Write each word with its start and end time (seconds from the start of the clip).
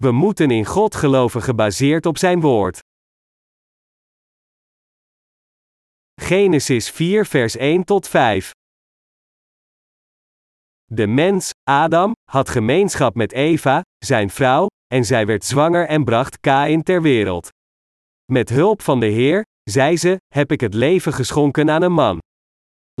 We 0.00 0.12
moeten 0.12 0.50
in 0.50 0.64
God 0.64 0.94
geloven 0.94 1.42
gebaseerd 1.42 2.06
op 2.06 2.18
zijn 2.18 2.40
woord. 2.40 2.78
Genesis 6.20 6.90
4 6.90 7.26
vers 7.26 7.56
1 7.56 7.84
tot 7.84 8.08
5 8.08 8.50
De 10.84 11.06
mens, 11.06 11.50
Adam, 11.62 12.12
had 12.30 12.48
gemeenschap 12.48 13.14
met 13.14 13.32
Eva, 13.32 13.80
zijn 14.04 14.30
vrouw, 14.30 14.66
en 14.86 15.04
zij 15.04 15.26
werd 15.26 15.44
zwanger 15.44 15.86
en 15.86 16.04
bracht 16.04 16.40
Kain 16.40 16.82
ter 16.82 17.02
wereld. 17.02 17.48
Met 18.32 18.48
hulp 18.48 18.82
van 18.82 19.00
de 19.00 19.06
Heer, 19.06 19.44
zei 19.70 19.96
ze, 19.96 20.16
heb 20.34 20.52
ik 20.52 20.60
het 20.60 20.74
leven 20.74 21.12
geschonken 21.12 21.70
aan 21.70 21.82
een 21.82 21.92
man. 21.92 22.18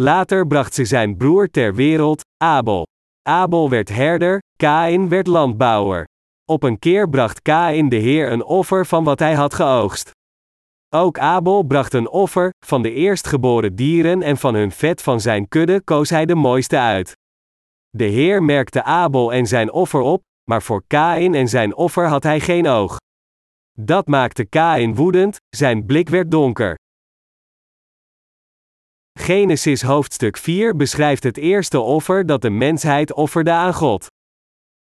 Later 0.00 0.46
bracht 0.46 0.74
ze 0.74 0.84
zijn 0.84 1.16
broer 1.16 1.48
ter 1.48 1.74
wereld, 1.74 2.22
Abel. 2.36 2.86
Abel 3.22 3.70
werd 3.70 3.88
herder, 3.88 4.38
Kain 4.56 5.08
werd 5.08 5.26
landbouwer. 5.26 6.08
Op 6.50 6.62
een 6.62 6.78
keer 6.78 7.08
bracht 7.08 7.42
Kain 7.42 7.88
de 7.88 7.96
Heer 7.96 8.32
een 8.32 8.44
offer 8.44 8.86
van 8.86 9.04
wat 9.04 9.18
hij 9.18 9.34
had 9.34 9.54
geoogst. 9.54 10.10
Ook 10.94 11.18
Abel 11.18 11.62
bracht 11.62 11.94
een 11.94 12.08
offer, 12.08 12.50
van 12.66 12.82
de 12.82 12.92
eerstgeboren 12.92 13.74
dieren 13.74 14.22
en 14.22 14.36
van 14.36 14.54
hun 14.54 14.70
vet 14.70 15.02
van 15.02 15.20
zijn 15.20 15.48
kudde 15.48 15.80
koos 15.80 16.10
hij 16.10 16.26
de 16.26 16.34
mooiste 16.34 16.78
uit. 16.78 17.12
De 17.88 18.04
Heer 18.04 18.42
merkte 18.42 18.82
Abel 18.82 19.32
en 19.32 19.46
zijn 19.46 19.72
offer 19.72 20.00
op, 20.00 20.22
maar 20.50 20.62
voor 20.62 20.82
Kain 20.86 21.34
en 21.34 21.48
zijn 21.48 21.74
offer 21.74 22.06
had 22.06 22.22
hij 22.22 22.40
geen 22.40 22.66
oog. 22.66 22.96
Dat 23.78 24.06
maakte 24.06 24.44
Kain 24.44 24.94
woedend, 24.94 25.36
zijn 25.48 25.86
blik 25.86 26.08
werd 26.08 26.30
donker. 26.30 26.78
Genesis 29.18 29.82
hoofdstuk 29.82 30.36
4 30.36 30.76
beschrijft 30.76 31.22
het 31.22 31.36
eerste 31.36 31.80
offer 31.80 32.26
dat 32.26 32.42
de 32.42 32.50
mensheid 32.50 33.12
offerde 33.12 33.50
aan 33.50 33.74
God. 33.74 34.09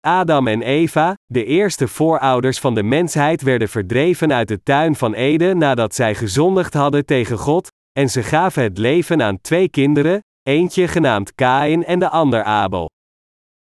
Adam 0.07 0.47
en 0.47 0.61
Eva, 0.61 1.13
de 1.25 1.45
eerste 1.45 1.87
voorouders 1.87 2.59
van 2.59 2.75
de 2.75 2.83
mensheid, 2.83 3.41
werden 3.41 3.69
verdreven 3.69 4.33
uit 4.33 4.47
de 4.47 4.63
tuin 4.63 4.95
van 4.95 5.13
Eden 5.13 5.57
nadat 5.57 5.95
zij 5.95 6.15
gezondigd 6.15 6.73
hadden 6.73 7.05
tegen 7.05 7.37
God, 7.37 7.67
en 7.99 8.09
ze 8.09 8.23
gaven 8.23 8.63
het 8.63 8.77
leven 8.77 9.21
aan 9.21 9.41
twee 9.41 9.69
kinderen, 9.69 10.19
eentje 10.43 10.87
genaamd 10.87 11.35
Kain 11.35 11.85
en 11.85 11.99
de 11.99 12.09
ander 12.09 12.43
Abel. 12.43 12.89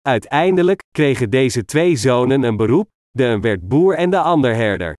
Uiteindelijk 0.01 0.83
kregen 0.91 1.29
deze 1.29 1.65
twee 1.65 1.95
zonen 1.95 2.43
een 2.43 2.57
beroep, 2.57 2.87
de 3.09 3.23
een 3.23 3.41
werd 3.41 3.67
boer 3.67 3.95
en 3.95 4.09
de 4.09 4.19
ander 4.19 4.55
herder. 4.55 4.95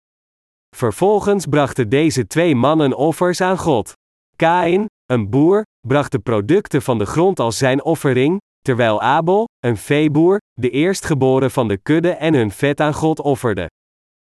Vervolgens 0.76 1.46
brachten 1.46 1.90
deze 1.90 2.28
twee 2.28 2.56
mannen 2.56 2.98
offers 2.98 3.42
aan 3.42 3.58
God. 3.58 3.94
Kain, 4.36 4.86
een 5.06 5.30
boer, 5.30 5.64
bracht 5.88 6.12
de 6.12 6.20
producten 6.20 6.82
van 6.82 6.98
de 6.98 7.06
grond 7.06 7.40
als 7.40 7.58
zijn 7.58 7.84
offering, 7.84 8.40
terwijl 8.68 9.02
Abel, 9.02 9.48
een 9.60 9.78
veeboer, 9.78 10.38
de 10.54 10.70
eerstgeboren 10.70 11.52
van 11.52 11.68
de 11.68 11.78
kudde 11.78 12.12
en 12.12 12.34
hun 12.34 12.52
vet 12.52 12.80
aan 12.80 12.94
God 12.94 13.20
offerde. 13.20 13.70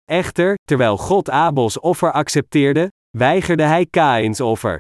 Echter, 0.06 0.56
terwijl 0.64 0.98
God 0.98 1.30
Abels 1.30 1.80
offer 1.80 2.12
accepteerde, 2.12 2.92
weigerde 3.18 3.64
hij 3.64 3.86
Kains 3.86 4.42
offer. 4.42 4.78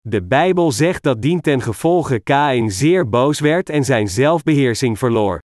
De 0.00 0.22
Bijbel 0.22 0.72
zegt 0.72 1.02
dat 1.02 1.22
dien 1.22 1.40
ten 1.40 1.60
gevolge 1.60 2.20
Kain 2.20 2.70
zeer 2.70 3.08
boos 3.08 3.40
werd 3.40 3.68
en 3.68 3.84
zijn 3.84 4.08
zelfbeheersing 4.08 4.98
verloor. 4.98 5.38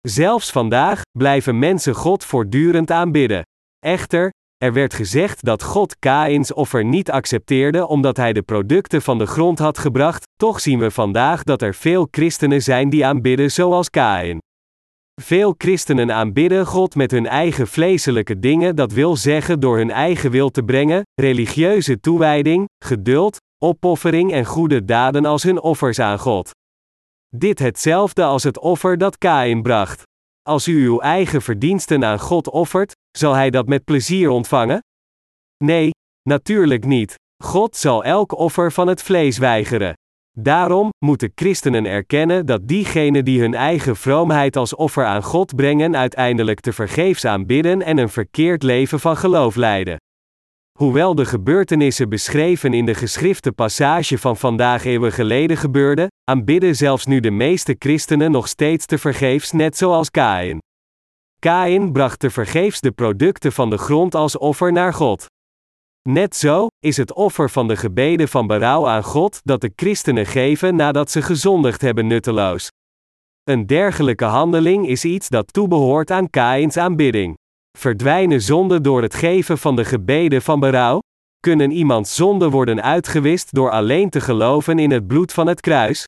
Zelfs 0.00 0.50
vandaag 0.50 1.02
blijven 1.18 1.58
mensen 1.58 1.94
God 1.94 2.24
voortdurend 2.24 2.90
aanbidden. 2.90 3.42
Echter, 3.78 4.30
er 4.58 4.72
werd 4.72 4.94
gezegd 4.94 5.44
dat 5.44 5.62
God 5.62 5.98
Kains 5.98 6.52
offer 6.52 6.84
niet 6.84 7.10
accepteerde 7.10 7.86
omdat 7.86 8.16
hij 8.16 8.32
de 8.32 8.42
producten 8.42 9.02
van 9.02 9.18
de 9.18 9.26
grond 9.26 9.58
had 9.58 9.78
gebracht, 9.78 10.26
toch 10.36 10.60
zien 10.60 10.78
we 10.78 10.90
vandaag 10.90 11.42
dat 11.42 11.62
er 11.62 11.74
veel 11.74 12.08
christenen 12.10 12.62
zijn 12.62 12.90
die 12.90 13.06
aanbidden 13.06 13.50
zoals 13.50 13.90
Kain. 13.90 14.38
Veel 15.20 15.54
christenen 15.58 16.12
aanbidden 16.12 16.66
God 16.66 16.94
met 16.94 17.10
hun 17.10 17.26
eigen 17.26 17.66
vleeselijke 17.66 18.38
dingen, 18.38 18.76
dat 18.76 18.92
wil 18.92 19.16
zeggen 19.16 19.60
door 19.60 19.76
hun 19.76 19.90
eigen 19.90 20.30
wil 20.30 20.50
te 20.50 20.62
brengen, 20.62 21.02
religieuze 21.20 22.00
toewijding, 22.00 22.66
geduld, 22.84 23.36
opoffering 23.62 24.32
en 24.32 24.44
goede 24.44 24.84
daden 24.84 25.24
als 25.24 25.42
hun 25.42 25.60
offers 25.60 25.98
aan 25.98 26.18
God. 26.18 26.50
Dit 27.36 27.58
hetzelfde 27.58 28.24
als 28.24 28.42
het 28.42 28.58
offer 28.58 28.98
dat 28.98 29.18
Kain 29.18 29.62
bracht. 29.62 30.02
Als 30.42 30.68
u 30.68 30.84
uw 30.86 31.00
eigen 31.00 31.42
verdiensten 31.42 32.04
aan 32.04 32.18
God 32.18 32.50
offert, 32.50 32.92
zal 33.18 33.34
Hij 33.34 33.50
dat 33.50 33.66
met 33.66 33.84
plezier 33.84 34.30
ontvangen? 34.30 34.82
Nee, 35.64 35.90
natuurlijk 36.22 36.84
niet. 36.84 37.14
God 37.44 37.76
zal 37.76 38.04
elk 38.04 38.38
offer 38.38 38.72
van 38.72 38.86
het 38.86 39.02
vlees 39.02 39.38
weigeren. 39.38 39.92
Daarom 40.40 40.88
moeten 41.04 41.32
christenen 41.34 41.84
erkennen 41.86 42.46
dat 42.46 42.68
diegenen 42.68 43.24
die 43.24 43.40
hun 43.40 43.54
eigen 43.54 43.96
vroomheid 43.96 44.56
als 44.56 44.74
offer 44.74 45.04
aan 45.04 45.22
God 45.22 45.56
brengen 45.56 45.96
uiteindelijk 45.96 46.60
te 46.60 46.72
vergeefs 46.72 47.24
aanbidden 47.24 47.82
en 47.82 47.98
een 47.98 48.08
verkeerd 48.08 48.62
leven 48.62 49.00
van 49.00 49.16
geloof 49.16 49.54
leiden. 49.54 49.96
Hoewel 50.78 51.14
de 51.14 51.24
gebeurtenissen 51.24 52.08
beschreven 52.08 52.74
in 52.74 52.84
de 52.84 52.94
geschrifte 52.94 53.52
passage 53.52 54.18
van 54.18 54.36
vandaag 54.36 54.84
eeuwen 54.84 55.12
geleden 55.12 55.56
gebeurden, 55.56 56.06
aanbidden 56.30 56.76
zelfs 56.76 57.06
nu 57.06 57.20
de 57.20 57.30
meeste 57.30 57.76
christenen 57.78 58.30
nog 58.30 58.48
steeds 58.48 58.86
te 58.86 58.98
vergeefs 58.98 59.52
net 59.52 59.76
zoals 59.76 60.10
Kain. 60.10 60.58
Kain 61.38 61.92
bracht 61.92 62.18
te 62.18 62.30
vergeefs 62.30 62.80
de 62.80 62.92
producten 62.92 63.52
van 63.52 63.70
de 63.70 63.78
grond 63.78 64.14
als 64.14 64.38
offer 64.38 64.72
naar 64.72 64.94
God. 64.94 65.26
Net 66.08 66.36
zo 66.36 66.66
is 66.78 66.96
het 66.96 67.12
offer 67.12 67.50
van 67.50 67.68
de 67.68 67.76
gebeden 67.76 68.28
van 68.28 68.46
berouw 68.46 68.88
aan 68.88 69.02
God 69.02 69.40
dat 69.44 69.60
de 69.60 69.72
christenen 69.76 70.26
geven 70.26 70.76
nadat 70.76 71.10
ze 71.10 71.22
gezondigd 71.22 71.80
hebben 71.80 72.06
nutteloos. 72.06 72.68
Een 73.44 73.66
dergelijke 73.66 74.24
handeling 74.24 74.88
is 74.88 75.04
iets 75.04 75.28
dat 75.28 75.52
toebehoort 75.52 76.10
aan 76.10 76.30
Kains 76.30 76.76
aanbidding. 76.76 77.34
Verdwijnen 77.78 78.42
zonden 78.42 78.82
door 78.82 79.02
het 79.02 79.14
geven 79.14 79.58
van 79.58 79.76
de 79.76 79.84
gebeden 79.84 80.42
van 80.42 80.60
berouw? 80.60 80.98
Kunnen 81.40 81.70
iemands 81.70 82.14
zonden 82.14 82.50
worden 82.50 82.82
uitgewist 82.82 83.54
door 83.54 83.70
alleen 83.70 84.10
te 84.10 84.20
geloven 84.20 84.78
in 84.78 84.90
het 84.90 85.06
bloed 85.06 85.32
van 85.32 85.46
het 85.46 85.60
kruis? 85.60 86.04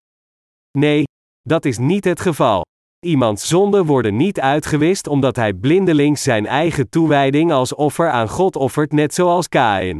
Nee, 0.78 1.04
dat 1.42 1.64
is 1.64 1.78
niet 1.78 2.04
het 2.04 2.20
geval. 2.20 2.62
Iemands 3.06 3.48
zonden 3.48 3.84
worden 3.84 4.16
niet 4.16 4.40
uitgewist 4.40 5.06
omdat 5.06 5.36
hij 5.36 5.52
blindelings 5.52 6.22
zijn 6.22 6.46
eigen 6.46 6.88
toewijding 6.88 7.52
als 7.52 7.74
offer 7.74 8.10
aan 8.10 8.28
God 8.28 8.56
offert, 8.56 8.92
net 8.92 9.14
zoals 9.14 9.48
Kain. 9.48 9.98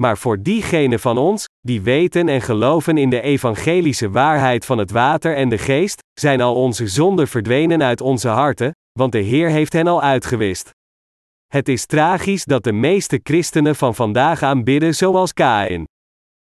Maar 0.00 0.18
voor 0.18 0.42
diegenen 0.42 1.00
van 1.00 1.18
ons, 1.18 1.44
die 1.60 1.80
weten 1.80 2.28
en 2.28 2.40
geloven 2.40 2.98
in 2.98 3.10
de 3.10 3.20
evangelische 3.20 4.10
waarheid 4.10 4.64
van 4.64 4.78
het 4.78 4.90
water 4.90 5.36
en 5.36 5.48
de 5.48 5.58
geest, 5.58 6.00
zijn 6.20 6.40
al 6.40 6.54
onze 6.54 6.86
zonden 6.86 7.28
verdwenen 7.28 7.82
uit 7.82 8.00
onze 8.00 8.28
harten, 8.28 8.70
want 8.98 9.12
de 9.12 9.18
Heer 9.18 9.48
heeft 9.48 9.72
hen 9.72 9.86
al 9.86 10.02
uitgewist. 10.02 10.70
Het 11.46 11.68
is 11.68 11.86
tragisch 11.86 12.44
dat 12.44 12.64
de 12.64 12.72
meeste 12.72 13.20
christenen 13.22 13.76
van 13.76 13.94
vandaag 13.94 14.42
aanbidden 14.42 14.94
zoals 14.94 15.32
Kain. 15.32 15.84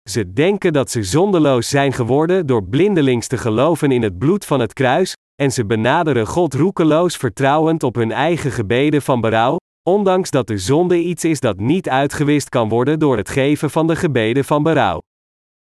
Ze 0.10 0.34
denken 0.34 0.74
dat 0.74 0.92
ze 0.92 1.04
zondeloos 1.04 1.70
zijn 1.70 1.94
geworden 1.94 2.46
door 2.46 2.64
blindelings 2.64 3.28
te 3.28 3.38
geloven 3.38 3.92
in 3.92 4.02
het 4.02 4.18
bloed 4.18 4.46
van 4.46 4.60
het 4.60 4.74
kruis, 4.74 5.14
en 5.42 5.52
ze 5.52 5.66
benaderen 5.66 6.28
God 6.28 6.54
roekeloos 6.54 7.18
vertrouwend 7.18 7.84
op 7.84 7.96
hun 7.96 8.12
eigen 8.12 8.52
gebeden 8.52 9.02
van 9.02 9.22
berouw, 9.22 9.58
ondanks 9.90 10.32
dat 10.32 10.48
de 10.48 10.58
zonde 10.58 11.00
iets 11.00 11.24
is 11.24 11.40
dat 11.40 11.60
niet 11.60 11.90
uitgewist 11.90 12.50
kan 12.50 12.70
worden 12.70 13.00
door 13.00 13.18
het 13.18 13.30
geven 13.30 13.70
van 13.70 13.88
de 13.88 13.96
gebeden 13.96 14.46
van 14.46 14.64
berouw. 14.64 15.00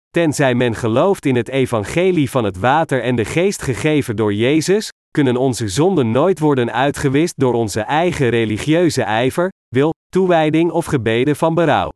Tenzij 0.09 0.55
men 0.55 0.75
gelooft 0.75 1.25
in 1.25 1.35
het 1.35 1.49
evangelie 1.49 2.29
van 2.29 2.43
het 2.43 2.59
water 2.59 3.01
en 3.01 3.15
de 3.15 3.25
geest 3.25 3.61
gegeven 3.61 4.15
door 4.15 4.33
Jezus, 4.33 4.89
kunnen 5.11 5.37
onze 5.37 5.67
zonden 5.67 6.11
nooit 6.11 6.39
worden 6.39 6.73
uitgewist 6.73 7.33
door 7.37 7.53
onze 7.53 7.81
eigen 7.81 8.29
religieuze 8.29 9.03
ijver, 9.03 9.51
wil, 9.67 9.93
toewijding 10.09 10.71
of 10.71 10.85
gebeden 10.85 11.35
van 11.35 11.53
berouw. 11.53 11.89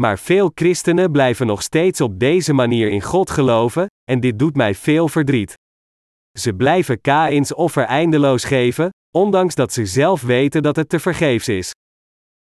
Maar 0.00 0.18
veel 0.18 0.50
christenen 0.54 1.10
blijven 1.12 1.46
nog 1.46 1.62
steeds 1.62 2.00
op 2.00 2.18
deze 2.18 2.52
manier 2.52 2.90
in 2.90 3.02
God 3.02 3.30
geloven, 3.30 3.86
en 4.10 4.20
dit 4.20 4.38
doet 4.38 4.56
mij 4.56 4.74
veel 4.74 5.08
verdriet. 5.08 5.54
Ze 6.38 6.54
blijven 6.54 7.00
Kains 7.00 7.54
offer 7.54 7.84
eindeloos 7.84 8.44
geven, 8.44 8.88
ondanks 9.16 9.54
dat 9.54 9.72
ze 9.72 9.86
zelf 9.86 10.22
weten 10.22 10.62
dat 10.62 10.76
het 10.76 10.88
te 10.88 11.00
vergeefs 11.00 11.48
is. 11.48 11.70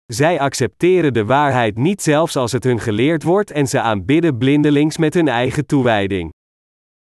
Zij 0.05 0.39
accepteren 0.39 1.13
de 1.13 1.25
waarheid 1.25 1.77
niet 1.77 2.01
zelfs 2.01 2.35
als 2.35 2.51
het 2.51 2.63
hun 2.63 2.79
geleerd 2.79 3.23
wordt 3.23 3.51
en 3.51 3.67
ze 3.67 3.81
aanbidden 3.81 4.37
blindelings 4.37 4.97
met 4.97 5.13
hun 5.13 5.27
eigen 5.27 5.65
toewijding. 5.65 6.29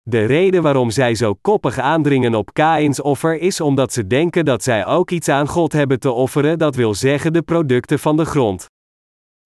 De 0.02 0.26
reden 0.26 0.62
waarom 0.62 0.90
zij 0.90 1.16
zo 1.16 1.34
koppig 1.42 1.80
aandringen 1.80 2.36
op 2.36 2.54
Kains 2.54 3.02
offer 3.02 3.40
is 3.40 3.62
omdat 3.62 3.94
ze 3.94 4.08
denken 4.08 4.46
dat 4.46 4.64
zij 4.64 4.86
ook 4.86 5.12
iets 5.12 5.30
aan 5.30 5.48
God 5.48 5.74
hebben 5.74 6.00
te 6.00 6.12
offeren, 6.12 6.58
dat 6.58 6.76
wil 6.76 6.94
zeggen 6.94 7.34
de 7.34 7.42
producten 7.42 8.00
van 8.00 8.18
de 8.18 8.26
grond. 8.26 8.66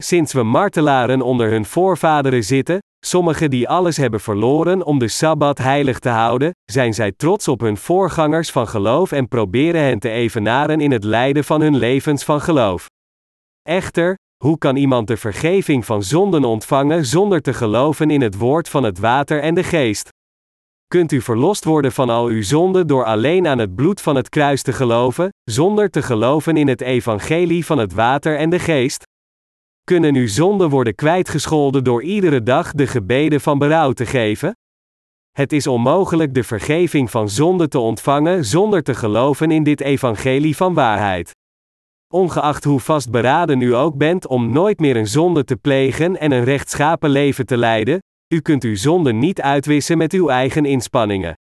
Sinds 0.03 0.33
we 0.33 0.43
martelaren 0.43 1.21
onder 1.21 1.49
hun 1.49 1.65
voorvaderen 1.65 2.43
zitten, 2.43 2.79
sommigen 3.05 3.49
die 3.49 3.69
alles 3.69 3.97
hebben 3.97 4.19
verloren 4.19 4.85
om 4.85 4.99
de 4.99 5.07
sabbat 5.07 5.57
heilig 5.57 5.99
te 5.99 6.09
houden, 6.09 6.51
zijn 6.71 6.93
zij 6.93 7.11
trots 7.11 7.47
op 7.47 7.59
hun 7.59 7.77
voorgangers 7.77 8.51
van 8.51 8.67
geloof 8.67 9.11
en 9.11 9.27
proberen 9.27 9.81
hen 9.81 9.99
te 9.99 10.09
evenaren 10.09 10.81
in 10.81 10.91
het 10.91 11.03
lijden 11.03 11.43
van 11.43 11.61
hun 11.61 11.77
levens 11.77 12.23
van 12.23 12.41
geloof. 12.41 12.85
Echter, 13.61 14.15
hoe 14.43 14.57
kan 14.57 14.75
iemand 14.75 15.07
de 15.07 15.17
vergeving 15.17 15.85
van 15.85 16.03
zonden 16.03 16.43
ontvangen 16.43 17.05
zonder 17.05 17.41
te 17.41 17.53
geloven 17.53 18.09
in 18.09 18.21
het 18.21 18.37
woord 18.37 18.69
van 18.69 18.83
het 18.83 18.99
water 18.99 19.41
en 19.41 19.53
de 19.55 19.63
geest? 19.63 20.09
Kunt 20.87 21.11
u 21.11 21.21
verlost 21.21 21.63
worden 21.63 21.91
van 21.91 22.09
al 22.09 22.25
uw 22.25 22.43
zonden 22.43 22.87
door 22.87 23.05
alleen 23.05 23.47
aan 23.47 23.59
het 23.59 23.75
bloed 23.75 24.01
van 24.01 24.15
het 24.15 24.29
kruis 24.29 24.61
te 24.61 24.73
geloven, 24.73 25.29
zonder 25.43 25.89
te 25.89 26.01
geloven 26.01 26.57
in 26.57 26.67
het 26.67 26.81
evangelie 26.81 27.65
van 27.65 27.77
het 27.77 27.93
water 27.93 28.37
en 28.37 28.49
de 28.49 28.59
geest? 28.59 29.09
Kunnen 29.83 30.15
uw 30.15 30.27
zonden 30.27 30.69
worden 30.69 30.95
kwijtgescholden 30.95 31.83
door 31.83 32.03
iedere 32.03 32.43
dag 32.43 32.71
de 32.71 32.87
gebeden 32.87 33.41
van 33.41 33.57
berouw 33.57 33.91
te 33.91 34.05
geven? 34.05 34.55
Het 35.31 35.53
is 35.53 35.67
onmogelijk 35.67 36.33
de 36.33 36.43
vergeving 36.43 37.11
van 37.11 37.29
zonde 37.29 37.67
te 37.67 37.79
ontvangen 37.79 38.45
zonder 38.45 38.83
te 38.83 38.93
geloven 38.93 39.51
in 39.51 39.63
dit 39.63 39.81
evangelie 39.81 40.55
van 40.55 40.73
waarheid. 40.73 41.31
Ongeacht 42.13 42.63
hoe 42.63 42.79
vastberaden 42.79 43.61
u 43.61 43.75
ook 43.75 43.97
bent 43.97 44.27
om 44.27 44.51
nooit 44.51 44.79
meer 44.79 44.95
een 44.95 45.07
zonde 45.07 45.43
te 45.43 45.55
plegen 45.55 46.19
en 46.19 46.31
een 46.31 46.43
rechtschapen 46.43 47.09
leven 47.09 47.45
te 47.45 47.57
leiden, 47.57 47.99
u 48.33 48.39
kunt 48.39 48.63
uw 48.63 48.75
zonde 48.75 49.13
niet 49.13 49.41
uitwissen 49.41 49.97
met 49.97 50.13
uw 50.13 50.29
eigen 50.29 50.65
inspanningen. 50.65 51.33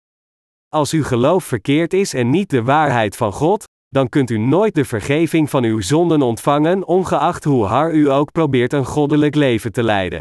Als 0.68 0.92
uw 0.92 1.04
geloof 1.04 1.44
verkeerd 1.44 1.92
is 1.92 2.14
en 2.14 2.30
niet 2.30 2.50
de 2.50 2.62
waarheid 2.62 3.16
van 3.16 3.32
God, 3.32 3.64
dan 3.90 4.08
kunt 4.08 4.30
u 4.30 4.38
nooit 4.38 4.74
de 4.74 4.84
vergeving 4.84 5.50
van 5.50 5.64
uw 5.64 5.80
zonden 5.80 6.22
ontvangen, 6.22 6.86
ongeacht 6.86 7.44
hoe 7.44 7.64
hard 7.64 7.94
u 7.94 8.10
ook 8.10 8.32
probeert 8.32 8.72
een 8.72 8.84
goddelijk 8.84 9.34
leven 9.34 9.72
te 9.72 9.82
leiden. 9.82 10.20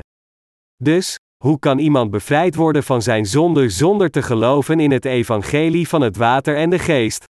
Dus, 0.83 1.15
hoe 1.43 1.59
kan 1.59 1.77
iemand 1.79 2.11
bevrijd 2.11 2.55
worden 2.55 2.83
van 2.83 3.01
zijn 3.01 3.25
zonde 3.25 3.69
zonder 3.69 4.09
te 4.09 4.21
geloven 4.21 4.79
in 4.79 4.91
het 4.91 5.05
evangelie 5.05 5.87
van 5.87 6.01
het 6.01 6.17
water 6.17 6.55
en 6.55 6.69
de 6.69 6.79
geest? 6.79 7.23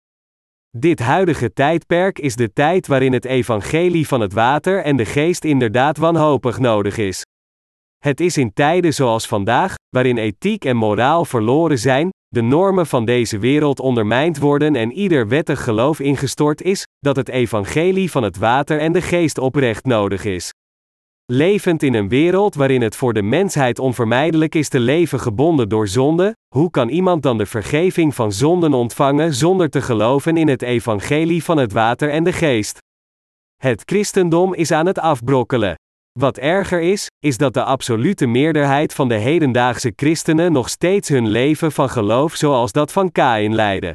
Dit 0.76 0.99
huidige 0.99 1.52
tijdperk 1.52 2.19
is 2.19 2.37
de 2.37 2.52
tijd 2.52 2.87
waarin 2.87 3.12
het 3.12 3.25
evangelie 3.25 4.06
van 4.08 4.20
het 4.20 4.32
water 4.32 4.82
en 4.82 4.96
de 4.96 5.05
geest 5.05 5.44
inderdaad 5.44 5.96
wanhopig 5.96 6.58
nodig 6.58 6.96
is. 6.96 7.23
Het 7.99 8.20
is 8.20 8.37
in 8.37 8.52
tijden 8.52 8.94
zoals 8.94 9.26
vandaag, 9.26 9.75
waarin 9.88 10.19
ethiek 10.19 10.64
en 10.64 10.76
moraal 10.76 11.25
verloren 11.25 11.79
zijn, 11.79 12.11
de 12.28 12.40
normen 12.42 12.86
van 12.86 13.04
deze 13.04 13.38
wereld 13.38 13.80
ondermijnd 13.80 14.38
worden 14.38 14.76
en 14.76 14.92
ieder 14.92 15.28
wettig 15.28 15.64
geloof 15.64 16.00
ingestort 16.00 16.62
is, 16.62 16.86
dat 16.98 17.16
het 17.16 17.28
evangelie 17.28 18.10
van 18.10 18.22
het 18.22 18.36
water 18.36 18.78
en 18.78 18.92
de 18.92 19.02
geest 19.02 19.38
oprecht 19.38 19.84
nodig 19.84 20.25
is. 20.25 20.52
Levend 21.26 21.82
in 21.82 21.94
een 21.94 22.08
wereld 22.08 22.54
waarin 22.54 22.82
het 22.82 22.96
voor 22.96 23.12
de 23.12 23.22
mensheid 23.22 23.78
onvermijdelijk 23.78 24.54
is 24.54 24.69
te 24.69 24.80
leven 24.80 25.20
gebonden 25.20 25.69
door 25.69 25.88
zonde, 25.88 26.36
hoe 26.54 26.70
kan 26.70 26.88
iemand 26.88 27.22
dan 27.22 27.38
de 27.38 27.46
vergeving 27.46 28.14
van 28.14 28.32
zonden 28.32 28.75
ontvangen 28.75 29.34
zonder 29.34 29.70
te 29.70 29.82
geloven 29.82 30.36
in 30.36 30.48
het 30.48 30.62
evangelie 30.62 31.44
van 31.44 31.56
het 31.56 31.72
water 31.72 32.10
en 32.10 32.25
de 32.25 32.32
geest? 32.32 32.78
Het 33.56 33.82
christendom 33.84 34.54
is 34.54 34.70
aan 34.70 34.86
het 34.86 34.98
afbrokkelen. 34.98 35.75
Wat 36.19 36.38
erger 36.38 36.81
is, 36.81 37.06
is 37.19 37.37
dat 37.37 37.55
de 37.55 37.64
absolute 37.64 38.26
meerderheid 38.26 38.94
van 38.94 39.08
de 39.08 39.14
hedendaagse 39.14 39.93
christenen 39.96 40.52
nog 40.52 40.69
steeds 40.69 41.08
hun 41.08 41.28
leven 41.28 41.72
van 41.72 41.90
geloof 41.90 42.34
zoals 42.34 42.72
dat 42.72 42.93
van 42.93 43.12
Kain 43.12 43.55
leiden. 43.55 43.93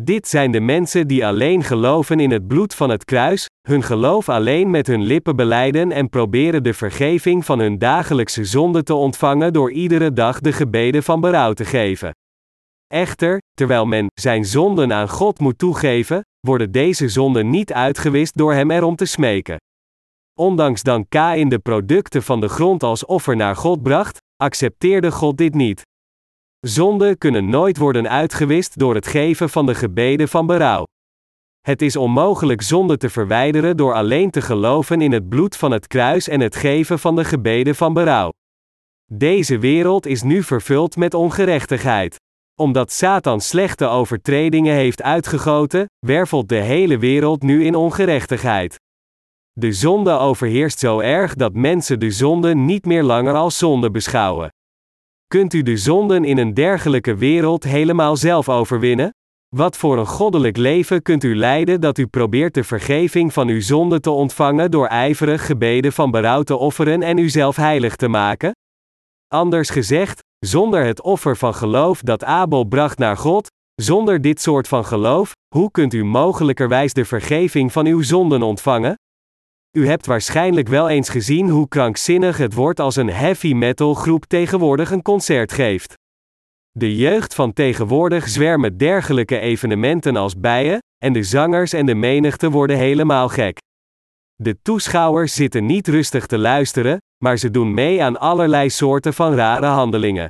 Dit 0.00 0.28
zijn 0.28 0.50
de 0.50 0.60
mensen 0.60 1.06
die 1.06 1.26
alleen 1.26 1.62
geloven 1.62 2.20
in 2.20 2.30
het 2.30 2.46
bloed 2.46 2.74
van 2.74 2.90
het 2.90 3.04
kruis, 3.04 3.46
hun 3.68 3.82
geloof 3.82 4.28
alleen 4.28 4.70
met 4.70 4.86
hun 4.86 5.02
lippen 5.02 5.36
beleiden 5.36 5.92
en 5.92 6.08
proberen 6.08 6.62
de 6.62 6.74
vergeving 6.74 7.44
van 7.44 7.58
hun 7.58 7.78
dagelijkse 7.78 8.44
zonde 8.44 8.82
te 8.82 8.94
ontvangen 8.94 9.52
door 9.52 9.72
iedere 9.72 10.12
dag 10.12 10.40
de 10.40 10.52
gebeden 10.52 11.02
van 11.02 11.20
berouw 11.20 11.52
te 11.52 11.64
geven. 11.64 12.10
Echter, 12.86 13.38
terwijl 13.54 13.86
men 13.86 14.06
zijn 14.20 14.44
zonden 14.44 14.92
aan 14.92 15.08
God 15.08 15.38
moet 15.38 15.58
toegeven, 15.58 16.20
worden 16.40 16.72
deze 16.72 17.08
zonden 17.08 17.50
niet 17.50 17.72
uitgewist 17.72 18.36
door 18.36 18.52
hem 18.52 18.70
erom 18.70 18.96
te 18.96 19.04
smeken. 19.04 19.56
Ondanks 20.38 20.82
dan 20.82 21.08
Kain 21.08 21.48
de 21.48 21.58
producten 21.58 22.22
van 22.22 22.40
de 22.40 22.48
grond 22.48 22.82
als 22.82 23.04
offer 23.04 23.36
naar 23.36 23.56
God 23.56 23.82
bracht, 23.82 24.18
accepteerde 24.36 25.10
God 25.12 25.36
dit 25.36 25.54
niet. 25.54 25.82
Zonden 26.60 27.18
kunnen 27.18 27.48
nooit 27.48 27.78
worden 27.78 28.08
uitgewist 28.08 28.78
door 28.78 28.94
het 28.94 29.06
geven 29.06 29.50
van 29.50 29.66
de 29.66 29.74
gebeden 29.74 30.28
van 30.28 30.46
berouw. 30.46 30.84
Het 31.60 31.82
is 31.82 31.96
onmogelijk 31.96 32.62
zonde 32.62 32.96
te 32.96 33.10
verwijderen 33.10 33.76
door 33.76 33.94
alleen 33.94 34.30
te 34.30 34.40
geloven 34.40 35.00
in 35.00 35.12
het 35.12 35.28
bloed 35.28 35.56
van 35.56 35.70
het 35.70 35.86
kruis 35.86 36.28
en 36.28 36.40
het 36.40 36.56
geven 36.56 36.98
van 36.98 37.16
de 37.16 37.24
gebeden 37.24 37.74
van 37.74 37.92
berouw. 37.92 38.30
Deze 39.12 39.58
wereld 39.58 40.06
is 40.06 40.22
nu 40.22 40.42
vervuld 40.42 40.96
met 40.96 41.14
ongerechtigheid. 41.14 42.16
Omdat 42.60 42.92
Satan 42.92 43.40
slechte 43.40 43.86
overtredingen 43.86 44.74
heeft 44.74 45.02
uitgegoten, 45.02 45.86
wervelt 46.06 46.48
de 46.48 46.60
hele 46.60 46.98
wereld 46.98 47.42
nu 47.42 47.64
in 47.64 47.74
ongerechtigheid. 47.74 48.76
De 49.60 49.72
zonde 49.72 50.18
overheerst 50.18 50.78
zo 50.78 51.00
erg 51.00 51.34
dat 51.34 51.54
mensen 51.54 52.00
de 52.00 52.10
zonde 52.10 52.54
niet 52.54 52.84
meer 52.84 53.02
langer 53.02 53.34
als 53.34 53.58
zonde 53.58 53.90
beschouwen. 53.90 54.52
Kunt 55.26 55.52
u 55.52 55.62
de 55.62 55.76
zonden 55.76 56.24
in 56.24 56.38
een 56.38 56.54
dergelijke 56.54 57.14
wereld 57.14 57.64
helemaal 57.64 58.16
zelf 58.16 58.48
overwinnen? 58.48 59.14
Wat 59.56 59.76
voor 59.76 59.98
een 59.98 60.06
goddelijk 60.06 60.56
leven 60.56 61.02
kunt 61.02 61.24
u 61.24 61.36
leiden 61.36 61.80
dat 61.80 61.98
u 61.98 62.06
probeert 62.06 62.54
de 62.54 62.64
vergeving 62.64 63.32
van 63.32 63.48
uw 63.48 63.60
zonde 63.60 64.00
te 64.00 64.10
ontvangen 64.10 64.70
door 64.70 64.86
ijverig 64.86 65.46
gebeden 65.46 65.92
van 65.92 66.10
berouw 66.10 66.42
te 66.42 66.56
offeren 66.56 67.02
en 67.02 67.18
uzelf 67.18 67.56
heilig 67.56 67.96
te 67.96 68.08
maken? 68.08 68.52
Anders 69.28 69.70
gezegd, 69.70 70.20
zonder 70.38 70.84
het 70.84 71.02
offer 71.02 71.36
van 71.36 71.54
geloof 71.54 72.00
dat 72.00 72.24
Abel 72.24 72.64
bracht 72.64 72.98
naar 72.98 73.16
God, 73.16 73.50
zonder 73.74 74.20
dit 74.20 74.40
soort 74.40 74.68
van 74.68 74.84
geloof, 74.84 75.32
hoe 75.54 75.70
kunt 75.70 75.94
u 75.94 76.04
mogelijkerwijs 76.04 76.92
de 76.92 77.04
vergeving 77.04 77.72
van 77.72 77.86
uw 77.86 78.02
zonden 78.02 78.42
ontvangen? 78.42 78.94
U 79.78 79.86
hebt 79.86 80.06
waarschijnlijk 80.06 80.68
wel 80.68 80.88
eens 80.88 81.08
gezien 81.08 81.48
hoe 81.48 81.68
krankzinnig 81.68 82.36
het 82.36 82.54
wordt 82.54 82.80
als 82.80 82.96
een 82.96 83.10
heavy 83.10 83.52
metal 83.52 83.94
groep 83.94 84.24
tegenwoordig 84.24 84.90
een 84.90 85.02
concert 85.02 85.52
geeft. 85.52 85.94
De 86.70 86.96
jeugd 86.96 87.34
van 87.34 87.52
tegenwoordig 87.52 88.28
zwermen 88.28 88.76
dergelijke 88.76 89.38
evenementen 89.38 90.16
als 90.16 90.38
bijen, 90.38 90.78
en 90.98 91.12
de 91.12 91.22
zangers 91.22 91.72
en 91.72 91.86
de 91.86 91.94
menigte 91.94 92.50
worden 92.50 92.76
helemaal 92.76 93.28
gek. 93.28 93.58
De 94.34 94.62
toeschouwers 94.62 95.34
zitten 95.34 95.66
niet 95.66 95.88
rustig 95.88 96.26
te 96.26 96.38
luisteren, 96.38 96.98
maar 97.24 97.36
ze 97.36 97.50
doen 97.50 97.74
mee 97.74 98.02
aan 98.02 98.18
allerlei 98.18 98.70
soorten 98.70 99.14
van 99.14 99.34
rare 99.34 99.66
handelingen. 99.66 100.28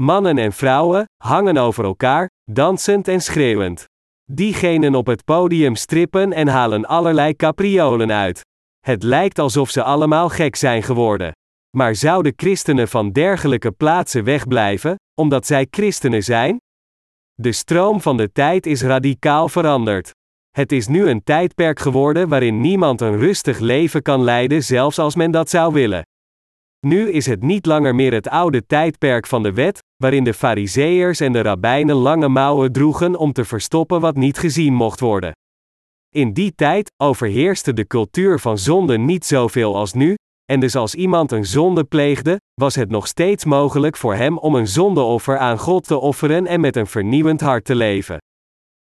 Mannen 0.00 0.38
en 0.38 0.52
vrouwen 0.52 1.04
hangen 1.16 1.56
over 1.56 1.84
elkaar, 1.84 2.28
dansend 2.50 3.08
en 3.08 3.20
schreeuwend. 3.20 3.84
Diegenen 4.30 4.94
op 4.94 5.06
het 5.06 5.24
podium 5.24 5.76
strippen 5.76 6.32
en 6.32 6.48
halen 6.48 6.86
allerlei 6.86 7.36
capriolen 7.36 8.12
uit. 8.12 8.50
Het 8.86 9.02
lijkt 9.02 9.38
alsof 9.38 9.70
ze 9.70 9.82
allemaal 9.82 10.28
gek 10.28 10.56
zijn 10.56 10.82
geworden. 10.82 11.32
Maar 11.76 11.94
zouden 11.94 12.32
christenen 12.36 12.88
van 12.88 13.10
dergelijke 13.12 13.72
plaatsen 13.72 14.24
wegblijven, 14.24 14.96
omdat 15.20 15.46
zij 15.46 15.66
christenen 15.70 16.22
zijn? 16.22 16.56
De 17.34 17.52
stroom 17.52 18.00
van 18.00 18.16
de 18.16 18.32
tijd 18.32 18.66
is 18.66 18.82
radicaal 18.82 19.48
veranderd. 19.48 20.10
Het 20.50 20.72
is 20.72 20.86
nu 20.86 21.08
een 21.08 21.22
tijdperk 21.22 21.78
geworden 21.78 22.28
waarin 22.28 22.60
niemand 22.60 23.00
een 23.00 23.18
rustig 23.18 23.58
leven 23.58 24.02
kan 24.02 24.22
leiden, 24.22 24.64
zelfs 24.64 24.98
als 24.98 25.14
men 25.14 25.30
dat 25.30 25.50
zou 25.50 25.72
willen. 25.72 26.02
Nu 26.86 27.10
is 27.10 27.26
het 27.26 27.42
niet 27.42 27.66
langer 27.66 27.94
meer 27.94 28.12
het 28.12 28.28
oude 28.28 28.66
tijdperk 28.66 29.26
van 29.26 29.42
de 29.42 29.52
wet, 29.52 29.78
waarin 29.96 30.24
de 30.24 30.34
Fariseërs 30.34 31.20
en 31.20 31.32
de 31.32 31.42
rabbijnen 31.42 31.96
lange 31.96 32.28
mouwen 32.28 32.72
droegen 32.72 33.16
om 33.16 33.32
te 33.32 33.44
verstoppen 33.44 34.00
wat 34.00 34.16
niet 34.16 34.38
gezien 34.38 34.74
mocht 34.74 35.00
worden. 35.00 35.32
In 36.14 36.32
die 36.32 36.54
tijd 36.54 36.92
overheerste 36.96 37.72
de 37.72 37.86
cultuur 37.86 38.38
van 38.38 38.58
zonde 38.58 38.98
niet 38.98 39.24
zoveel 39.24 39.76
als 39.76 39.92
nu, 39.92 40.14
en 40.44 40.60
dus 40.60 40.76
als 40.76 40.94
iemand 40.94 41.32
een 41.32 41.46
zonde 41.46 41.84
pleegde, 41.84 42.40
was 42.54 42.74
het 42.74 42.90
nog 42.90 43.06
steeds 43.06 43.44
mogelijk 43.44 43.96
voor 43.96 44.14
hem 44.14 44.38
om 44.38 44.54
een 44.54 44.68
zondeoffer 44.68 45.38
aan 45.38 45.58
God 45.58 45.86
te 45.86 45.98
offeren 45.98 46.46
en 46.46 46.60
met 46.60 46.76
een 46.76 46.86
vernieuwend 46.86 47.40
hart 47.40 47.64
te 47.64 47.74
leven. 47.74 48.18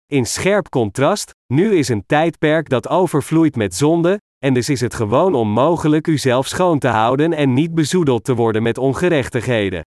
In 0.07 0.27
scherp 0.27 0.69
contrast, 0.69 1.31
nu 1.53 1.77
is 1.77 1.89
een 1.89 2.07
tijdperk 2.07 2.69
dat 2.69 2.89
overvloeit 2.89 3.57
met 3.57 3.75
zonde, 3.75 4.21
en 4.39 4.55
dus 4.55 4.69
is 4.69 4.81
het 4.81 4.95
gewoon 4.95 5.35
onmogelijk 5.35 6.07
uzelf 6.07 6.47
schoon 6.47 6.79
te 6.79 6.89
houden 6.89 7.33
en 7.33 7.55
niet 7.55 7.75
bezoedeld 7.75 8.25
te 8.25 8.35
worden 8.35 8.63
met 8.63 8.79
ongerechtigheden. 8.79 9.83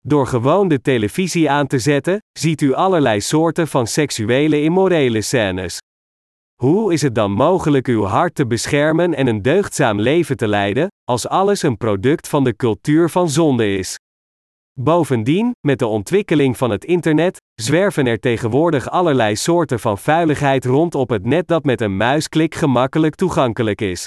Door 0.00 0.26
gewoon 0.26 0.68
de 0.68 0.80
televisie 0.80 1.50
aan 1.50 1.66
te 1.66 1.78
zetten, 1.78 2.18
ziet 2.38 2.60
u 2.60 2.72
allerlei 2.72 3.20
soorten 3.20 3.68
van 3.68 3.86
seksuele 3.86 4.62
immorele 4.62 5.20
scènes. 5.20 5.78
Hoe 6.62 6.92
is 6.92 7.02
het 7.02 7.14
dan 7.14 7.30
mogelijk 7.30 7.86
uw 7.86 8.04
hart 8.04 8.34
te 8.34 8.46
beschermen 8.46 9.14
en 9.14 9.26
een 9.26 9.42
deugdzaam 9.42 10.00
leven 10.00 10.36
te 10.36 10.48
leiden, 10.48 10.88
als 11.04 11.28
alles 11.28 11.62
een 11.62 11.76
product 11.76 12.28
van 12.28 12.44
de 12.44 12.56
cultuur 12.56 13.10
van 13.10 13.30
zonde 13.30 13.76
is? 13.76 13.96
Bovendien, 14.80 15.52
met 15.66 15.78
de 15.78 15.86
ontwikkeling 15.86 16.56
van 16.56 16.70
het 16.70 16.84
internet, 16.84 17.36
zwerven 17.54 18.06
er 18.06 18.18
tegenwoordig 18.18 18.90
allerlei 18.90 19.36
soorten 19.36 19.80
van 19.80 19.98
vuiligheid 19.98 20.64
rond 20.64 20.94
op 20.94 21.08
het 21.08 21.24
net 21.24 21.48
dat 21.48 21.64
met 21.64 21.80
een 21.80 21.96
muisklik 21.96 22.54
gemakkelijk 22.54 23.14
toegankelijk 23.14 23.80
is. 23.80 24.04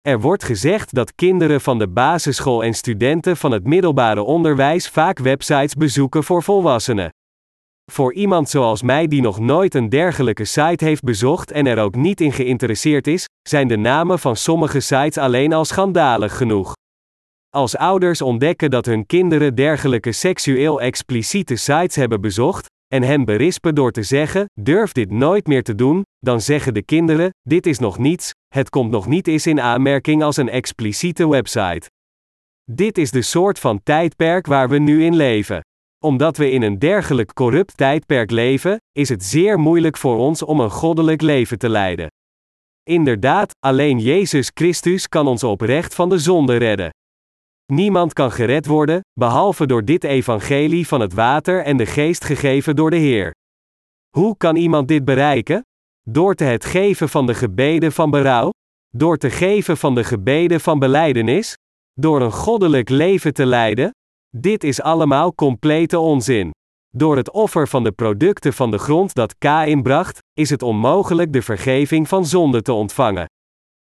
Er 0.00 0.20
wordt 0.20 0.44
gezegd 0.44 0.94
dat 0.94 1.14
kinderen 1.14 1.60
van 1.60 1.78
de 1.78 1.88
basisschool 1.88 2.64
en 2.64 2.74
studenten 2.74 3.36
van 3.36 3.50
het 3.50 3.64
middelbare 3.64 4.22
onderwijs 4.22 4.88
vaak 4.88 5.18
websites 5.18 5.74
bezoeken 5.74 6.24
voor 6.24 6.42
volwassenen. 6.42 7.10
Voor 7.92 8.14
iemand 8.14 8.48
zoals 8.48 8.82
mij 8.82 9.06
die 9.06 9.20
nog 9.20 9.38
nooit 9.38 9.74
een 9.74 9.88
dergelijke 9.88 10.44
site 10.44 10.84
heeft 10.84 11.02
bezocht 11.02 11.50
en 11.50 11.66
er 11.66 11.78
ook 11.78 11.94
niet 11.94 12.20
in 12.20 12.32
geïnteresseerd 12.32 13.06
is, 13.06 13.24
zijn 13.48 13.68
de 13.68 13.76
namen 13.76 14.18
van 14.18 14.36
sommige 14.36 14.80
sites 14.80 15.18
alleen 15.18 15.52
al 15.52 15.64
schandalig 15.64 16.36
genoeg. 16.36 16.72
Als 17.50 17.76
ouders 17.76 18.22
ontdekken 18.22 18.70
dat 18.70 18.86
hun 18.86 19.06
kinderen 19.06 19.54
dergelijke 19.54 20.12
seksueel 20.12 20.80
expliciete 20.80 21.56
sites 21.56 21.96
hebben 21.96 22.20
bezocht, 22.20 22.66
en 22.94 23.02
hen 23.02 23.24
berispen 23.24 23.74
door 23.74 23.92
te 23.92 24.02
zeggen: 24.02 24.44
durf 24.60 24.92
dit 24.92 25.10
nooit 25.10 25.46
meer 25.46 25.62
te 25.62 25.74
doen, 25.74 26.02
dan 26.18 26.40
zeggen 26.40 26.74
de 26.74 26.82
kinderen: 26.82 27.30
dit 27.42 27.66
is 27.66 27.78
nog 27.78 27.98
niets, 27.98 28.30
het 28.54 28.70
komt 28.70 28.90
nog 28.90 29.06
niet 29.06 29.26
eens 29.26 29.46
in 29.46 29.60
aanmerking 29.60 30.22
als 30.22 30.36
een 30.36 30.48
expliciete 30.48 31.28
website. 31.28 31.90
Dit 32.70 32.98
is 32.98 33.10
de 33.10 33.22
soort 33.22 33.58
van 33.58 33.82
tijdperk 33.82 34.46
waar 34.46 34.68
we 34.68 34.78
nu 34.78 35.04
in 35.04 35.16
leven. 35.16 35.60
Omdat 36.06 36.36
we 36.36 36.50
in 36.50 36.62
een 36.62 36.78
dergelijk 36.78 37.34
corrupt 37.34 37.76
tijdperk 37.76 38.30
leven, 38.30 38.80
is 38.92 39.08
het 39.08 39.24
zeer 39.24 39.58
moeilijk 39.58 39.96
voor 39.96 40.16
ons 40.16 40.42
om 40.42 40.60
een 40.60 40.70
goddelijk 40.70 41.22
leven 41.22 41.58
te 41.58 41.68
leiden. 41.68 42.06
Inderdaad, 42.82 43.50
alleen 43.58 43.98
Jezus 43.98 44.50
Christus 44.54 45.08
kan 45.08 45.26
ons 45.26 45.44
oprecht 45.44 45.94
van 45.94 46.08
de 46.08 46.18
zonde 46.18 46.56
redden. 46.56 46.90
Niemand 47.72 48.12
kan 48.12 48.32
gered 48.32 48.66
worden, 48.66 49.00
behalve 49.20 49.66
door 49.66 49.84
dit 49.84 50.04
evangelie 50.04 50.86
van 50.86 51.00
het 51.00 51.12
water 51.12 51.62
en 51.62 51.76
de 51.76 51.86
geest 51.86 52.24
gegeven 52.24 52.76
door 52.76 52.90
de 52.90 52.96
Heer. 52.96 53.34
Hoe 54.16 54.36
kan 54.36 54.56
iemand 54.56 54.88
dit 54.88 55.04
bereiken? 55.04 55.60
Door 56.02 56.34
te 56.34 56.44
het 56.44 56.64
geven 56.64 57.08
van 57.08 57.26
de 57.26 57.34
gebeden 57.34 57.92
van 57.92 58.10
berouw? 58.10 58.50
Door 58.88 59.16
te 59.16 59.30
geven 59.30 59.76
van 59.76 59.94
de 59.94 60.04
gebeden 60.04 60.60
van 60.60 60.78
beleidenis? 60.78 61.54
Door 61.92 62.20
een 62.20 62.32
goddelijk 62.32 62.88
leven 62.88 63.34
te 63.34 63.46
leiden? 63.46 63.90
Dit 64.30 64.64
is 64.64 64.80
allemaal 64.80 65.34
complete 65.34 65.98
onzin. 65.98 66.50
Door 66.88 67.16
het 67.16 67.30
offer 67.30 67.68
van 67.68 67.84
de 67.84 67.92
producten 67.92 68.52
van 68.52 68.70
de 68.70 68.78
grond 68.78 69.14
dat 69.14 69.38
Kain 69.38 69.82
bracht, 69.82 70.18
is 70.32 70.50
het 70.50 70.62
onmogelijk 70.62 71.32
de 71.32 71.42
vergeving 71.42 72.08
van 72.08 72.26
zonde 72.26 72.62
te 72.62 72.72
ontvangen. 72.72 73.26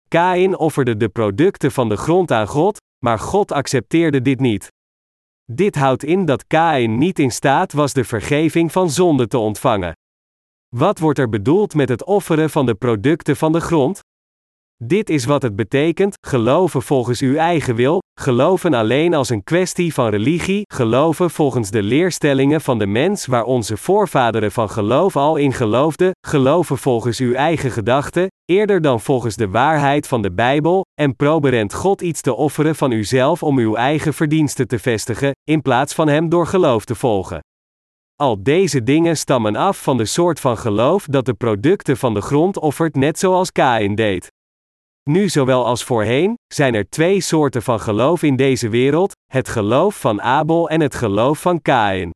Kain 0.07 0.57
offerde 0.57 0.97
de 0.97 1.09
producten 1.09 1.71
van 1.71 1.89
de 1.89 1.97
grond 1.97 2.31
aan 2.31 2.47
God, 2.47 2.77
maar 3.05 3.19
God 3.19 3.51
accepteerde 3.51 4.21
dit 4.21 4.39
niet. 4.39 4.67
Dit 5.51 5.75
houdt 5.75 6.03
in 6.03 6.25
dat 6.25 6.47
Kain 6.47 6.97
niet 6.97 7.19
in 7.19 7.31
staat 7.31 7.73
was 7.73 7.93
de 7.93 8.03
vergeving 8.03 8.71
van 8.71 8.89
zonde 8.89 9.27
te 9.27 9.37
ontvangen. 9.37 9.93
Wat 10.75 10.99
wordt 10.99 11.19
er 11.19 11.29
bedoeld 11.29 11.73
met 11.73 11.89
het 11.89 12.03
offeren 12.03 12.49
van 12.49 12.65
de 12.65 12.75
producten 12.75 13.35
van 13.35 13.51
de 13.51 13.61
grond? 13.61 13.99
Dit 14.83 15.09
is 15.09 15.25
wat 15.25 15.41
het 15.41 15.55
betekent: 15.55 16.15
geloven 16.27 16.81
volgens 16.81 17.21
uw 17.21 17.35
eigen 17.35 17.75
wil, 17.75 18.01
geloven 18.19 18.73
alleen 18.73 19.13
als 19.13 19.29
een 19.29 19.43
kwestie 19.43 19.93
van 19.93 20.09
religie, 20.09 20.61
geloven 20.73 21.29
volgens 21.29 21.69
de 21.69 21.83
leerstellingen 21.83 22.61
van 22.61 22.79
de 22.79 22.87
mens 22.87 23.25
waar 23.25 23.43
onze 23.43 23.77
voorvaderen 23.77 24.51
van 24.51 24.69
geloof 24.69 25.15
al 25.15 25.35
in 25.35 25.53
geloofden, 25.53 26.11
geloven 26.27 26.77
volgens 26.77 27.19
uw 27.19 27.33
eigen 27.33 27.71
gedachten, 27.71 28.27
eerder 28.45 28.81
dan 28.81 29.01
volgens 29.01 29.35
de 29.35 29.49
waarheid 29.49 30.07
van 30.07 30.21
de 30.21 30.31
Bijbel, 30.31 30.85
en 30.93 31.15
proberend 31.15 31.73
God 31.73 32.01
iets 32.01 32.21
te 32.21 32.35
offeren 32.35 32.75
van 32.75 32.91
uzelf 32.91 33.43
om 33.43 33.57
uw 33.57 33.75
eigen 33.75 34.13
verdiensten 34.13 34.67
te 34.67 34.79
vestigen, 34.79 35.31
in 35.43 35.61
plaats 35.61 35.93
van 35.93 36.07
Hem 36.07 36.29
door 36.29 36.47
geloof 36.47 36.85
te 36.85 36.95
volgen. 36.95 37.39
Al 38.15 38.43
deze 38.43 38.83
dingen 38.83 39.17
stammen 39.17 39.55
af 39.55 39.83
van 39.83 39.97
de 39.97 40.05
soort 40.05 40.39
van 40.39 40.57
geloof 40.57 41.05
dat 41.05 41.25
de 41.25 41.33
producten 41.33 41.97
van 41.97 42.13
de 42.13 42.21
grond 42.21 42.59
offert, 42.59 42.95
net 42.95 43.19
zoals 43.19 43.51
Kain 43.51 43.95
deed. 43.95 44.35
Nu 45.07 45.29
zowel 45.29 45.65
als 45.65 45.83
voorheen, 45.83 46.33
zijn 46.53 46.73
er 46.73 46.89
twee 46.89 47.21
soorten 47.21 47.63
van 47.63 47.79
geloof 47.79 48.23
in 48.23 48.35
deze 48.35 48.69
wereld: 48.69 49.11
het 49.31 49.49
geloof 49.49 49.99
van 49.99 50.21
Abel 50.21 50.69
en 50.69 50.81
het 50.81 50.95
geloof 50.95 51.41
van 51.41 51.61
Kain. 51.61 52.11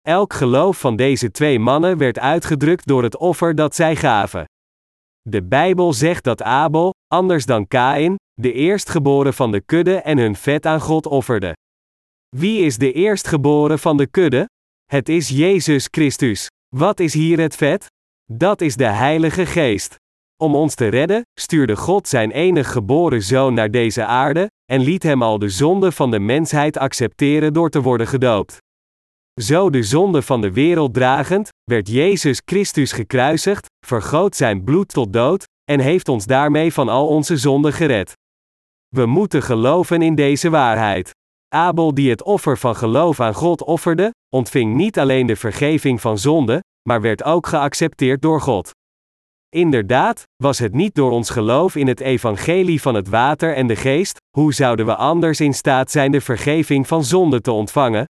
Elk 0.00 0.32
geloof 0.32 0.80
van 0.80 0.96
deze 0.96 1.30
twee 1.30 1.58
mannen 1.58 1.98
werd 1.98 2.18
uitgedrukt 2.18 2.86
door 2.86 3.02
het 3.02 3.16
offer 3.16 3.54
dat 3.54 3.74
zij 3.74 3.96
gaven. 3.96 4.44
De 5.20 5.42
Bijbel 5.42 5.92
zegt 5.92 6.24
dat 6.24 6.42
Abel, 6.42 6.94
anders 7.06 7.46
dan 7.46 7.66
Kain, 7.68 8.16
de 8.34 8.52
eerstgeboren 8.52 9.34
van 9.34 9.52
de 9.52 9.60
kudde 9.60 9.96
en 9.96 10.18
hun 10.18 10.36
vet 10.36 10.66
aan 10.66 10.80
God 10.80 11.06
offerde. 11.06 11.56
Wie 12.36 12.64
is 12.64 12.78
de 12.78 12.92
eerstgeboren 12.92 13.78
van 13.78 13.96
de 13.96 14.06
kudde? 14.06 14.48
Het 14.84 15.08
is 15.08 15.28
Jezus 15.28 15.88
Christus. 15.90 16.46
Wat 16.76 17.00
is 17.00 17.14
hier 17.14 17.40
het 17.40 17.56
vet? 17.56 17.86
Dat 18.32 18.60
is 18.60 18.76
de 18.76 18.86
Heilige 18.86 19.46
Geest. 19.46 20.00
Om 20.42 20.54
ons 20.54 20.74
te 20.74 20.88
redden, 20.88 21.22
stuurde 21.40 21.76
God 21.76 22.08
zijn 22.08 22.30
enig 22.30 22.72
geboren 22.72 23.22
zoon 23.22 23.54
naar 23.54 23.70
deze 23.70 24.04
aarde, 24.04 24.50
en 24.72 24.80
liet 24.80 25.02
hem 25.02 25.22
al 25.22 25.38
de 25.38 25.48
zonde 25.48 25.92
van 25.92 26.10
de 26.10 26.18
mensheid 26.18 26.78
accepteren 26.78 27.52
door 27.52 27.70
te 27.70 27.82
worden 27.82 28.06
gedoopt. 28.06 28.56
Zo 29.40 29.70
de 29.70 29.82
zonde 29.82 30.22
van 30.22 30.40
de 30.40 30.52
wereld 30.52 30.94
dragend, 30.94 31.48
werd 31.70 31.88
Jezus 31.88 32.42
Christus 32.44 32.92
gekruisigd, 32.92 33.66
vergoot 33.86 34.36
zijn 34.36 34.64
bloed 34.64 34.88
tot 34.88 35.12
dood, 35.12 35.44
en 35.70 35.80
heeft 35.80 36.08
ons 36.08 36.26
daarmee 36.26 36.72
van 36.72 36.88
al 36.88 37.06
onze 37.06 37.36
zonden 37.36 37.72
gered. 37.72 38.12
We 38.88 39.06
moeten 39.06 39.42
geloven 39.42 40.02
in 40.02 40.14
deze 40.14 40.50
waarheid. 40.50 41.10
Abel, 41.54 41.94
die 41.94 42.10
het 42.10 42.22
offer 42.22 42.58
van 42.58 42.76
geloof 42.76 43.20
aan 43.20 43.34
God 43.34 43.64
offerde, 43.64 44.10
ontving 44.34 44.74
niet 44.74 44.98
alleen 44.98 45.26
de 45.26 45.36
vergeving 45.36 46.00
van 46.00 46.18
zonde, 46.18 46.62
maar 46.88 47.00
werd 47.00 47.24
ook 47.24 47.46
geaccepteerd 47.46 48.22
door 48.22 48.40
God. 48.40 48.70
Inderdaad, 49.54 50.22
was 50.42 50.58
het 50.58 50.72
niet 50.72 50.94
door 50.94 51.10
ons 51.10 51.30
geloof 51.30 51.76
in 51.76 51.86
het 51.86 52.00
evangelie 52.00 52.82
van 52.82 52.94
het 52.94 53.08
water 53.08 53.54
en 53.54 53.66
de 53.66 53.76
geest, 53.76 54.16
hoe 54.36 54.54
zouden 54.54 54.86
we 54.86 54.96
anders 54.96 55.40
in 55.40 55.54
staat 55.54 55.90
zijn 55.90 56.12
de 56.12 56.20
vergeving 56.20 56.86
van 56.86 57.04
zonde 57.04 57.40
te 57.40 57.52
ontvangen? 57.52 58.04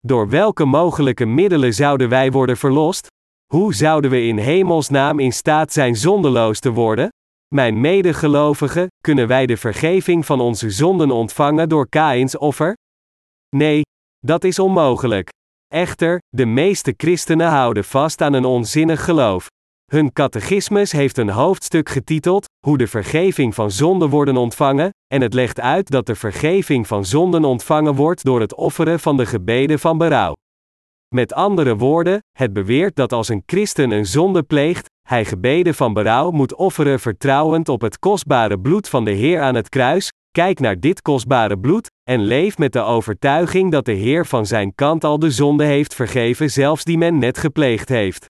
Door 0.00 0.28
welke 0.28 0.64
mogelijke 0.64 1.24
middelen 1.24 1.74
zouden 1.74 2.08
wij 2.08 2.30
worden 2.30 2.56
verlost? 2.56 3.06
Hoe 3.52 3.74
zouden 3.74 4.10
we 4.10 4.22
in 4.22 4.38
hemelsnaam 4.38 5.18
in 5.18 5.32
staat 5.32 5.72
zijn 5.72 5.96
zondeloos 5.96 6.60
te 6.60 6.70
worden? 6.70 7.08
Mijn 7.54 7.80
medegelovigen, 7.80 8.86
kunnen 9.00 9.26
wij 9.26 9.46
de 9.46 9.56
vergeving 9.56 10.26
van 10.26 10.40
onze 10.40 10.70
zonden 10.70 11.10
ontvangen 11.10 11.68
door 11.68 11.88
Kains 11.88 12.36
offer? 12.36 12.76
Nee, 13.56 13.82
dat 14.18 14.44
is 14.44 14.58
onmogelijk. 14.58 15.28
Echter, 15.66 16.18
de 16.28 16.46
meeste 16.46 16.94
christenen 16.96 17.48
houden 17.48 17.84
vast 17.84 18.20
aan 18.20 18.32
een 18.32 18.44
onzinnig 18.44 19.04
geloof. 19.04 19.48
Hun 19.88 20.12
catechismus 20.12 20.92
heeft 20.92 21.18
een 21.18 21.28
hoofdstuk 21.28 21.88
getiteld 21.88 22.46
Hoe 22.66 22.78
de 22.78 22.86
vergeving 22.86 23.54
van 23.54 23.70
zonden 23.70 24.08
worden 24.08 24.36
ontvangen, 24.36 24.90
en 25.06 25.20
het 25.20 25.34
legt 25.34 25.60
uit 25.60 25.90
dat 25.90 26.06
de 26.06 26.14
vergeving 26.14 26.86
van 26.86 27.04
zonden 27.04 27.44
ontvangen 27.44 27.94
wordt 27.94 28.24
door 28.24 28.40
het 28.40 28.54
offeren 28.54 29.00
van 29.00 29.16
de 29.16 29.26
gebeden 29.26 29.78
van 29.78 29.98
berouw. 29.98 30.32
Met 31.14 31.32
andere 31.32 31.76
woorden, 31.76 32.18
het 32.38 32.52
beweert 32.52 32.96
dat 32.96 33.12
als 33.12 33.28
een 33.28 33.42
christen 33.46 33.90
een 33.90 34.06
zonde 34.06 34.42
pleegt, 34.42 34.86
hij 35.08 35.24
gebeden 35.24 35.74
van 35.74 35.92
berouw 35.92 36.30
moet 36.30 36.54
offeren 36.54 37.00
vertrouwend 37.00 37.68
op 37.68 37.80
het 37.80 37.98
kostbare 37.98 38.60
bloed 38.60 38.88
van 38.88 39.04
de 39.04 39.12
Heer 39.12 39.40
aan 39.40 39.54
het 39.54 39.68
kruis, 39.68 40.12
kijk 40.30 40.60
naar 40.60 40.80
dit 40.80 41.02
kostbare 41.02 41.58
bloed, 41.58 41.90
en 42.10 42.20
leef 42.20 42.58
met 42.58 42.72
de 42.72 42.82
overtuiging 42.82 43.72
dat 43.72 43.84
de 43.84 43.92
Heer 43.92 44.26
van 44.26 44.46
zijn 44.46 44.74
kant 44.74 45.04
al 45.04 45.18
de 45.18 45.30
zonde 45.30 45.64
heeft 45.64 45.94
vergeven, 45.94 46.50
zelfs 46.50 46.84
die 46.84 46.98
men 46.98 47.18
net 47.18 47.38
gepleegd 47.38 47.88
heeft. 47.88 48.26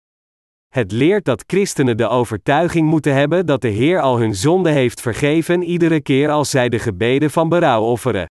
Het 0.73 0.93
leert 0.93 1.25
dat 1.25 1.45
christenen 1.47 1.97
de 1.97 2.09
overtuiging 2.09 2.89
moeten 2.89 3.15
hebben 3.15 3.47
dat 3.47 3.61
de 3.61 3.69
Heer 3.69 4.01
al 4.01 4.19
hun 4.19 4.35
zonde 4.35 4.71
heeft 4.71 5.01
vergeven 5.01 5.63
iedere 5.63 6.01
keer 6.01 6.31
als 6.31 6.51
zij 6.51 6.69
de 6.69 6.79
gebeden 6.79 7.31
van 7.31 7.49
berouw 7.49 7.83
offeren. 7.83 8.27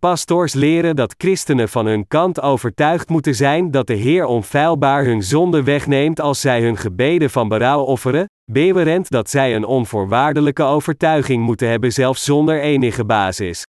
Pastors 0.00 0.54
leren 0.54 0.96
dat 0.96 1.14
christenen 1.18 1.68
van 1.68 1.86
hun 1.86 2.06
kant 2.08 2.40
overtuigd 2.40 3.08
moeten 3.08 3.34
zijn 3.34 3.70
dat 3.70 3.86
de 3.86 3.94
Heer 3.94 4.24
onfeilbaar 4.24 5.04
hun 5.04 5.22
zonde 5.22 5.62
wegneemt 5.62 6.20
als 6.20 6.40
zij 6.40 6.62
hun 6.62 6.76
gebeden 6.76 7.30
van 7.30 7.48
berouw 7.48 7.82
offeren, 7.82 8.26
bewerend 8.52 9.10
dat 9.10 9.30
zij 9.30 9.54
een 9.54 9.64
onvoorwaardelijke 9.64 10.62
overtuiging 10.62 11.42
moeten 11.44 11.68
hebben 11.68 11.92
zelfs 11.92 12.24
zonder 12.24 12.60
enige 12.60 13.04
basis. 13.04 13.64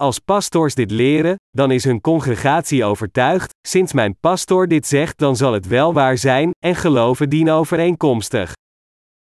Als 0.00 0.18
pastors 0.18 0.74
dit 0.74 0.90
leren, 0.90 1.36
dan 1.50 1.70
is 1.70 1.84
hun 1.84 2.00
congregatie 2.00 2.84
overtuigd, 2.84 3.54
sinds 3.68 3.92
mijn 3.92 4.16
pastor 4.20 4.68
dit 4.68 4.86
zegt, 4.86 5.18
dan 5.18 5.36
zal 5.36 5.52
het 5.52 5.66
wel 5.66 5.92
waar 5.92 6.18
zijn, 6.18 6.50
en 6.58 6.74
geloven 6.74 7.28
dien 7.28 7.50
overeenkomstig. 7.50 8.52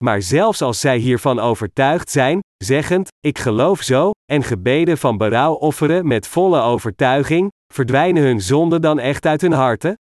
Maar 0.05 0.23
zelfs 0.23 0.63
als 0.63 0.81
zij 0.81 0.99
hiervan 0.99 1.39
overtuigd 1.39 2.11
zijn, 2.11 2.41
zeggend, 2.65 3.09
ik 3.21 3.39
geloof 3.39 3.83
zo, 3.83 4.11
en 4.33 4.43
gebeden 4.43 4.99
van 4.99 5.17
berouw 5.17 5.53
offeren 5.53 6.07
met 6.07 6.27
volle 6.27 6.61
overtuiging, 6.61 7.51
verdwijnen 7.73 8.23
hun 8.23 8.41
zonden 8.41 8.81
dan 8.81 8.99
echt 8.99 9.27
uit 9.27 9.41
hun 9.41 9.53
harten? 9.53 9.95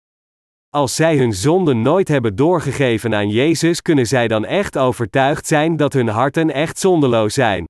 Als 0.70 0.96
zij 0.96 1.18
hun 1.18 1.34
zonden 1.34 1.82
nooit 1.82 2.08
hebben 2.08 2.36
doorgegeven 2.36 3.16
aan 3.16 3.30
Jezus, 3.30 3.82
kunnen 3.82 4.08
zij 4.08 4.28
dan 4.28 4.46
echt 4.46 4.78
overtuigd 4.78 5.48
zijn 5.48 5.78
dat 5.78 5.94
hun 5.94 6.08
harten 6.08 6.52
echt 6.52 6.80
zondeloos 6.80 7.34
zijn? 7.34 7.66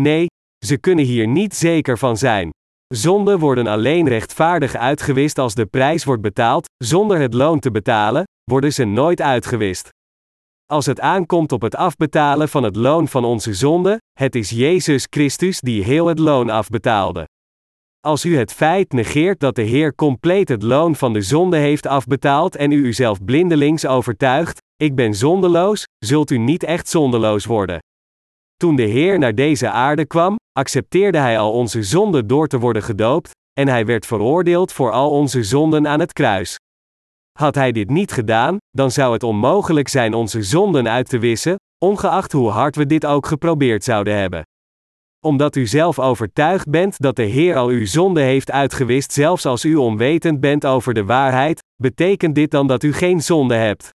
Nee, 0.00 0.26
ze 0.66 0.78
kunnen 0.78 1.04
hier 1.04 1.26
niet 1.26 1.54
zeker 1.54 1.98
van 1.98 2.16
zijn. 2.16 2.50
Zonden 2.94 3.38
worden 3.38 3.66
alleen 3.66 4.08
rechtvaardig 4.08 4.74
uitgewist 4.74 5.38
als 5.38 5.54
de 5.54 5.66
prijs 5.66 6.04
wordt 6.04 6.22
betaald, 6.22 6.68
zonder 6.84 7.18
het 7.18 7.34
loon 7.34 7.58
te 7.58 7.70
betalen, 7.70 8.24
worden 8.50 8.72
ze 8.72 8.84
nooit 8.84 9.20
uitgewist. 9.20 9.88
Als 10.66 10.86
het 10.86 11.00
aankomt 11.00 11.52
op 11.52 11.62
het 11.62 11.74
afbetalen 11.74 12.48
van 12.48 12.62
het 12.62 12.76
loon 12.76 13.08
van 13.08 13.24
onze 13.24 13.54
zonde, 13.54 14.00
het 14.18 14.34
is 14.34 14.50
Jezus 14.50 15.06
Christus 15.10 15.60
die 15.60 15.84
heel 15.84 16.06
het 16.06 16.18
loon 16.18 16.50
afbetaalde. 16.50 17.28
Als 18.00 18.24
u 18.24 18.36
het 18.36 18.52
feit 18.52 18.92
negeert 18.92 19.40
dat 19.40 19.54
de 19.54 19.62
Heer 19.62 19.94
compleet 19.94 20.48
het 20.48 20.62
loon 20.62 20.96
van 20.96 21.12
de 21.12 21.22
zonde 21.22 21.56
heeft 21.56 21.86
afbetaald 21.86 22.56
en 22.56 22.70
u 22.70 22.84
uzelf 22.84 23.24
blindelings 23.24 23.86
overtuigt, 23.86 24.58
ik 24.76 24.94
ben 24.94 25.14
zondeloos, 25.14 25.84
zult 25.98 26.30
u 26.30 26.38
niet 26.38 26.62
echt 26.62 26.88
zondeloos 26.88 27.44
worden. 27.44 27.78
Toen 28.60 28.76
de 28.76 28.82
Heer 28.82 29.18
naar 29.18 29.34
deze 29.34 29.70
aarde 29.70 30.06
kwam, 30.06 30.36
accepteerde 30.52 31.18
Hij 31.18 31.38
al 31.38 31.52
onze 31.52 31.82
zonden 31.82 32.26
door 32.26 32.46
te 32.46 32.58
worden 32.58 32.82
gedoopt, 32.82 33.30
en 33.60 33.68
Hij 33.68 33.86
werd 33.86 34.06
veroordeeld 34.06 34.72
voor 34.72 34.90
al 34.92 35.10
onze 35.10 35.42
zonden 35.42 35.88
aan 35.88 36.00
het 36.00 36.12
kruis. 36.12 36.56
Had 37.38 37.54
Hij 37.54 37.72
dit 37.72 37.90
niet 37.90 38.12
gedaan, 38.12 38.56
dan 38.70 38.90
zou 38.90 39.12
het 39.12 39.22
onmogelijk 39.22 39.88
zijn 39.88 40.14
onze 40.14 40.42
zonden 40.42 40.88
uit 40.88 41.08
te 41.08 41.18
wissen, 41.18 41.56
ongeacht 41.84 42.32
hoe 42.32 42.50
hard 42.50 42.76
we 42.76 42.86
dit 42.86 43.06
ook 43.06 43.26
geprobeerd 43.26 43.84
zouden 43.84 44.16
hebben. 44.16 44.42
Omdat 45.26 45.56
u 45.56 45.66
zelf 45.66 45.98
overtuigd 45.98 46.70
bent 46.70 46.98
dat 46.98 47.16
de 47.16 47.22
Heer 47.22 47.56
al 47.56 47.68
uw 47.68 47.86
zonde 47.86 48.20
heeft 48.20 48.50
uitgewist, 48.50 49.12
zelfs 49.12 49.46
als 49.46 49.64
u 49.64 49.74
onwetend 49.74 50.40
bent 50.40 50.66
over 50.66 50.94
de 50.94 51.04
waarheid, 51.04 51.60
betekent 51.82 52.34
dit 52.34 52.50
dan 52.50 52.66
dat 52.66 52.82
u 52.82 52.92
geen 52.92 53.22
zonde 53.22 53.54
hebt? 53.54 53.88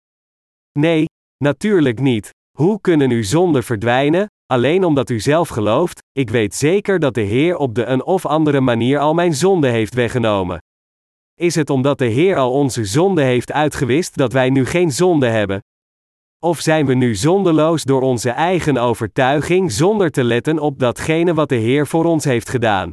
Nee, 0.80 1.06
natuurlijk 1.38 2.00
niet. 2.00 2.30
Hoe 2.58 2.82
kunnen 2.82 3.12
uw 3.12 3.24
zonden 3.24 3.64
verdwijnen? 3.64 4.28
Alleen 4.46 4.84
omdat 4.84 5.10
u 5.10 5.20
zelf 5.20 5.50
gelooft, 5.50 6.00
ik 6.12 6.30
weet 6.30 6.56
zeker 6.56 7.00
dat 7.00 7.14
de 7.14 7.22
Heer 7.22 7.58
op 7.58 7.76
de 7.76 7.86
een 7.86 8.04
of 8.04 8.26
andere 8.26 8.62
manier 8.62 9.00
al 9.00 9.14
mijn 9.14 9.34
zonde 9.34 9.68
heeft 9.68 9.94
weggenomen. 9.94 10.58
Is 11.34 11.56
het 11.56 11.70
omdat 11.70 11.98
de 11.98 12.06
Heer 12.06 12.38
al 12.38 12.52
onze 12.52 12.86
zonde 12.86 13.22
heeft 13.22 13.52
uitgewist 13.52 14.18
dat 14.18 14.34
wij 14.34 14.50
nu 14.50 14.66
geen 14.66 14.92
zonde 14.92 15.28
hebben? 15.28 15.60
Of 16.40 16.60
zijn 16.60 16.86
we 16.86 16.94
nu 16.94 17.16
zondeloos 17.16 17.84
door 17.84 18.02
onze 18.02 18.30
eigen 18.30 18.78
overtuiging 18.78 19.72
zonder 19.72 20.12
te 20.12 20.24
letten 20.24 20.60
op 20.60 20.80
datgene 20.80 21.34
wat 21.34 21.50
de 21.50 21.56
Heer 21.56 21.88
voor 21.88 22.06
ons 22.06 22.24
heeft 22.24 22.50
gedaan? 22.50 22.90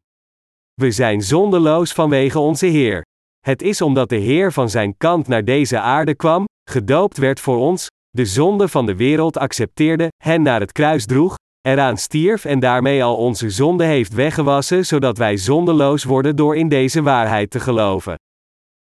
We 0.74 0.90
zijn 0.90 1.22
zondeloos 1.22 1.92
vanwege 1.92 2.38
onze 2.38 2.66
Heer. 2.66 3.02
Het 3.40 3.62
is 3.62 3.80
omdat 3.80 4.08
de 4.08 4.16
Heer 4.16 4.52
van 4.52 4.70
zijn 4.70 4.96
kant 4.96 5.28
naar 5.28 5.44
deze 5.44 5.80
aarde 5.80 6.14
kwam, 6.14 6.44
gedoopt 6.70 7.16
werd 7.16 7.40
voor 7.40 7.56
ons, 7.56 7.86
de 8.16 8.26
zonde 8.26 8.68
van 8.68 8.86
de 8.86 8.96
wereld 8.96 9.38
accepteerde, 9.38 10.08
hen 10.24 10.42
naar 10.42 10.60
het 10.60 10.72
kruis 10.72 11.06
droeg, 11.06 11.34
eraan 11.60 11.96
stierf 11.96 12.44
en 12.44 12.60
daarmee 12.60 13.04
al 13.04 13.16
onze 13.16 13.50
zonde 13.50 13.84
heeft 13.84 14.14
weggewassen, 14.14 14.86
zodat 14.86 15.18
wij 15.18 15.36
zondeloos 15.36 16.04
worden 16.04 16.36
door 16.36 16.56
in 16.56 16.68
deze 16.68 17.02
waarheid 17.02 17.50
te 17.50 17.60
geloven. 17.60 18.14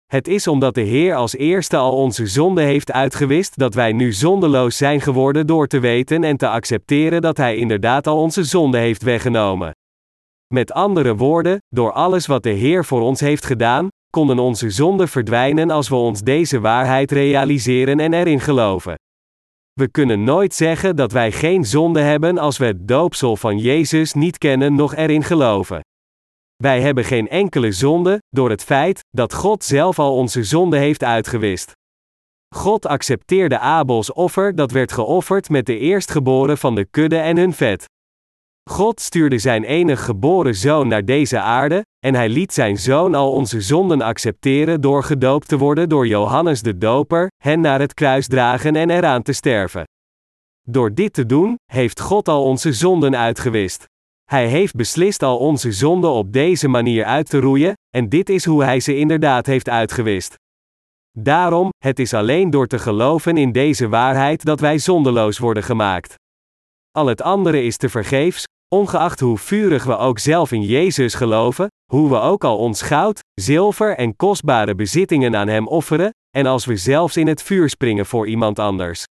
Het 0.06 0.28
is 0.28 0.47
omdat 0.47 0.75
de 0.75 0.80
Heer 0.80 1.14
als 1.14 1.37
eerste 1.37 1.76
al 1.76 1.92
onze 1.92 2.26
zonde 2.26 2.62
heeft 2.62 2.92
uitgewist 2.92 3.59
dat 3.59 3.75
wij 3.75 3.92
nu 3.92 4.12
zondeloos 4.12 4.76
zijn 4.76 5.00
geworden 5.00 5.47
door 5.47 5.66
te 5.66 5.78
weten 5.78 6.25
en 6.25 6.37
te 6.37 6.49
accepteren 6.49 7.21
dat 7.21 7.37
Hij 7.37 7.56
inderdaad 7.56 8.06
al 8.06 8.21
onze 8.21 8.45
zonde 8.45 8.78
heeft 8.78 9.02
weggenomen. 9.02 9.71
Met 10.54 10.73
andere 10.73 11.16
woorden, 11.16 11.59
door 11.68 11.92
alles 11.92 12.26
wat 12.26 12.42
de 12.42 12.50
Heer 12.50 12.85
voor 12.85 13.00
ons 13.00 13.21
heeft 13.21 13.45
gedaan, 13.45 13.88
konden 14.11 14.38
onze 14.38 14.71
zonden 14.71 15.09
verdwijnen 15.09 15.71
als 15.71 15.88
we 15.88 15.95
ons 15.95 16.21
deze 16.21 16.61
waarheid 16.61 17.11
realiseren 17.11 18.00
en 18.00 18.12
erin 18.12 18.40
geloven. 18.40 18.95
We 19.80 19.88
kunnen 19.90 20.25
nooit 20.25 20.54
zeggen 20.54 20.97
dat 20.97 21.12
wij 21.12 21.33
geen 21.33 21.64
zonde 21.64 22.00
hebben 22.00 22.38
als 22.38 22.59
we 22.59 22.64
het 22.64 22.88
doopsel 22.88 23.37
van 23.37 23.59
Jezus 23.59 24.12
niet 24.12 24.38
kennen 24.38 24.75
nog 24.75 24.95
erin 24.95 25.23
geloven. 25.23 25.80
Wij 26.56 26.80
hebben 26.80 27.04
geen 27.04 27.28
enkele 27.28 27.73
zonde, 27.73 28.23
door 28.28 28.50
het 28.50 28.62
feit 28.64 29.04
dat 29.11 29.35
God 29.35 29.64
zelf 29.64 29.99
al 29.99 30.16
onze 30.16 30.45
zonde 30.45 30.76
heeft 30.76 31.04
uitgewist. 31.04 31.73
God 32.54 32.87
accepteerde 32.87 33.59
Abels 33.59 34.12
offer 34.12 34.54
dat 34.54 34.71
werd 34.71 34.92
geofferd 34.92 35.49
met 35.49 35.66
de 35.66 35.78
eerstgeboren 35.78 36.59
van 36.59 36.75
de 36.75 36.85
kudde 36.85 37.18
en 37.18 37.37
hun 37.37 37.52
vet. 37.52 37.85
God 38.70 39.00
stuurde 39.00 39.38
zijn 39.38 39.64
enig 39.64 40.04
geboren 40.04 40.54
zoon 40.54 40.88
naar 40.88 41.04
deze 41.04 41.40
aarde, 41.40 41.85
en 42.06 42.14
hij 42.14 42.28
liet 42.28 42.52
zijn 42.52 42.76
zoon 42.76 43.14
al 43.14 43.32
onze 43.32 43.61
zonden 43.61 44.02
accepteren 44.02 44.80
door 44.80 45.02
gedoopt 45.02 45.49
te 45.49 45.58
worden 45.58 45.88
door 45.88 46.06
Johannes 46.06 46.62
de 46.62 46.78
Doper, 46.78 47.30
hen 47.42 47.61
naar 47.61 47.80
het 47.80 47.94
kruis 47.94 48.26
dragen 48.26 48.76
en 48.76 48.90
eraan 48.90 49.23
te 49.23 49.32
sterven. 49.32 49.85
Door 50.68 50.94
dit 50.94 51.12
te 51.12 51.26
doen, 51.26 51.54
heeft 51.73 52.00
God 52.00 52.28
al 52.28 52.44
onze 52.44 52.73
zonden 52.73 53.16
uitgewist. 53.16 53.85
Hij 54.25 54.49
heeft 54.49 54.75
beslist 54.75 55.23
al 55.23 55.38
onze 55.38 55.73
zonden 55.73 56.11
op 56.11 56.32
deze 56.32 56.68
manier 56.68 57.04
uit 57.04 57.30
te 57.30 57.38
roeien, 57.38 57.75
en 57.96 58.08
dit 58.08 58.28
is 58.28 58.44
hoe 58.44 58.64
hij 58.64 58.80
ze 58.80 58.96
inderdaad 58.96 59.46
heeft 59.46 59.68
uitgewist. 59.68 60.35
Daarom, 61.18 61.68
het 61.78 61.99
is 61.99 62.14
alleen 62.14 62.50
door 62.50 62.66
te 62.66 62.78
geloven 62.78 63.37
in 63.37 63.52
deze 63.52 63.88
waarheid 63.88 64.44
dat 64.44 64.61
wij 64.61 64.78
zondeloos 64.78 65.38
worden 65.38 65.62
gemaakt. 65.62 66.14
Al 66.90 67.06
het 67.06 67.23
andere 67.23 67.62
is 67.62 67.76
te 67.76 67.88
vergeefs, 67.88 68.45
ongeacht 68.76 69.21
hoe 69.21 69.39
vurig 69.39 69.84
we 69.84 69.97
ook 69.97 70.19
zelf 70.19 70.52
in 70.52 70.62
Jezus 70.62 71.15
geloven, 71.15 71.67
hoe 71.93 72.08
we 72.08 72.19
ook 72.19 72.45
al 72.45 72.58
ons 72.58 72.82
goud, 72.82 73.21
zilver 73.34 73.97
en 73.97 74.17
kostbare 74.17 74.75
bezittingen 74.75 75.36
aan 75.36 75.49
Hem 75.49 75.67
offeren, 75.67 76.10
en 76.36 76.47
als 76.47 76.65
we 76.65 76.76
zelfs 76.76 77.17
in 77.17 77.26
het 77.26 77.43
vuur 77.43 77.69
springen 77.69 78.06
voor 78.06 78.28
iemand 78.28 78.58
anders. 78.58 79.04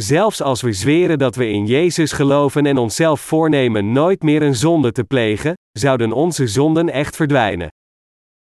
Zelfs 0.00 0.42
als 0.42 0.60
we 0.60 0.72
zweren 0.72 1.18
dat 1.18 1.36
we 1.36 1.48
in 1.48 1.66
Jezus 1.66 2.12
geloven 2.12 2.66
en 2.66 2.78
onszelf 2.78 3.20
voornemen 3.20 3.92
nooit 3.92 4.22
meer 4.22 4.42
een 4.42 4.54
zonde 4.54 4.92
te 4.92 5.04
plegen, 5.04 5.54
zouden 5.78 6.12
onze 6.12 6.46
zonden 6.46 6.90
echt 6.90 7.16
verdwijnen. 7.16 7.68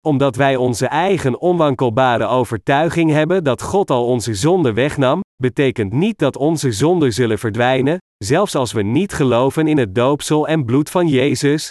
Omdat 0.07 0.37
wij 0.37 0.57
onze 0.57 0.87
eigen 0.87 1.41
onwankelbare 1.41 2.27
overtuiging 2.27 3.11
hebben 3.11 3.45
dat 3.45 3.63
God 3.63 3.91
al 3.91 4.07
onze 4.07 4.35
zonden 4.35 4.75
wegnam, 4.75 5.21
betekent 5.37 5.93
niet 5.93 6.19
dat 6.19 6.37
onze 6.37 6.73
zonden 6.73 7.13
zullen 7.13 7.39
verdwijnen, 7.39 7.99
zelfs 8.25 8.55
als 8.55 8.73
we 8.73 8.83
niet 8.83 9.13
geloven 9.13 9.67
in 9.67 9.79
het 9.79 9.95
doopsel 9.95 10.49
en 10.49 10.65
bloed 10.65 10.91
van 10.91 11.09
Jezus. 11.09 11.69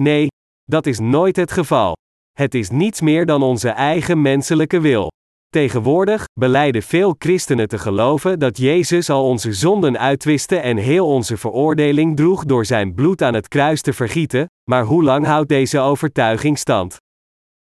Nee, 0.00 0.26
dat 0.64 0.86
is 0.86 0.98
nooit 0.98 1.36
het 1.36 1.52
geval. 1.52 1.92
Het 2.32 2.54
is 2.54 2.70
niets 2.70 3.00
meer 3.00 3.26
dan 3.26 3.42
onze 3.42 3.68
eigen 3.68 4.22
menselijke 4.22 4.80
wil. 4.80 5.08
Tegenwoordig 5.48 6.24
beleiden 6.40 6.82
veel 6.82 7.14
christenen 7.18 7.68
te 7.68 7.78
geloven 7.78 8.38
dat 8.38 8.56
Jezus 8.56 9.10
al 9.10 9.24
onze 9.24 9.52
zonden 9.52 9.98
uitwiste 9.98 10.56
en 10.56 10.76
heel 10.76 11.06
onze 11.06 11.36
veroordeling 11.36 12.16
droeg 12.16 12.44
door 12.44 12.64
zijn 12.64 12.94
bloed 12.94 13.22
aan 13.22 13.34
het 13.34 13.48
kruis 13.48 13.80
te 13.80 13.92
vergieten, 13.92 14.46
maar 14.70 14.84
hoe 14.84 15.04
lang 15.04 15.26
houdt 15.26 15.48
deze 15.48 15.78
overtuiging 15.78 16.58
stand? 16.58 16.96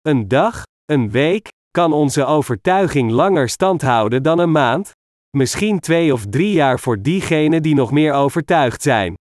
Een 0.01 0.29
dag, 0.29 0.62
een 0.85 1.11
week, 1.11 1.48
kan 1.70 1.92
onze 1.92 2.25
overtuiging 2.25 3.11
langer 3.11 3.48
stand 3.48 3.83
houden 3.83 4.22
dan 4.22 4.38
een 4.38 4.53
maand? 4.53 4.92
Misschien 5.37 5.81
twee 5.81 6.12
of 6.12 6.27
drie 6.27 6.53
jaar 6.53 6.81
voor 6.81 7.03
diegenen 7.03 7.62
die 7.62 7.75
nog 7.75 7.90
meer 7.90 8.12
overtuigd 8.12 8.83
zijn. 8.83 9.14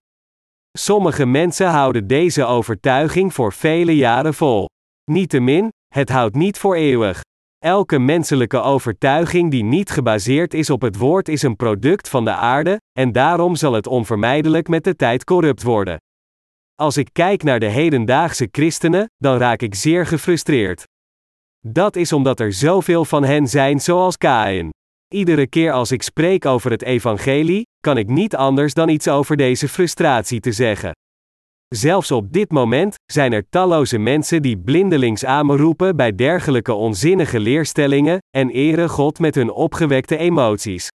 Sommige 0.78 1.26
mensen 1.26 1.66
houden 1.66 2.06
deze 2.06 2.44
overtuiging 2.44 3.34
voor 3.34 3.52
vele 3.52 3.96
jaren 3.96 4.34
vol. 4.34 4.68
Niettemin, 5.10 5.68
het 5.94 6.08
houdt 6.08 6.34
niet 6.34 6.58
voor 6.58 6.74
eeuwig. 6.74 7.20
Elke 7.58 7.98
menselijke 7.98 8.60
overtuiging 8.60 9.50
die 9.50 9.64
niet 9.64 9.90
gebaseerd 9.90 10.54
is 10.54 10.70
op 10.70 10.80
het 10.80 10.96
woord 10.96 11.28
is 11.28 11.42
een 11.42 11.56
product 11.56 12.08
van 12.08 12.24
de 12.24 12.34
aarde, 12.34 12.80
en 12.98 13.12
daarom 13.12 13.56
zal 13.56 13.72
het 13.72 13.86
onvermijdelijk 13.86 14.68
met 14.68 14.84
de 14.84 14.96
tijd 14.96 15.24
corrupt 15.24 15.62
worden. 15.62 15.96
Als 16.74 16.96
ik 16.96 17.08
kijk 17.12 17.42
naar 17.42 17.60
de 17.60 17.68
hedendaagse 17.68 18.48
christenen, 18.50 19.06
dan 19.16 19.38
raak 19.38 19.62
ik 19.62 19.74
zeer 19.74 20.06
gefrustreerd. 20.06 20.84
Dat 21.66 21.96
is 21.96 22.12
omdat 22.12 22.40
er 22.40 22.52
zoveel 22.52 23.04
van 23.04 23.24
hen 23.24 23.48
zijn 23.48 23.80
zoals 23.80 24.16
Kain. 24.16 24.70
Iedere 25.12 25.46
keer 25.46 25.72
als 25.72 25.90
ik 25.90 26.02
spreek 26.02 26.46
over 26.46 26.70
het 26.70 26.82
evangelie, 26.82 27.62
kan 27.80 27.96
ik 27.96 28.08
niet 28.08 28.36
anders 28.36 28.74
dan 28.74 28.88
iets 28.88 29.08
over 29.08 29.36
deze 29.36 29.68
frustratie 29.68 30.40
te 30.40 30.52
zeggen. 30.52 30.92
Zelfs 31.68 32.10
op 32.10 32.32
dit 32.32 32.50
moment 32.50 32.94
zijn 33.12 33.32
er 33.32 33.48
talloze 33.48 33.98
mensen 33.98 34.42
die 34.42 34.58
blindelings 34.58 35.22
roepen 35.22 35.96
bij 35.96 36.14
dergelijke 36.14 36.72
onzinnige 36.72 37.40
leerstellingen 37.40 38.18
en 38.36 38.50
eren 38.50 38.88
God 38.88 39.18
met 39.18 39.34
hun 39.34 39.50
opgewekte 39.50 40.16
emoties. 40.16 40.88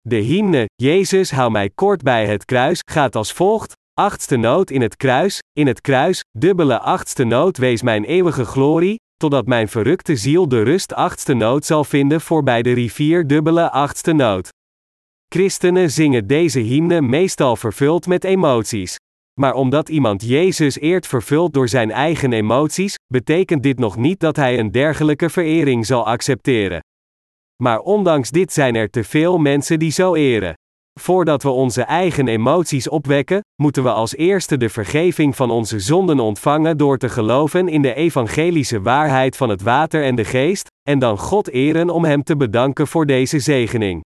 De 0.00 0.16
hymne 0.16 0.64
Jezus 0.74 1.30
hou 1.30 1.50
mij 1.50 1.70
kort 1.74 2.02
bij 2.02 2.26
het 2.26 2.44
kruis 2.44 2.80
gaat 2.90 3.16
als 3.16 3.32
volgt: 3.32 3.72
achtste 3.94 4.36
noot 4.36 4.70
in 4.70 4.80
het 4.80 4.96
kruis, 4.96 5.38
in 5.52 5.66
het 5.66 5.80
kruis, 5.80 6.24
dubbele 6.38 6.78
achtste 6.78 7.24
noot 7.24 7.56
wees 7.56 7.82
mijn 7.82 8.04
eeuwige 8.04 8.44
glorie, 8.44 8.96
totdat 9.18 9.46
mijn 9.46 9.68
verrukte 9.68 10.16
ziel 10.16 10.48
de 10.48 10.62
rust 10.62 10.94
achtste 10.94 11.34
noot 11.34 11.64
zal 11.64 11.84
vinden 11.84 12.20
voorbij 12.20 12.62
de 12.62 12.72
rivier 12.72 13.26
dubbele 13.26 13.70
achtste 13.70 14.12
noot. 14.12 14.48
Christenen 15.28 15.90
zingen 15.90 16.26
deze 16.26 16.60
hymne 16.60 17.00
meestal 17.00 17.56
vervuld 17.56 18.06
met 18.06 18.24
emoties. 18.24 18.96
Maar 19.40 19.54
omdat 19.54 19.88
iemand 19.88 20.22
Jezus 20.22 20.78
eert 20.78 21.06
vervuld 21.06 21.52
door 21.52 21.68
zijn 21.68 21.90
eigen 21.90 22.32
emoties, 22.32 22.94
betekent 23.12 23.62
dit 23.62 23.78
nog 23.78 23.96
niet 23.96 24.20
dat 24.20 24.36
hij 24.36 24.58
een 24.58 24.70
dergelijke 24.70 25.30
verering 25.30 25.86
zal 25.86 26.06
accepteren. 26.06 26.80
Maar 27.62 27.78
ondanks 27.78 28.30
dit 28.30 28.52
zijn 28.52 28.74
er 28.74 28.90
te 28.90 29.04
veel 29.04 29.38
mensen 29.38 29.78
die 29.78 29.90
zo 29.90 30.14
eren. 30.14 30.54
Voordat 30.98 31.42
we 31.42 31.48
onze 31.48 31.82
eigen 31.82 32.28
emoties 32.28 32.88
opwekken, 32.88 33.40
moeten 33.62 33.82
we 33.82 33.92
als 33.92 34.16
eerste 34.16 34.56
de 34.56 34.68
vergeving 34.68 35.36
van 35.36 35.50
onze 35.50 35.80
zonden 35.80 36.20
ontvangen 36.20 36.76
door 36.76 36.98
te 36.98 37.08
geloven 37.08 37.68
in 37.68 37.82
de 37.82 37.94
evangelische 37.94 38.82
waarheid 38.82 39.36
van 39.36 39.48
het 39.48 39.62
water 39.62 40.04
en 40.04 40.14
de 40.14 40.24
geest, 40.24 40.66
en 40.88 40.98
dan 40.98 41.18
God 41.18 41.48
eren 41.48 41.90
om 41.90 42.04
Hem 42.04 42.22
te 42.22 42.36
bedanken 42.36 42.86
voor 42.86 43.06
deze 43.06 43.38
zegening. 43.38 44.04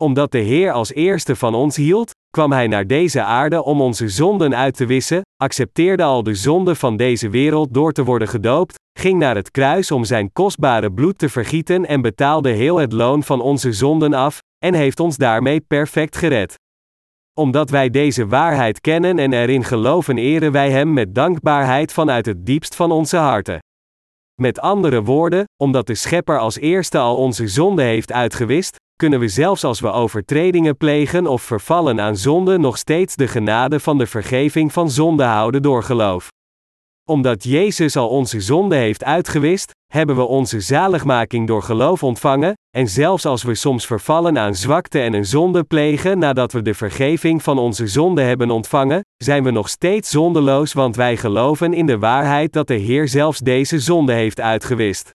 Omdat 0.00 0.32
de 0.32 0.38
Heer 0.38 0.72
als 0.72 0.92
eerste 0.92 1.36
van 1.36 1.54
ons 1.54 1.76
hield, 1.76 2.10
kwam 2.30 2.52
Hij 2.52 2.66
naar 2.66 2.86
deze 2.86 3.22
aarde 3.22 3.62
om 3.62 3.80
onze 3.80 4.08
zonden 4.08 4.56
uit 4.56 4.76
te 4.76 4.86
wissen, 4.86 5.22
accepteerde 5.42 6.02
al 6.02 6.22
de 6.22 6.34
zonden 6.34 6.76
van 6.76 6.96
deze 6.96 7.28
wereld 7.28 7.74
door 7.74 7.92
te 7.92 8.04
worden 8.04 8.28
gedoopt, 8.28 8.74
ging 8.98 9.18
naar 9.18 9.36
het 9.36 9.50
kruis 9.50 9.90
om 9.90 10.04
Zijn 10.04 10.32
kostbare 10.32 10.92
bloed 10.92 11.18
te 11.18 11.28
vergieten 11.28 11.86
en 11.86 12.02
betaalde 12.02 12.50
heel 12.50 12.76
het 12.76 12.92
loon 12.92 13.22
van 13.22 13.40
onze 13.40 13.72
zonden 13.72 14.14
af, 14.14 14.38
en 14.58 14.74
heeft 14.74 15.00
ons 15.00 15.16
daarmee 15.16 15.60
perfect 15.60 16.16
gered. 16.16 16.54
Omdat 17.38 17.70
wij 17.70 17.90
deze 17.90 18.26
waarheid 18.26 18.80
kennen 18.80 19.18
en 19.18 19.32
erin 19.32 19.64
geloven, 19.64 20.18
eren 20.18 20.52
wij 20.52 20.70
Hem 20.70 20.92
met 20.92 21.14
dankbaarheid 21.14 21.92
vanuit 21.92 22.26
het 22.26 22.46
diepst 22.46 22.76
van 22.76 22.90
onze 22.90 23.16
harten. 23.16 23.58
Met 24.40 24.60
andere 24.60 25.02
woorden, 25.02 25.44
omdat 25.62 25.86
de 25.86 25.94
Schepper 25.94 26.38
als 26.38 26.58
eerste 26.58 26.98
al 26.98 27.16
onze 27.16 27.48
zonde 27.48 27.82
heeft 27.82 28.12
uitgewist, 28.12 28.76
kunnen 28.96 29.20
we 29.20 29.28
zelfs 29.28 29.64
als 29.64 29.80
we 29.80 29.90
overtredingen 29.90 30.76
plegen 30.76 31.26
of 31.26 31.42
vervallen 31.42 32.00
aan 32.00 32.16
zonde 32.16 32.58
nog 32.58 32.78
steeds 32.78 33.16
de 33.16 33.28
genade 33.28 33.80
van 33.80 33.98
de 33.98 34.06
vergeving 34.06 34.72
van 34.72 34.90
zonde 34.90 35.24
houden 35.24 35.62
door 35.62 35.82
geloof. 35.82 36.28
Omdat 37.08 37.44
Jezus 37.44 37.96
al 37.96 38.08
onze 38.08 38.40
zonde 38.40 38.76
heeft 38.76 39.04
uitgewist, 39.04 39.70
hebben 39.92 40.16
we 40.16 40.22
onze 40.22 40.60
zaligmaking 40.60 41.46
door 41.46 41.62
geloof 41.62 42.02
ontvangen, 42.02 42.54
en 42.76 42.88
zelfs 42.88 43.24
als 43.24 43.42
we 43.42 43.54
soms 43.54 43.86
vervallen 43.86 44.38
aan 44.38 44.54
zwakte 44.54 45.00
en 45.00 45.12
een 45.12 45.24
zonde 45.24 45.64
plegen 45.64 46.18
nadat 46.18 46.52
we 46.52 46.62
de 46.62 46.74
vergeving 46.74 47.42
van 47.42 47.58
onze 47.58 47.86
zonde 47.86 48.22
hebben 48.22 48.50
ontvangen, 48.50 49.00
zijn 49.16 49.44
we 49.44 49.50
nog 49.50 49.68
steeds 49.68 50.10
zondeloos 50.10 50.72
want 50.72 50.96
wij 50.96 51.16
geloven 51.16 51.74
in 51.74 51.86
de 51.86 51.98
waarheid 51.98 52.52
dat 52.52 52.66
de 52.66 52.74
Heer 52.74 53.08
zelfs 53.08 53.38
deze 53.38 53.78
zonde 53.78 54.12
heeft 54.12 54.40
uitgewist. 54.40 55.10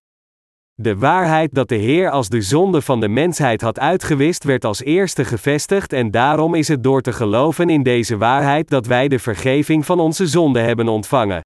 De 0.74 0.98
waarheid 0.98 1.54
dat 1.54 1.68
de 1.68 1.74
Heer 1.74 2.10
als 2.10 2.28
de 2.28 2.42
zonde 2.42 2.82
van 2.82 3.00
de 3.00 3.08
mensheid 3.08 3.60
had 3.60 3.78
uitgewist 3.78 4.44
werd 4.44 4.64
als 4.64 4.82
eerste 4.82 5.24
gevestigd 5.24 5.92
en 5.92 6.10
daarom 6.10 6.54
is 6.54 6.68
het 6.68 6.82
door 6.82 7.00
te 7.00 7.12
geloven 7.12 7.70
in 7.70 7.82
deze 7.82 8.16
waarheid 8.16 8.68
dat 8.68 8.86
wij 8.86 9.08
de 9.08 9.18
vergeving 9.18 9.86
van 9.86 10.00
onze 10.00 10.26
zonde 10.26 10.60
hebben 10.60 10.88
ontvangen. 10.88 11.42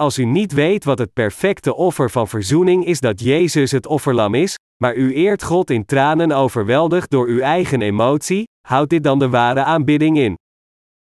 Als 0.00 0.18
u 0.18 0.24
niet 0.24 0.52
weet 0.52 0.84
wat 0.84 0.98
het 0.98 1.12
perfecte 1.12 1.74
offer 1.74 2.10
van 2.10 2.28
verzoening 2.28 2.84
is 2.84 3.00
dat 3.00 3.20
Jezus 3.20 3.70
het 3.70 3.86
offerlam 3.86 4.34
is, 4.34 4.54
maar 4.82 4.94
u 4.94 5.14
eert 5.14 5.42
God 5.42 5.70
in 5.70 5.84
tranen 5.84 6.32
overweldigd 6.32 7.10
door 7.10 7.26
uw 7.26 7.40
eigen 7.40 7.82
emotie, 7.82 8.44
houdt 8.66 8.90
dit 8.90 9.04
dan 9.04 9.18
de 9.18 9.28
ware 9.28 9.64
aanbidding 9.64 10.18
in. 10.18 10.34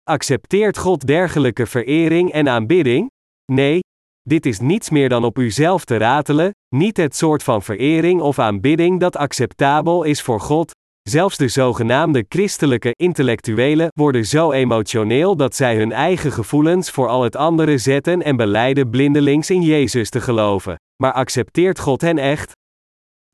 Accepteert 0.03 0.77
God 0.77 1.08
dergelijke 1.08 1.65
verering 1.65 2.32
en 2.32 2.49
aanbidding? 2.49 3.10
Nee, 3.51 3.79
dit 4.21 4.45
is 4.45 4.60
niets 4.60 4.89
meer 4.89 5.10
dan 5.10 5.23
op 5.23 5.38
uzelf 5.38 5.86
te 5.86 5.97
ratelen, 5.97 6.51
niet 6.75 6.97
het 6.97 7.15
soort 7.15 7.43
van 7.43 7.62
verering 7.62 8.21
of 8.21 8.39
aanbidding 8.39 8.99
dat 8.99 9.15
acceptabel 9.15 10.03
is 10.03 10.21
voor 10.21 10.39
God. 10.39 10.71
Zelfs 11.09 11.37
de 11.37 11.47
zogenaamde 11.47 12.25
christelijke 12.29 12.91
intellectuelen 12.95 13.87
worden 13.95 14.25
zo 14.25 14.51
emotioneel 14.51 15.35
dat 15.35 15.55
zij 15.55 15.77
hun 15.77 15.91
eigen 15.91 16.31
gevoelens 16.31 16.89
voor 16.89 17.07
al 17.07 17.23
het 17.23 17.35
andere 17.35 17.77
zetten 17.77 18.21
en 18.21 18.35
beleiden 18.35 18.89
blindelings 18.89 19.49
in 19.49 19.61
Jezus 19.61 20.09
te 20.09 20.21
geloven. 20.21 20.75
Maar 21.03 21.13
accepteert 21.13 21.79
God 21.79 22.01
hen 22.01 22.17
echt? 22.17 22.51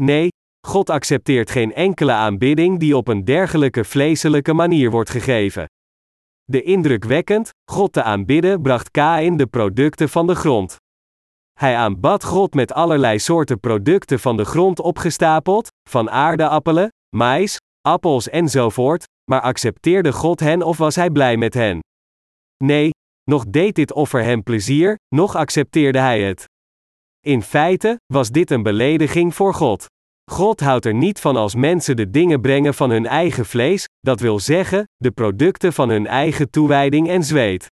Nee, 0.01 0.27
God 0.67 0.89
accepteert 0.89 1.51
geen 1.51 1.73
enkele 1.73 2.11
aanbidding 2.11 2.79
die 2.79 2.97
op 2.97 3.07
een 3.07 3.25
dergelijke 3.25 3.83
vleeselijke 3.83 4.53
manier 4.53 4.91
wordt 4.91 5.09
gegeven. 5.09 5.65
De 6.43 6.63
indrukwekkend, 6.63 7.49
God 7.71 7.93
te 7.93 8.03
aanbidden 8.03 8.61
bracht 8.61 8.91
Kain 8.91 9.37
de 9.37 9.47
producten 9.47 10.09
van 10.09 10.27
de 10.27 10.35
grond. 10.35 10.75
Hij 11.59 11.75
aanbad 11.75 12.23
God 12.23 12.53
met 12.53 12.73
allerlei 12.73 13.19
soorten 13.19 13.59
producten 13.59 14.19
van 14.19 14.37
de 14.37 14.45
grond 14.45 14.79
opgestapeld, 14.79 15.67
van 15.89 16.09
aardappelen, 16.09 16.89
mais, 17.15 17.57
appels 17.81 18.29
enzovoort, 18.29 19.03
maar 19.31 19.41
accepteerde 19.41 20.13
God 20.13 20.39
hen 20.39 20.61
of 20.61 20.77
was 20.77 20.95
hij 20.95 21.09
blij 21.09 21.37
met 21.37 21.53
hen? 21.53 21.79
Nee, 22.63 22.89
nog 23.23 23.45
deed 23.45 23.75
dit 23.75 23.91
offer 23.93 24.23
hem 24.23 24.43
plezier, 24.43 24.95
nog 25.15 25.35
accepteerde 25.35 25.99
hij 25.99 26.21
het. 26.21 26.45
In 27.25 27.41
feite 27.41 27.99
was 28.13 28.29
dit 28.29 28.51
een 28.51 28.63
belediging 28.63 29.35
voor 29.35 29.53
God. 29.53 29.85
God 30.31 30.59
houdt 30.59 30.85
er 30.85 30.93
niet 30.93 31.19
van 31.19 31.35
als 31.35 31.55
mensen 31.55 31.95
de 31.95 32.09
dingen 32.09 32.41
brengen 32.41 32.73
van 32.73 32.89
hun 32.89 33.05
eigen 33.05 33.45
vlees, 33.45 33.85
dat 33.99 34.19
wil 34.19 34.39
zeggen, 34.39 34.83
de 34.95 35.11
producten 35.11 35.73
van 35.73 35.89
hun 35.89 36.07
eigen 36.07 36.49
toewijding 36.49 37.09
en 37.09 37.23
zweet. 37.23 37.67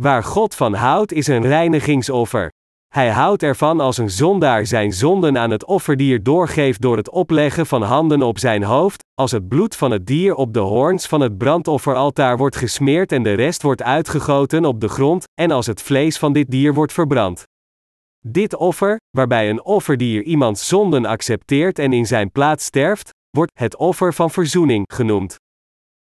Waar 0.00 0.24
God 0.24 0.54
van 0.54 0.74
houdt 0.74 1.12
is 1.12 1.26
een 1.26 1.42
reinigingsoffer. 1.42 2.50
Hij 2.88 3.10
houdt 3.10 3.42
ervan 3.42 3.80
als 3.80 3.98
een 3.98 4.10
zondaar 4.10 4.66
zijn 4.66 4.92
zonden 4.92 5.38
aan 5.38 5.50
het 5.50 5.64
offerdier 5.64 6.22
doorgeeft 6.22 6.80
door 6.80 6.96
het 6.96 7.10
opleggen 7.10 7.66
van 7.66 7.82
handen 7.82 8.22
op 8.22 8.38
zijn 8.38 8.62
hoofd, 8.62 9.04
als 9.14 9.30
het 9.30 9.48
bloed 9.48 9.76
van 9.76 9.90
het 9.90 10.06
dier 10.06 10.34
op 10.34 10.52
de 10.52 10.60
hoorns 10.60 11.06
van 11.06 11.20
het 11.20 11.38
brandofferaltaar 11.38 12.36
wordt 12.36 12.56
gesmeerd 12.56 13.12
en 13.12 13.22
de 13.22 13.32
rest 13.32 13.62
wordt 13.62 13.82
uitgegoten 13.82 14.64
op 14.64 14.80
de 14.80 14.88
grond, 14.88 15.24
en 15.40 15.50
als 15.50 15.66
het 15.66 15.82
vlees 15.82 16.18
van 16.18 16.32
dit 16.32 16.50
dier 16.50 16.74
wordt 16.74 16.92
verbrand. 16.92 17.42
Dit 18.26 18.54
offer, 18.54 18.96
waarbij 19.16 19.50
een 19.50 19.64
offerdier 19.64 20.22
iemands 20.22 20.68
zonden 20.68 21.04
accepteert 21.04 21.78
en 21.78 21.92
in 21.92 22.06
zijn 22.06 22.30
plaats 22.30 22.64
sterft, 22.64 23.10
wordt 23.30 23.58
het 23.58 23.76
offer 23.76 24.14
van 24.14 24.30
verzoening 24.30 24.84
genoemd. 24.94 25.36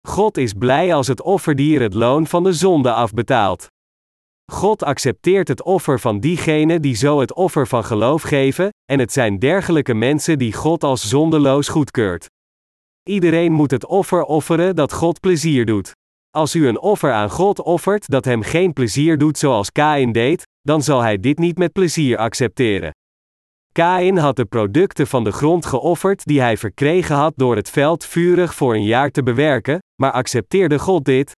God 0.09 0.37
is 0.37 0.53
blij 0.53 0.95
als 0.95 1.07
het 1.07 1.23
offerdier 1.23 1.81
het 1.81 1.95
loon 1.95 2.27
van 2.27 2.45
de 2.45 2.53
zonde 2.53 2.93
afbetaalt. 2.93 3.67
God 4.53 4.83
accepteert 4.83 5.49
het 5.49 5.63
offer 5.63 6.01
van 6.01 6.21
diegenen 6.21 6.83
die 6.83 6.95
zo 6.95 7.21
het 7.21 7.35
offer 7.35 7.67
van 7.67 7.85
geloof 7.85 8.23
geven, 8.23 8.69
en 8.85 8.99
het 8.99 9.13
zijn 9.13 9.39
dergelijke 9.39 9.95
mensen 9.95 10.39
die 10.39 10.53
God 10.53 10.85
als 10.85 11.09
zondeloos 11.09 11.69
goedkeurt. 11.69 12.27
Iedereen 13.09 13.53
moet 13.53 13.71
het 13.71 13.87
offer 13.87 14.23
offeren 14.23 14.77
dat 14.77 14.93
God 14.93 15.21
plezier 15.21 15.67
doet. 15.67 15.93
Als 16.31 16.55
u 16.55 16.69
een 16.69 16.81
offer 16.81 17.13
aan 17.13 17.31
God 17.31 17.63
offert 17.63 18.09
dat 18.09 18.25
hem 18.25 18.43
geen 18.43 18.73
plezier 18.73 19.19
doet 19.19 19.39
zoals 19.39 19.73
Kain 19.73 20.13
deed, 20.13 20.43
dan 20.61 20.83
zal 20.83 21.01
hij 21.01 21.19
dit 21.19 21.39
niet 21.39 21.59
met 21.59 21.73
plezier 21.73 22.19
accepteren. 22.19 22.91
Kain 23.73 24.17
had 24.17 24.37
de 24.37 24.45
producten 24.45 25.07
van 25.07 25.25
de 25.25 25.33
grond 25.33 25.67
geofferd 25.67 26.25
die 26.25 26.41
hij 26.41 26.57
verkregen 26.57 27.17
had 27.17 27.33
door 27.37 27.57
het 27.57 27.71
veld 27.71 28.05
vurig 28.05 28.55
voor 28.55 28.75
een 28.75 28.85
jaar 28.85 29.11
te 29.11 29.23
bewerken, 29.23 29.79
maar 30.03 30.13
accepteerde 30.13 30.79
God 30.79 31.05
dit? 31.05 31.33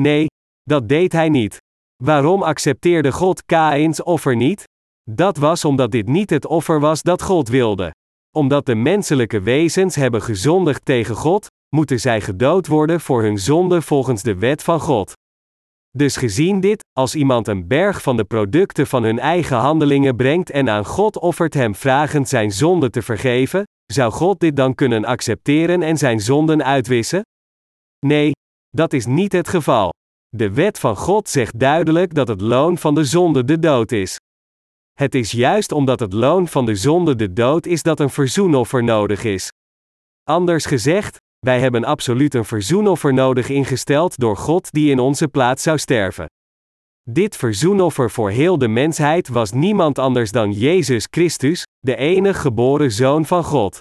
Nee, 0.00 0.26
dat 0.62 0.88
deed 0.88 1.12
hij 1.12 1.28
niet. 1.28 1.58
Waarom 2.04 2.42
accepteerde 2.42 3.12
God 3.12 3.44
Kains 3.44 4.02
offer 4.02 4.36
niet? 4.36 4.64
Dat 5.10 5.36
was 5.36 5.64
omdat 5.64 5.90
dit 5.90 6.06
niet 6.06 6.30
het 6.30 6.46
offer 6.46 6.80
was 6.80 7.02
dat 7.02 7.22
God 7.22 7.48
wilde. 7.48 7.94
Omdat 8.36 8.66
de 8.66 8.74
menselijke 8.74 9.40
wezens 9.40 9.94
hebben 9.94 10.22
gezondigd 10.22 10.84
tegen 10.84 11.14
God, 11.14 11.46
moeten 11.74 12.00
zij 12.00 12.20
gedood 12.20 12.66
worden 12.66 13.00
voor 13.00 13.22
hun 13.22 13.38
zonde 13.38 13.82
volgens 13.82 14.22
de 14.22 14.34
wet 14.34 14.62
van 14.62 14.80
God. 14.80 15.12
Dus 15.90 16.16
gezien 16.16 16.60
dit, 16.60 16.84
als 16.98 17.14
iemand 17.14 17.48
een 17.48 17.66
berg 17.66 18.02
van 18.02 18.16
de 18.16 18.24
producten 18.24 18.86
van 18.86 19.02
hun 19.02 19.18
eigen 19.18 19.56
handelingen 19.56 20.16
brengt 20.16 20.50
en 20.50 20.68
aan 20.68 20.84
God 20.84 21.18
offert 21.18 21.54
hem 21.54 21.74
vragend 21.74 22.28
zijn 22.28 22.52
zonde 22.52 22.90
te 22.90 23.02
vergeven, 23.02 23.64
zou 23.92 24.12
God 24.12 24.40
dit 24.40 24.56
dan 24.56 24.74
kunnen 24.74 25.04
accepteren 25.04 25.82
en 25.82 25.96
zijn 25.96 26.20
zonden 26.20 26.64
uitwissen? 26.64 27.22
Nee, 28.06 28.32
dat 28.68 28.92
is 28.92 29.06
niet 29.06 29.32
het 29.32 29.48
geval. 29.48 29.90
De 30.36 30.52
wet 30.52 30.78
van 30.78 30.96
God 30.96 31.28
zegt 31.28 31.58
duidelijk 31.58 32.14
dat 32.14 32.28
het 32.28 32.40
loon 32.40 32.78
van 32.78 32.94
de 32.94 33.04
zonde 33.04 33.44
de 33.44 33.58
dood 33.58 33.92
is. 33.92 34.18
Het 34.92 35.14
is 35.14 35.30
juist 35.30 35.72
omdat 35.72 36.00
het 36.00 36.12
loon 36.12 36.48
van 36.48 36.66
de 36.66 36.74
zonde 36.74 37.16
de 37.16 37.32
dood 37.32 37.66
is 37.66 37.82
dat 37.82 38.00
een 38.00 38.10
verzoenoffer 38.10 38.84
nodig 38.84 39.24
is. 39.24 39.48
Anders 40.24 40.64
gezegd, 40.64 41.16
wij 41.38 41.60
hebben 41.60 41.84
absoluut 41.84 42.34
een 42.34 42.44
verzoenoffer 42.44 43.14
nodig 43.14 43.48
ingesteld 43.48 44.18
door 44.18 44.36
God 44.36 44.72
die 44.72 44.90
in 44.90 44.98
onze 44.98 45.28
plaats 45.28 45.62
zou 45.62 45.78
sterven. 45.78 46.26
Dit 47.10 47.36
verzoenoffer 47.36 48.10
voor 48.10 48.30
heel 48.30 48.58
de 48.58 48.68
mensheid 48.68 49.28
was 49.28 49.52
niemand 49.52 49.98
anders 49.98 50.30
dan 50.30 50.52
Jezus 50.52 51.06
Christus, 51.10 51.62
de 51.78 51.96
enige 51.96 52.40
geboren 52.40 52.92
Zoon 52.92 53.26
van 53.26 53.44
God. 53.44 53.78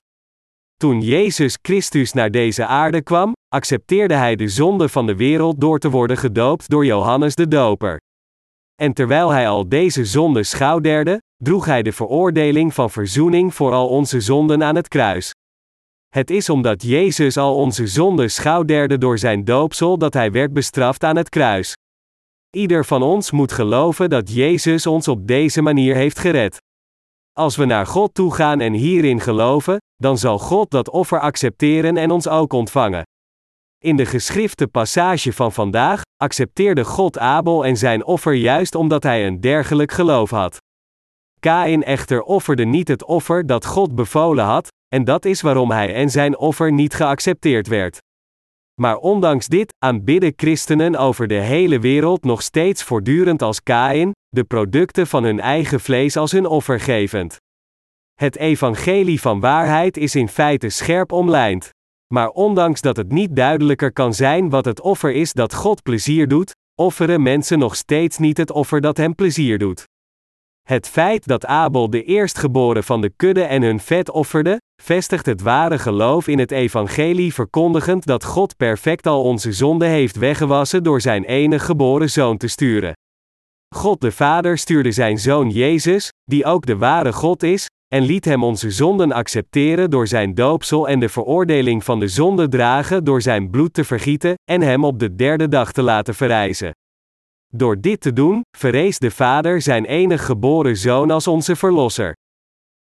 Toen 0.76 1.02
Jezus 1.02 1.58
Christus 1.62 2.14
naar 2.14 2.32
deze 2.32 2.66
aarde 2.66 3.02
kwam, 3.02 3.34
accepteerde 3.50 4.14
hij 4.14 4.36
de 4.36 4.48
zonde 4.48 4.90
van 4.90 5.06
de 5.06 5.16
wereld 5.16 5.62
door 5.62 5.80
te 5.80 5.90
worden 5.90 6.18
gedoopt 6.18 6.70
door 6.70 6.86
Johannes 6.86 7.36
de 7.36 7.48
Doper. 7.48 7.98
En 8.82 8.94
terwijl 8.94 9.30
hij 9.30 9.50
al 9.50 9.70
deze 9.70 10.06
zonden 10.06 10.46
schouderde, 10.46 11.22
droeg 11.44 11.66
hij 11.66 11.84
de 11.84 11.92
veroordeling 11.92 12.74
van 12.74 12.90
verzoening 12.90 13.54
voor 13.54 13.72
al 13.72 13.88
onze 13.88 14.22
zonden 14.22 14.64
aan 14.64 14.76
het 14.76 14.88
kruis. 14.88 15.34
Het 16.10 16.30
is 16.30 16.50
omdat 16.50 16.82
Jezus 16.82 17.38
al 17.38 17.56
onze 17.56 17.88
zonden 17.88 18.32
schouderde 18.32 18.98
door 18.98 19.18
zijn 19.18 19.44
doopsel 19.44 19.98
dat 19.98 20.14
hij 20.14 20.32
werd 20.32 20.54
bestraft 20.54 21.04
aan 21.04 21.16
het 21.16 21.30
kruis. 21.30 21.76
Ieder 22.50 22.86
van 22.86 23.04
ons 23.04 23.32
moet 23.32 23.52
geloven 23.52 24.10
dat 24.10 24.34
Jezus 24.34 24.86
ons 24.86 25.08
op 25.08 25.28
deze 25.28 25.62
manier 25.62 25.96
heeft 25.96 26.20
gered. 26.20 26.58
Als 27.34 27.56
we 27.56 27.66
naar 27.66 27.86
God 27.86 28.14
toe 28.14 28.34
gaan 28.34 28.60
en 28.60 28.74
hierin 28.74 29.20
geloven, 29.20 29.78
dan 29.96 30.18
zal 30.18 30.40
God 30.40 30.72
dat 30.72 30.90
offer 30.90 31.20
accepteren 31.20 31.98
en 31.98 32.12
ons 32.12 32.28
ook 32.28 32.54
ontvangen. 32.54 33.04
In 33.84 33.96
de 33.96 34.06
geschrifte 34.06 34.68
passage 34.68 35.34
van 35.34 35.52
vandaag 35.52 36.02
accepteerde 36.18 36.86
God 36.86 37.18
Abel 37.18 37.66
en 37.66 37.78
zijn 37.78 38.06
offer 38.06 38.34
juist 38.34 38.76
omdat 38.76 39.04
hij 39.04 39.28
een 39.28 39.42
dergelijk 39.42 39.92
geloof 39.92 40.30
had. 40.30 40.58
Kain 41.40 41.84
echter 41.84 42.22
offerde 42.22 42.66
niet 42.66 42.88
het 42.88 43.04
offer 43.04 43.46
dat 43.46 43.66
God 43.66 43.96
bevolen 43.96 44.46
had, 44.46 44.68
en 44.88 45.04
dat 45.04 45.26
is 45.26 45.42
waarom 45.42 45.72
hij 45.72 45.94
en 45.94 46.10
zijn 46.10 46.38
offer 46.38 46.72
niet 46.72 46.94
geaccepteerd 46.94 47.68
werd. 47.68 47.98
Maar 48.82 48.98
ondanks 48.98 49.48
dit 49.48 49.74
aanbidden 49.78 50.34
christenen 50.36 50.96
over 50.96 51.28
de 51.28 51.40
hele 51.40 51.80
wereld 51.80 52.24
nog 52.24 52.42
steeds 52.42 52.84
voortdurend 52.84 53.42
als 53.42 53.64
Kain, 53.64 54.12
de 54.30 54.44
producten 54.44 55.08
van 55.08 55.24
hun 55.24 55.40
eigen 55.40 55.80
vlees 55.80 56.18
als 56.18 56.32
hun 56.32 56.46
offer 56.46 56.80
gevend. 56.80 57.38
Het 58.14 58.36
evangelie 58.36 59.22
van 59.22 59.40
waarheid 59.40 59.98
is 59.98 60.16
in 60.16 60.30
feite 60.30 60.70
scherp 60.70 61.12
omlijnd. 61.12 61.70
Maar 62.14 62.30
ondanks 62.30 62.82
dat 62.82 62.98
het 62.98 63.12
niet 63.12 63.36
duidelijker 63.36 63.94
kan 63.94 64.14
zijn 64.14 64.50
wat 64.50 64.66
het 64.66 64.82
offer 64.82 65.12
is 65.12 65.34
dat 65.34 65.54
God 65.54 65.84
plezier 65.84 66.28
doet, 66.28 66.56
offeren 66.76 67.22
mensen 67.22 67.60
nog 67.60 67.76
steeds 67.76 68.18
niet 68.18 68.38
het 68.38 68.52
offer 68.52 68.82
dat 68.82 68.98
hem 68.98 69.16
plezier 69.16 69.58
doet. 69.58 69.84
Het 70.68 70.88
feit 70.88 71.28
dat 71.28 71.46
Abel 71.46 71.90
de 71.90 72.04
eerstgeboren 72.04 72.84
van 72.84 73.02
de 73.02 73.10
kudde 73.16 73.44
en 73.44 73.62
hun 73.62 73.80
vet 73.80 74.12
offerde, 74.12 74.62
vestigt 74.82 75.26
het 75.26 75.42
ware 75.42 75.80
geloof 75.80 76.28
in 76.28 76.40
het 76.40 76.52
evangelie 76.52 77.34
verkondigend 77.34 78.06
dat 78.06 78.24
God 78.24 78.58
perfect 78.58 79.08
al 79.08 79.24
onze 79.24 79.52
zonde 79.52 79.86
heeft 79.86 80.16
weggewassen 80.16 80.84
door 80.84 81.02
zijn 81.02 81.24
enige 81.24 81.66
geboren 81.66 82.10
zoon 82.10 82.38
te 82.38 82.48
sturen. 82.48 82.94
God 83.76 84.02
de 84.02 84.12
Vader 84.12 84.58
stuurde 84.58 84.92
zijn 84.92 85.18
zoon 85.18 85.50
Jezus, 85.50 86.10
die 86.24 86.46
ook 86.46 86.66
de 86.66 86.78
ware 86.78 87.14
God 87.14 87.44
is, 87.44 87.68
en 87.90 88.04
liet 88.04 88.26
hem 88.26 88.44
onze 88.44 88.72
zonden 88.72 89.12
accepteren 89.12 89.90
door 89.90 90.08
zijn 90.08 90.34
doopsel 90.34 90.88
en 90.88 91.00
de 91.00 91.10
veroordeling 91.10 91.84
van 91.84 92.00
de 92.00 92.08
zonde 92.08 92.48
dragen 92.48 93.04
door 93.04 93.22
zijn 93.22 93.50
bloed 93.50 93.74
te 93.74 93.84
vergieten 93.84 94.34
en 94.52 94.62
hem 94.62 94.84
op 94.84 95.00
de 95.00 95.16
derde 95.16 95.48
dag 95.48 95.72
te 95.72 95.82
laten 95.82 96.16
verrijzen. 96.16 96.72
Door 97.54 97.80
dit 97.80 98.02
te 98.02 98.14
doen, 98.14 98.42
verrees 98.58 99.00
de 99.00 99.12
Vader 99.12 99.62
zijn 99.62 99.86
enig 99.86 100.26
geboren 100.26 100.78
zoon 100.78 101.12
als 101.12 101.28
onze 101.28 101.56
verlosser. 101.56 102.14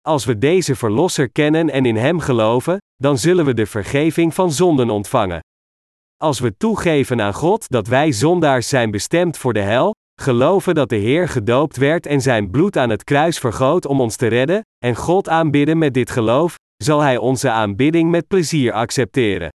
Als 0.01 0.25
we 0.25 0.39
deze 0.39 0.77
verlosser 0.77 1.31
kennen 1.31 1.71
en 1.71 1.87
in 1.87 1.97
hem 1.97 2.21
geloven, 2.21 2.79
dan 2.97 3.19
zullen 3.19 3.45
we 3.45 3.55
de 3.55 3.67
vergeving 3.67 4.35
van 4.35 4.53
zonden 4.53 4.91
ontvangen. 4.91 5.41
Als 6.17 6.41
we 6.41 6.57
toegeven 6.57 7.21
aan 7.21 7.35
God 7.35 7.69
dat 7.69 7.87
wij 7.87 8.13
zondaars 8.13 8.69
zijn 8.69 8.91
bestemd 8.91 9.39
voor 9.39 9.53
de 9.53 9.61
hel, 9.61 9.93
geloven 10.23 10.75
dat 10.75 10.89
de 10.89 10.97
Heer 10.97 11.29
gedoopt 11.29 11.77
werd 11.77 12.07
en 12.07 12.21
zijn 12.21 12.51
bloed 12.51 12.77
aan 12.77 12.91
het 12.91 13.05
kruis 13.05 13.39
vergoot 13.39 13.87
om 13.87 14.01
ons 14.01 14.17
te 14.17 14.27
redden, 14.27 14.61
en 14.85 14.97
God 14.97 15.29
aanbidden 15.29 15.79
met 15.79 15.95
dit 15.95 16.11
geloof, 16.11 16.55
zal 16.77 17.01
Hij 17.01 17.17
onze 17.17 17.51
aanbidding 17.51 18.11
met 18.11 18.27
plezier 18.27 18.73
accepteren. 18.73 19.49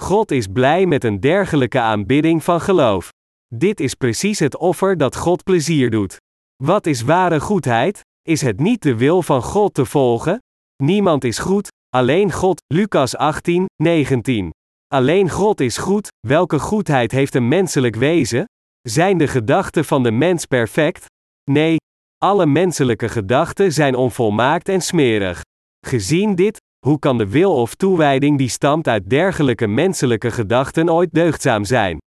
God 0.00 0.30
is 0.30 0.46
blij 0.46 0.86
met 0.86 1.04
een 1.04 1.20
dergelijke 1.20 1.80
aanbidding 1.80 2.44
van 2.44 2.60
geloof. 2.60 3.08
Dit 3.54 3.80
is 3.80 3.94
precies 3.94 4.38
het 4.38 4.56
offer 4.56 4.96
dat 4.96 5.16
God 5.16 5.42
plezier 5.42 5.90
doet. 5.90 6.16
Wat 6.62 6.86
is 6.86 7.02
ware 7.02 7.40
goedheid? 7.40 8.00
Is 8.28 8.40
het 8.40 8.60
niet 8.60 8.82
de 8.82 8.96
wil 8.96 9.22
van 9.22 9.42
God 9.42 9.74
te 9.74 9.84
volgen? 9.84 10.38
Niemand 10.82 11.24
is 11.24 11.38
goed, 11.38 11.68
alleen 11.88 12.32
God. 12.32 12.62
Lucas 12.74 13.16
18, 13.16 13.66
19. 13.82 14.50
Alleen 14.86 15.30
God 15.30 15.60
is 15.60 15.76
goed, 15.76 16.08
welke 16.26 16.58
goedheid 16.58 17.12
heeft 17.12 17.34
een 17.34 17.48
menselijk 17.48 17.96
wezen? 17.96 18.44
Zijn 18.88 19.18
de 19.18 19.26
gedachten 19.26 19.84
van 19.84 20.02
de 20.02 20.10
mens 20.10 20.46
perfect? 20.46 21.04
Nee, 21.50 21.76
alle 22.18 22.46
menselijke 22.46 23.08
gedachten 23.08 23.72
zijn 23.72 23.94
onvolmaakt 23.94 24.68
en 24.68 24.80
smerig. 24.80 25.40
Gezien 25.86 26.34
dit, 26.34 26.58
hoe 26.86 26.98
kan 26.98 27.18
de 27.18 27.28
wil 27.28 27.54
of 27.54 27.74
toewijding 27.74 28.38
die 28.38 28.48
stamt 28.48 28.88
uit 28.88 29.10
dergelijke 29.10 29.66
menselijke 29.66 30.30
gedachten 30.30 30.90
ooit 30.90 31.12
deugdzaam 31.12 31.64
zijn? 31.64 31.98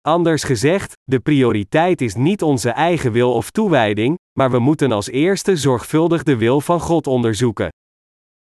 Anders 0.00 0.42
gezegd, 0.42 0.92
de 1.04 1.20
prioriteit 1.20 2.00
is 2.00 2.14
niet 2.14 2.42
onze 2.42 2.70
eigen 2.70 3.12
wil 3.12 3.32
of 3.32 3.50
toewijding, 3.50 4.16
maar 4.38 4.50
we 4.50 4.58
moeten 4.58 4.92
als 4.92 5.08
eerste 5.08 5.56
zorgvuldig 5.56 6.22
de 6.22 6.36
wil 6.36 6.60
van 6.60 6.80
God 6.80 7.06
onderzoeken. 7.06 7.68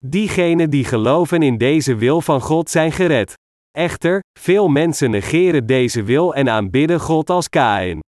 Diegenen 0.06 0.70
die 0.70 0.84
geloven 0.84 1.42
in 1.42 1.58
deze 1.58 1.94
wil 1.94 2.20
van 2.20 2.40
God 2.40 2.70
zijn 2.70 2.92
gered. 2.92 3.34
Echter, 3.78 4.20
veel 4.38 4.68
mensen 4.68 5.10
negeren 5.10 5.66
deze 5.66 6.02
wil 6.02 6.34
en 6.34 6.48
aanbidden 6.48 7.00
God 7.00 7.30
als 7.30 7.48
Kain. 7.48 7.98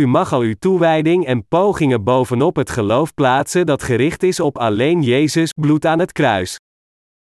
U 0.00 0.06
mag 0.06 0.32
al 0.32 0.40
uw 0.40 0.54
toewijding 0.58 1.26
en 1.26 1.46
pogingen 1.48 2.04
bovenop 2.04 2.56
het 2.56 2.70
geloof 2.70 3.14
plaatsen 3.14 3.66
dat 3.66 3.82
gericht 3.82 4.22
is 4.22 4.40
op 4.40 4.58
alleen 4.58 5.02
Jezus 5.02 5.52
bloed 5.52 5.86
aan 5.86 5.98
het 5.98 6.12
kruis. 6.12 6.56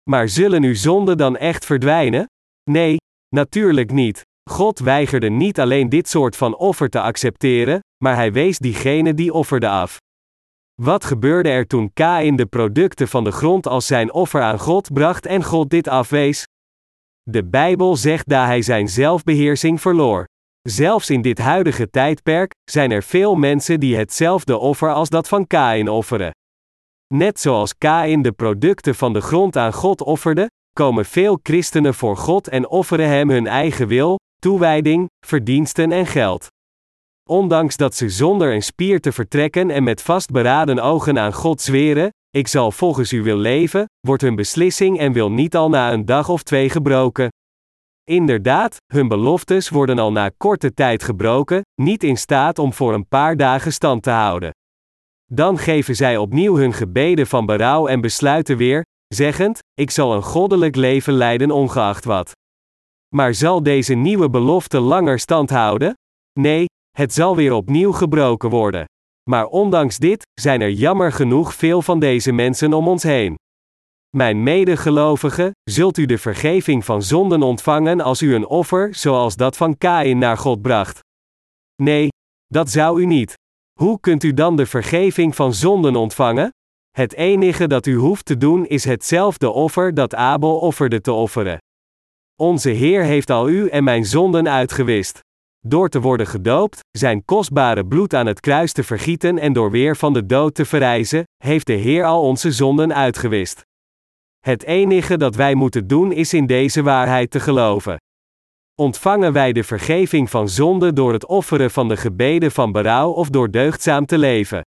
Maar 0.09 0.29
zullen 0.29 0.63
uw 0.63 0.75
zonden 0.75 1.17
dan 1.17 1.37
echt 1.37 1.65
verdwijnen? 1.65 2.25
Nee, 2.69 2.97
natuurlijk 3.35 3.91
niet. 3.91 4.21
God 4.49 4.79
weigerde 4.79 5.29
niet 5.29 5.59
alleen 5.59 5.89
dit 5.89 6.09
soort 6.09 6.35
van 6.35 6.57
offer 6.57 6.89
te 6.89 7.01
accepteren, 7.01 7.79
maar 8.03 8.15
hij 8.15 8.31
wees 8.31 8.57
diegene 8.57 9.13
die 9.13 9.33
offerde 9.33 9.69
af. 9.69 9.97
Wat 10.81 11.05
gebeurde 11.05 11.49
er 11.49 11.67
toen 11.67 11.93
Kain 11.93 12.35
de 12.35 12.45
producten 12.45 13.07
van 13.07 13.23
de 13.23 13.31
grond 13.31 13.67
als 13.67 13.87
zijn 13.87 14.13
offer 14.13 14.41
aan 14.41 14.59
God 14.59 14.93
bracht 14.93 15.25
en 15.25 15.43
God 15.43 15.69
dit 15.69 15.87
afwees? 15.87 16.45
De 17.31 17.45
Bijbel 17.45 17.95
zegt 17.95 18.29
dat 18.29 18.45
hij 18.45 18.61
zijn 18.61 18.87
zelfbeheersing 18.87 19.81
verloor. 19.81 20.27
Zelfs 20.61 21.09
in 21.09 21.21
dit 21.21 21.37
huidige 21.37 21.89
tijdperk 21.89 22.51
zijn 22.71 22.91
er 22.91 23.03
veel 23.03 23.35
mensen 23.35 23.79
die 23.79 23.95
hetzelfde 23.95 24.57
offer 24.57 24.93
als 24.93 25.09
dat 25.09 25.27
van 25.27 25.47
Kain 25.47 25.89
offeren. 25.89 26.31
Net 27.13 27.39
zoals 27.39 27.77
Kain 27.77 28.21
de 28.21 28.31
producten 28.31 28.95
van 28.95 29.13
de 29.13 29.21
grond 29.21 29.57
aan 29.57 29.73
God 29.73 30.01
offerde, 30.01 30.49
komen 30.73 31.05
veel 31.05 31.39
christenen 31.43 31.93
voor 31.93 32.17
God 32.17 32.47
en 32.47 32.69
offeren 32.69 33.07
hem 33.07 33.29
hun 33.29 33.47
eigen 33.47 33.87
wil, 33.87 34.17
toewijding, 34.39 35.07
verdiensten 35.25 35.91
en 35.91 36.05
geld. 36.05 36.47
Ondanks 37.29 37.77
dat 37.77 37.95
ze 37.95 38.09
zonder 38.09 38.53
een 38.53 38.63
spier 38.63 39.01
te 39.01 39.11
vertrekken 39.11 39.69
en 39.69 39.83
met 39.83 40.01
vastberaden 40.01 40.79
ogen 40.79 41.19
aan 41.19 41.33
God 41.33 41.61
zweren, 41.61 42.09
ik 42.29 42.47
zal 42.47 42.71
volgens 42.71 43.11
uw 43.11 43.23
wil 43.23 43.37
leven, 43.37 43.85
wordt 43.99 44.21
hun 44.21 44.35
beslissing 44.35 44.99
en 44.99 45.13
wil 45.13 45.31
niet 45.31 45.55
al 45.55 45.69
na 45.69 45.93
een 45.93 46.05
dag 46.05 46.29
of 46.29 46.43
twee 46.43 46.69
gebroken. 46.69 47.29
Inderdaad, 48.03 48.77
hun 48.93 49.07
beloftes 49.07 49.69
worden 49.69 49.99
al 49.99 50.11
na 50.11 50.31
korte 50.37 50.73
tijd 50.73 51.03
gebroken, 51.03 51.61
niet 51.81 52.03
in 52.03 52.17
staat 52.17 52.59
om 52.59 52.73
voor 52.73 52.93
een 52.93 53.07
paar 53.07 53.37
dagen 53.37 53.73
stand 53.73 54.03
te 54.03 54.09
houden. 54.09 54.51
Dan 55.25 55.57
geven 55.57 55.95
zij 55.95 56.17
opnieuw 56.17 56.55
hun 56.55 56.73
gebeden 56.73 57.27
van 57.27 57.45
berouw 57.45 57.87
en 57.87 58.01
besluiten 58.01 58.57
weer, 58.57 58.85
zeggend: 59.07 59.59
Ik 59.73 59.91
zal 59.91 60.13
een 60.13 60.23
goddelijk 60.23 60.75
leven 60.75 61.13
leiden 61.13 61.51
ongeacht 61.51 62.05
wat. 62.05 62.31
Maar 63.15 63.33
zal 63.33 63.63
deze 63.63 63.93
nieuwe 63.93 64.29
belofte 64.29 64.79
langer 64.79 65.19
stand 65.19 65.49
houden? 65.49 65.93
Nee, 66.39 66.65
het 66.91 67.13
zal 67.13 67.35
weer 67.35 67.53
opnieuw 67.53 67.91
gebroken 67.91 68.49
worden. 68.49 68.85
Maar 69.29 69.45
ondanks 69.45 69.97
dit, 69.97 70.27
zijn 70.41 70.61
er 70.61 70.71
jammer 70.71 71.11
genoeg 71.11 71.53
veel 71.55 71.81
van 71.81 71.99
deze 71.99 72.31
mensen 72.31 72.73
om 72.73 72.87
ons 72.87 73.03
heen. 73.03 73.35
Mijn 74.15 74.43
medegelovigen, 74.43 75.51
zult 75.63 75.97
u 75.97 76.05
de 76.05 76.17
vergeving 76.17 76.85
van 76.85 77.03
zonden 77.03 77.41
ontvangen 77.41 78.01
als 78.01 78.21
u 78.21 78.35
een 78.35 78.47
offer 78.47 78.95
zoals 78.95 79.35
dat 79.35 79.57
van 79.57 79.77
Kain 79.77 80.17
naar 80.17 80.37
God 80.37 80.61
bracht? 80.61 80.99
Nee, 81.81 82.07
dat 82.47 82.69
zou 82.69 83.01
u 83.01 83.05
niet. 83.05 83.33
Hoe 83.79 83.99
kunt 83.99 84.23
u 84.23 84.33
dan 84.33 84.55
de 84.55 84.65
vergeving 84.65 85.35
van 85.35 85.53
zonden 85.53 85.95
ontvangen? 85.95 86.49
Het 86.89 87.13
enige 87.13 87.67
dat 87.67 87.85
u 87.85 87.95
hoeft 87.95 88.25
te 88.25 88.37
doen 88.37 88.65
is 88.65 88.83
hetzelfde 88.83 89.49
offer 89.49 89.93
dat 89.93 90.15
Abel 90.15 90.59
offerde 90.59 91.01
te 91.01 91.11
offeren. 91.11 91.57
Onze 92.35 92.69
Heer 92.69 93.03
heeft 93.03 93.29
al 93.29 93.49
u 93.49 93.67
en 93.67 93.83
mijn 93.83 94.05
zonden 94.05 94.49
uitgewist. 94.49 95.19
Door 95.67 95.89
te 95.89 96.01
worden 96.01 96.27
gedoopt, 96.27 96.79
zijn 96.91 97.25
kostbare 97.25 97.85
bloed 97.85 98.13
aan 98.13 98.25
het 98.25 98.39
kruis 98.39 98.71
te 98.71 98.83
vergieten 98.83 99.37
en 99.37 99.53
door 99.53 99.71
weer 99.71 99.95
van 99.95 100.13
de 100.13 100.25
dood 100.25 100.55
te 100.55 100.65
verrijzen, 100.65 101.23
heeft 101.43 101.67
de 101.67 101.73
Heer 101.73 102.05
al 102.05 102.21
onze 102.21 102.51
zonden 102.51 102.93
uitgewist. 102.93 103.61
Het 104.39 104.63
enige 104.63 105.17
dat 105.17 105.35
wij 105.35 105.55
moeten 105.55 105.87
doen 105.87 106.11
is 106.11 106.33
in 106.33 106.45
deze 106.45 106.83
waarheid 106.83 107.31
te 107.31 107.39
geloven. 107.39 107.97
Ontvangen 108.75 109.33
wij 109.33 109.51
de 109.51 109.63
vergeving 109.63 110.29
van 110.29 110.49
zonde 110.49 110.93
door 110.93 111.13
het 111.13 111.25
offeren 111.25 111.71
van 111.71 111.87
de 111.87 111.97
gebeden 111.97 112.51
van 112.51 112.71
berouw 112.71 113.11
of 113.11 113.29
door 113.29 113.51
deugdzaam 113.51 114.05
te 114.05 114.17
leven? 114.17 114.61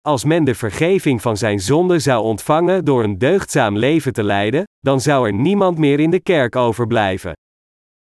Als 0.00 0.24
men 0.24 0.44
de 0.44 0.54
vergeving 0.54 1.22
van 1.22 1.36
zijn 1.36 1.60
zonde 1.60 1.98
zou 1.98 2.22
ontvangen 2.22 2.84
door 2.84 3.04
een 3.04 3.18
deugdzaam 3.18 3.76
leven 3.76 4.12
te 4.12 4.22
leiden, 4.22 4.64
dan 4.78 5.00
zou 5.00 5.26
er 5.26 5.32
niemand 5.32 5.78
meer 5.78 6.00
in 6.00 6.10
de 6.10 6.20
kerk 6.20 6.56
overblijven. 6.56 7.32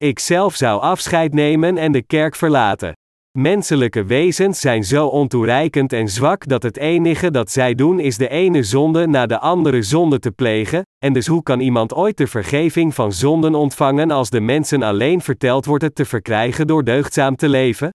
Ik 0.05 0.19
zelf 0.19 0.55
zou 0.55 0.81
afscheid 0.81 1.35
nemen 1.35 1.77
en 1.77 1.93
de 1.93 2.03
kerk 2.03 2.35
verlaten. 2.35 2.93
Menselijke 3.39 4.05
wezens 4.05 4.61
zijn 4.61 4.85
zo 4.85 5.07
ontoereikend 5.07 5.93
en 5.93 6.09
zwak 6.09 6.49
dat 6.49 6.63
het 6.63 6.77
enige 6.77 7.31
dat 7.31 7.51
zij 7.51 7.75
doen 7.75 8.01
is 8.01 8.17
de 8.17 8.29
ene 8.29 8.63
zonde 8.63 9.07
na 9.07 9.27
de 9.27 9.39
andere 9.39 9.83
zonde 9.83 10.19
te 10.19 10.31
plegen, 10.31 10.83
en 10.99 11.13
dus 11.13 11.27
hoe 11.27 11.43
kan 11.43 11.61
iemand 11.61 11.95
ooit 11.95 12.17
de 12.17 12.27
vergeving 12.27 12.95
van 12.95 13.13
zonden 13.13 13.55
ontvangen 13.55 14.11
als 14.11 14.31
de 14.31 14.41
mensen 14.41 14.83
alleen 14.83 15.21
verteld 15.21 15.65
wordt 15.65 15.85
het 15.85 15.95
te 15.95 16.05
verkrijgen 16.05 16.67
door 16.67 16.85
deugdzaam 16.85 17.37
te 17.37 17.49
leven? 17.49 17.91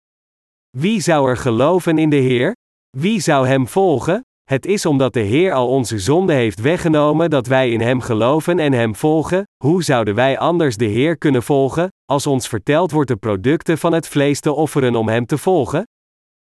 Wie 0.78 1.00
zou 1.00 1.28
er 1.28 1.36
geloven 1.36 1.98
in 1.98 2.10
de 2.10 2.16
Heer? 2.16 2.52
Wie 2.96 3.20
zou 3.20 3.46
Hem 3.46 3.68
volgen? 3.68 4.22
Het 4.44 4.66
is 4.66 4.86
omdat 4.86 5.12
de 5.12 5.20
Heer 5.20 5.52
al 5.52 5.68
onze 5.68 5.98
zonde 5.98 6.32
heeft 6.32 6.60
weggenomen 6.60 7.30
dat 7.30 7.46
wij 7.46 7.70
in 7.70 7.80
Hem 7.80 8.00
geloven 8.00 8.58
en 8.58 8.72
Hem 8.72 8.94
volgen. 8.94 9.44
Hoe 9.64 9.82
zouden 9.82 10.14
wij 10.14 10.38
anders 10.38 10.76
de 10.76 10.84
Heer 10.84 11.18
kunnen 11.18 11.42
volgen, 11.42 11.88
als 12.04 12.26
ons 12.26 12.48
verteld 12.48 12.90
wordt 12.90 13.08
de 13.08 13.16
producten 13.16 13.78
van 13.78 13.92
het 13.92 14.08
vlees 14.08 14.40
te 14.40 14.52
offeren 14.52 14.96
om 14.96 15.08
Hem 15.08 15.26
te 15.26 15.38
volgen? 15.38 15.86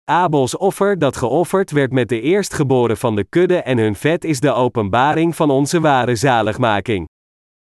Abels 0.04 0.56
offer 0.56 0.98
dat 0.98 1.16
geofferd 1.16 1.70
werd 1.70 1.92
met 1.92 2.08
de 2.08 2.20
eerstgeboren 2.20 2.96
van 2.96 3.16
de 3.16 3.24
kudde 3.24 3.56
en 3.56 3.78
hun 3.78 3.94
vet 3.94 4.24
is 4.24 4.40
de 4.40 4.52
openbaring 4.52 5.36
van 5.36 5.50
onze 5.50 5.80
ware 5.80 6.16
zaligmaking. 6.16 7.06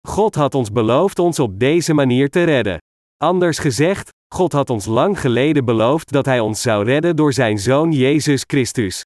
God 0.09 0.35
had 0.35 0.55
ons 0.55 0.73
beloofd 0.73 1.19
ons 1.19 1.39
op 1.39 1.59
deze 1.59 1.95
manier 1.95 2.31
te 2.31 2.45
redden. 2.45 2.79
Anders 3.17 3.59
gezegd, 3.59 4.09
God 4.35 4.53
had 4.53 4.71
ons 4.71 4.87
lang 4.87 5.21
geleden 5.21 5.65
beloofd 5.65 6.13
dat 6.13 6.27
Hij 6.27 6.41
ons 6.41 6.63
zou 6.63 6.85
redden 6.85 7.17
door 7.17 7.33
Zijn 7.33 7.59
Zoon 7.59 7.93
Jezus 7.93 8.45
Christus. 8.47 9.03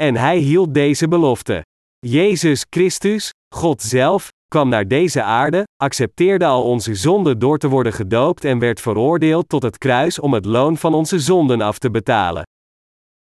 En 0.00 0.16
Hij 0.16 0.38
hield 0.38 0.74
deze 0.74 1.08
belofte. 1.08 1.62
Jezus 1.98 2.66
Christus, 2.70 3.30
God 3.54 3.82
zelf, 3.82 4.28
kwam 4.48 4.68
naar 4.68 4.88
deze 4.88 5.22
aarde, 5.22 5.64
accepteerde 5.76 6.44
al 6.44 6.62
onze 6.62 6.94
zonden 6.94 7.38
door 7.38 7.58
te 7.58 7.68
worden 7.68 7.92
gedoopt 7.92 8.44
en 8.44 8.58
werd 8.58 8.80
veroordeeld 8.80 9.48
tot 9.48 9.62
het 9.62 9.78
kruis 9.78 10.18
om 10.18 10.32
het 10.34 10.44
loon 10.44 10.76
van 10.76 10.94
onze 10.94 11.18
zonden 11.18 11.60
af 11.60 11.78
te 11.78 11.90
betalen. 11.90 12.42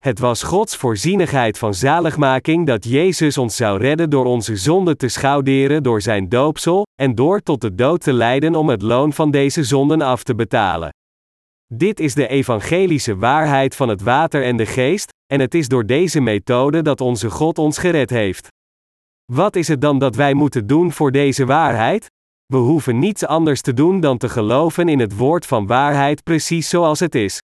Het 0.05 0.19
was 0.19 0.43
Gods 0.43 0.77
voorzienigheid 0.77 1.59
van 1.59 1.75
zaligmaking 1.75 2.67
dat 2.67 2.85
Jezus 2.85 3.39
ons 3.39 3.57
zou 3.57 3.79
redden 3.79 4.11
door 4.11 4.25
onze 4.25 4.57
zonden 4.57 4.97
te 4.97 5.09
schouderen 5.09 5.83
door 5.83 6.03
zijn 6.03 6.29
doopsel, 6.29 6.87
en 7.03 7.15
door 7.15 7.41
tot 7.41 7.61
de 7.61 7.75
dood 7.75 8.01
te 8.01 8.13
lijden 8.13 8.55
om 8.55 8.69
het 8.69 8.83
loon 8.83 9.13
van 9.13 9.31
deze 9.31 9.65
zonden 9.65 10.01
af 10.03 10.23
te 10.23 10.35
betalen. 10.35 10.89
Dit 11.67 12.01
is 12.01 12.15
de 12.15 12.29
evangelische 12.29 13.17
waarheid 13.17 13.77
van 13.77 13.89
het 13.89 14.03
water 14.03 14.45
en 14.45 14.57
de 14.57 14.67
geest, 14.67 15.10
en 15.31 15.41
het 15.41 15.55
is 15.55 15.69
door 15.69 15.87
deze 15.87 16.21
methode 16.21 16.83
dat 16.83 17.01
onze 17.01 17.31
God 17.31 17.59
ons 17.59 17.79
gered 17.79 18.11
heeft. 18.11 18.49
Wat 19.33 19.57
is 19.57 19.69
het 19.69 19.81
dan 19.81 19.99
dat 19.99 20.17
wij 20.17 20.35
moeten 20.35 20.67
doen 20.67 20.93
voor 20.93 21.13
deze 21.13 21.47
waarheid? 21.47 22.07
We 22.47 22.57
hoeven 22.57 22.99
niets 22.99 23.27
anders 23.27 23.61
te 23.61 23.75
doen 23.75 24.01
dan 24.01 24.19
te 24.19 24.29
geloven 24.29 24.89
in 24.89 24.99
het 24.99 25.17
woord 25.17 25.47
van 25.47 25.67
waarheid 25.67 26.23
precies 26.23 26.69
zoals 26.69 27.01
het 27.01 27.15
is. 27.15 27.39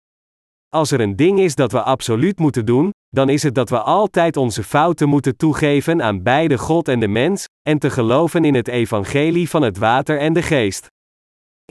Als 0.69 0.91
er 0.91 0.99
een 0.99 1.15
ding 1.15 1.39
is 1.39 1.55
dat 1.55 1.71
we 1.71 1.81
absoluut 1.81 2.39
moeten 2.39 2.65
doen, 2.65 2.89
dan 3.09 3.29
is 3.29 3.43
het 3.43 3.55
dat 3.55 3.69
we 3.69 3.79
altijd 3.79 4.37
onze 4.37 4.63
fouten 4.63 5.09
moeten 5.09 5.37
toegeven 5.37 6.01
aan 6.01 6.23
beide 6.23 6.57
God 6.57 6.87
en 6.87 6.99
de 6.99 7.07
mens, 7.07 7.45
en 7.69 7.79
te 7.79 7.89
geloven 7.89 8.45
in 8.45 8.55
het 8.55 8.67
evangelie 8.67 9.49
van 9.49 9.61
het 9.61 9.77
water 9.77 10.19
en 10.19 10.33
de 10.33 10.41
geest. 10.41 10.87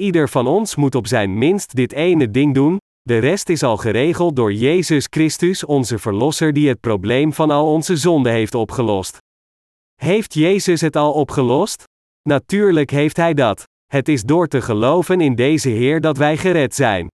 Ieder 0.00 0.28
van 0.28 0.46
ons 0.46 0.74
moet 0.74 0.94
op 0.94 1.06
zijn 1.06 1.38
minst 1.38 1.74
dit 1.74 1.92
ene 1.92 2.30
ding 2.30 2.54
doen, 2.54 2.78
de 3.06 3.18
rest 3.18 3.48
is 3.48 3.62
al 3.62 3.76
geregeld 3.76 4.36
door 4.36 4.52
Jezus 4.52 5.06
Christus, 5.10 5.64
onze 5.64 5.98
Verlosser, 5.98 6.52
die 6.52 6.68
het 6.68 6.80
probleem 6.80 7.32
van 7.32 7.50
al 7.50 7.72
onze 7.72 7.96
zonden 7.96 8.32
heeft 8.32 8.54
opgelost. 8.54 9.18
Heeft 9.94 10.34
Jezus 10.34 10.80
het 10.80 10.96
al 10.96 11.12
opgelost? 11.12 11.82
Natuurlijk 12.28 12.90
heeft 12.90 13.16
Hij 13.16 13.34
dat. 13.34 13.64
Het 13.86 14.08
is 14.08 14.22
door 14.22 14.46
te 14.46 14.62
geloven 14.62 15.20
in 15.20 15.34
deze 15.34 15.68
Heer 15.68 16.00
dat 16.00 16.16
wij 16.16 16.36
gered 16.36 16.74
zijn. 16.74 17.08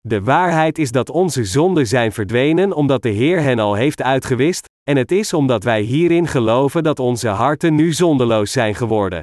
De 0.00 0.22
waarheid 0.22 0.78
is 0.78 0.90
dat 0.90 1.10
onze 1.10 1.44
zonden 1.44 1.86
zijn 1.86 2.12
verdwenen 2.12 2.72
omdat 2.72 3.02
de 3.02 3.08
Heer 3.08 3.42
hen 3.42 3.58
al 3.58 3.74
heeft 3.74 4.02
uitgewist, 4.02 4.64
en 4.90 4.96
het 4.96 5.12
is 5.12 5.32
omdat 5.32 5.64
wij 5.64 5.80
hierin 5.80 6.26
geloven 6.26 6.82
dat 6.82 6.98
onze 6.98 7.28
harten 7.28 7.74
nu 7.74 7.92
zondeloos 7.92 8.52
zijn 8.52 8.74
geworden. 8.74 9.20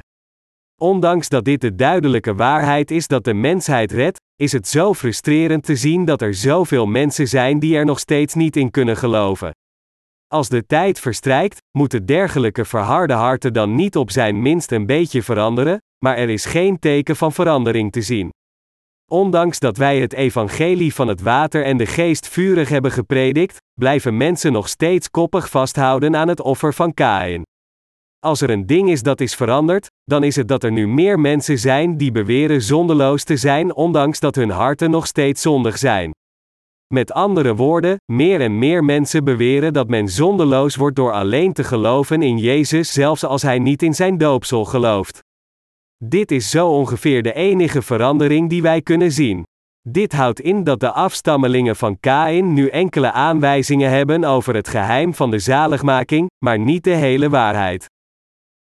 Ondanks 0.80 1.28
dat 1.28 1.44
dit 1.44 1.60
de 1.60 1.74
duidelijke 1.74 2.34
waarheid 2.34 2.90
is 2.90 3.06
dat 3.06 3.24
de 3.24 3.34
mensheid 3.34 3.92
redt, 3.92 4.20
is 4.36 4.52
het 4.52 4.68
zo 4.68 4.94
frustrerend 4.94 5.64
te 5.64 5.76
zien 5.76 6.04
dat 6.04 6.22
er 6.22 6.34
zoveel 6.34 6.86
mensen 6.86 7.28
zijn 7.28 7.58
die 7.58 7.76
er 7.76 7.84
nog 7.84 7.98
steeds 7.98 8.34
niet 8.34 8.56
in 8.56 8.70
kunnen 8.70 8.96
geloven. 8.96 9.50
Als 10.26 10.48
de 10.48 10.66
tijd 10.66 11.00
verstrijkt, 11.00 11.58
moeten 11.78 12.06
dergelijke 12.06 12.64
verharde 12.64 13.12
harten 13.12 13.52
dan 13.52 13.74
niet 13.74 13.96
op 13.96 14.10
zijn 14.10 14.42
minst 14.42 14.72
een 14.72 14.86
beetje 14.86 15.22
veranderen, 15.22 15.78
maar 16.04 16.16
er 16.16 16.28
is 16.28 16.44
geen 16.44 16.78
teken 16.78 17.16
van 17.16 17.32
verandering 17.32 17.92
te 17.92 18.02
zien. 18.02 18.30
Ondanks 19.10 19.58
dat 19.58 19.76
wij 19.76 20.00
het 20.00 20.12
evangelie 20.12 20.94
van 20.94 21.08
het 21.08 21.20
water 21.20 21.64
en 21.64 21.76
de 21.76 21.86
geest 21.86 22.28
vurig 22.28 22.68
hebben 22.68 22.92
gepredikt, 22.92 23.56
blijven 23.80 24.16
mensen 24.16 24.52
nog 24.52 24.68
steeds 24.68 25.10
koppig 25.10 25.50
vasthouden 25.50 26.16
aan 26.16 26.28
het 26.28 26.40
offer 26.40 26.74
van 26.74 26.94
Kain. 26.94 27.42
Als 28.18 28.40
er 28.40 28.50
een 28.50 28.66
ding 28.66 28.90
is 28.90 29.02
dat 29.02 29.20
is 29.20 29.34
veranderd, 29.34 29.87
dan 30.08 30.24
is 30.24 30.36
het 30.36 30.48
dat 30.48 30.64
er 30.64 30.72
nu 30.72 30.88
meer 30.88 31.20
mensen 31.20 31.58
zijn 31.58 31.96
die 31.96 32.12
beweren 32.12 32.62
zondeloos 32.62 33.24
te 33.24 33.36
zijn, 33.36 33.74
ondanks 33.74 34.20
dat 34.20 34.34
hun 34.34 34.50
harten 34.50 34.90
nog 34.90 35.06
steeds 35.06 35.42
zondig 35.42 35.78
zijn. 35.78 36.10
Met 36.94 37.12
andere 37.12 37.54
woorden, 37.54 37.96
meer 38.12 38.40
en 38.40 38.58
meer 38.58 38.84
mensen 38.84 39.24
beweren 39.24 39.72
dat 39.72 39.88
men 39.88 40.08
zondeloos 40.08 40.76
wordt 40.76 40.96
door 40.96 41.12
alleen 41.12 41.52
te 41.52 41.64
geloven 41.64 42.22
in 42.22 42.38
Jezus, 42.38 42.92
zelfs 42.92 43.24
als 43.24 43.42
hij 43.42 43.58
niet 43.58 43.82
in 43.82 43.94
zijn 43.94 44.18
doopsel 44.18 44.64
gelooft. 44.64 45.18
Dit 46.04 46.30
is 46.30 46.50
zo 46.50 46.68
ongeveer 46.68 47.22
de 47.22 47.32
enige 47.32 47.82
verandering 47.82 48.48
die 48.48 48.62
wij 48.62 48.82
kunnen 48.82 49.12
zien. 49.12 49.42
Dit 49.88 50.12
houdt 50.12 50.40
in 50.40 50.64
dat 50.64 50.80
de 50.80 50.92
afstammelingen 50.92 51.76
van 51.76 52.00
Kain 52.00 52.52
nu 52.52 52.68
enkele 52.68 53.12
aanwijzingen 53.12 53.90
hebben 53.90 54.24
over 54.24 54.54
het 54.54 54.68
geheim 54.68 55.14
van 55.14 55.30
de 55.30 55.38
zaligmaking, 55.38 56.26
maar 56.44 56.58
niet 56.58 56.84
de 56.84 56.94
hele 56.94 57.28
waarheid. 57.28 57.86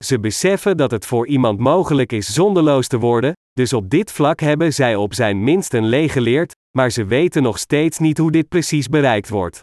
Ze 0.04 0.20
beseffen 0.20 0.78
dat 0.78 0.92
het 0.92 1.06
voor 1.06 1.28
iemand 1.28 1.60
mogelijk 1.60 2.12
is 2.12 2.34
zondeloos 2.34 2.88
te 2.88 3.00
worden, 3.00 3.34
dus 3.54 3.74
op 3.74 3.90
dit 3.90 4.12
vlak 4.12 4.40
hebben 4.40 4.74
zij 4.74 4.96
op 4.96 5.14
zijn 5.14 5.44
minst 5.44 5.74
een 5.74 5.86
leeg 5.86 6.12
geleerd, 6.14 6.56
maar 6.78 6.90
ze 6.90 7.06
weten 7.06 7.44
nog 7.44 7.60
steeds 7.60 8.00
niet 8.00 8.18
hoe 8.18 8.32
dit 8.32 8.48
precies 8.48 8.88
bereikt 8.88 9.30
wordt. 9.30 9.60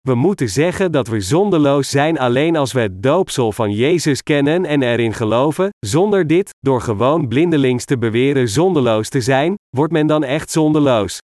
We 0.00 0.14
moeten 0.14 0.48
zeggen 0.48 0.92
dat 0.92 1.08
we 1.08 1.20
zondeloos 1.20 1.90
zijn 1.90 2.18
alleen 2.18 2.56
als 2.56 2.72
we 2.72 2.80
het 2.80 3.02
doopsel 3.02 3.52
van 3.52 3.72
Jezus 3.72 4.22
kennen 4.22 4.64
en 4.64 4.82
erin 4.82 5.12
geloven, 5.12 5.68
zonder 5.86 6.26
dit, 6.26 6.50
door 6.60 6.80
gewoon 6.80 7.28
blindelings 7.28 7.84
te 7.84 7.98
beweren 7.98 8.48
zondeloos 8.48 9.08
te 9.08 9.20
zijn, 9.20 9.54
wordt 9.76 9.92
men 9.92 10.06
dan 10.06 10.24
echt 10.24 10.50
zondeloos? 10.50 11.18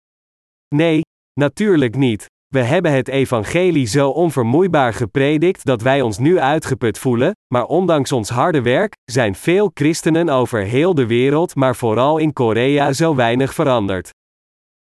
Nee, 0.74 1.00
natuurlijk 1.40 1.96
niet. 1.96 2.26
We 2.50 2.62
hebben 2.62 2.92
het 2.92 3.08
evangelie 3.08 3.86
zo 3.86 4.08
onvermoeibaar 4.08 4.94
gepredikt 4.94 5.64
dat 5.64 5.82
wij 5.82 6.00
ons 6.00 6.18
nu 6.18 6.38
uitgeput 6.38 6.98
voelen, 6.98 7.36
maar 7.54 7.64
ondanks 7.64 8.12
ons 8.12 8.28
harde 8.28 8.62
werk, 8.62 8.96
zijn 9.04 9.34
veel 9.34 9.70
christenen 9.74 10.28
over 10.28 10.60
heel 10.60 10.94
de 10.94 11.06
wereld, 11.06 11.54
maar 11.54 11.76
vooral 11.76 12.18
in 12.18 12.32
Korea 12.32 12.92
zo 12.92 13.14
weinig 13.14 13.54
veranderd. 13.54 14.10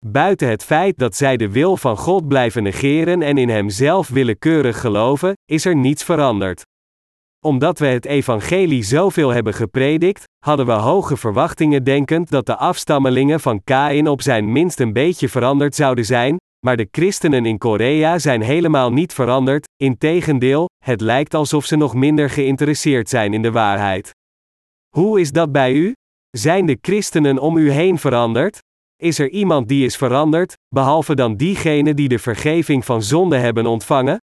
Buiten 0.06 0.50
het 0.50 0.64
feit 0.64 0.98
dat 0.98 1.16
zij 1.16 1.38
de 1.38 1.52
wil 1.52 1.78
van 1.78 1.98
God 1.98 2.28
blijven 2.28 2.64
negeren 2.64 3.22
en 3.22 3.38
in 3.38 3.50
Hemzelf 3.50 4.10
willekeurig 4.10 4.80
geloven, 4.80 5.34
is 5.46 5.66
er 5.66 5.76
niets 5.76 6.04
veranderd. 6.04 6.62
Omdat 7.46 7.80
we 7.80 7.86
het 7.86 8.06
evangelie 8.06 8.84
zoveel 8.84 9.30
hebben 9.30 9.54
gepredikt, 9.54 10.24
hadden 10.46 10.66
we 10.66 10.72
hoge 10.72 11.18
verwachtingen 11.18 11.84
denkend 11.84 12.30
dat 12.30 12.46
de 12.46 12.56
afstammelingen 12.56 13.40
van 13.40 13.64
Kain 13.64 14.08
op 14.08 14.22
zijn 14.22 14.52
minst 14.52 14.80
een 14.80 14.94
beetje 14.94 15.30
veranderd 15.30 15.76
zouden 15.76 16.06
zijn, 16.06 16.38
maar 16.64 16.78
de 16.78 16.88
christenen 16.92 17.46
in 17.46 17.58
Korea 17.58 18.20
zijn 18.20 18.42
helemaal 18.42 18.92
niet 18.92 19.14
veranderd, 19.14 19.68
integendeel, 19.76 20.70
het 20.84 21.02
lijkt 21.02 21.34
alsof 21.34 21.66
ze 21.66 21.76
nog 21.76 21.94
minder 21.94 22.30
geïnteresseerd 22.30 23.10
zijn 23.10 23.34
in 23.34 23.42
de 23.42 23.52
waarheid. 23.52 24.12
Hoe 24.96 25.20
is 25.20 25.32
dat 25.32 25.52
bij 25.52 25.74
u? 25.74 25.94
Zijn 26.30 26.66
de 26.66 26.78
christenen 26.82 27.40
om 27.40 27.58
u 27.58 27.72
heen 27.72 27.98
veranderd? 28.00 28.58
Is 28.96 29.20
er 29.20 29.30
iemand 29.30 29.68
die 29.68 29.86
is 29.86 29.98
veranderd, 29.98 30.54
behalve 30.68 31.16
dan 31.16 31.36
diegenen 31.36 31.96
die 31.96 32.08
de 32.08 32.20
vergeving 32.20 32.86
van 32.86 33.04
zonde 33.04 33.38
hebben 33.38 33.66
ontvangen? 33.66 34.18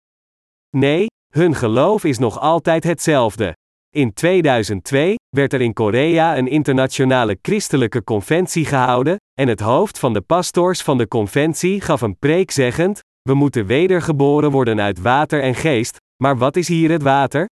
Nee, 0.77 1.05
hun 1.33 1.55
geloof 1.55 2.03
is 2.03 2.17
nog 2.17 2.39
altijd 2.39 2.83
hetzelfde. 2.83 3.53
In 3.95 4.13
2002 4.13 5.15
werd 5.35 5.53
er 5.53 5.61
in 5.61 5.73
Korea 5.73 6.37
een 6.37 6.47
internationale 6.47 7.37
christelijke 7.41 8.03
conventie 8.03 8.65
gehouden, 8.65 9.15
en 9.33 9.47
het 9.47 9.59
hoofd 9.59 9.99
van 9.99 10.13
de 10.13 10.21
pastors 10.21 10.81
van 10.81 10.97
de 10.97 11.07
conventie 11.07 11.81
gaf 11.81 12.01
een 12.01 12.17
preek 12.17 12.51
zeggend: 12.51 12.99
We 13.21 13.33
moeten 13.33 13.65
wedergeboren 13.65 14.51
worden 14.51 14.81
uit 14.81 15.01
water 15.01 15.41
en 15.41 15.55
geest, 15.55 15.97
maar 16.23 16.37
wat 16.37 16.55
is 16.55 16.67
hier 16.67 16.91
het 16.91 17.03
water? 17.03 17.47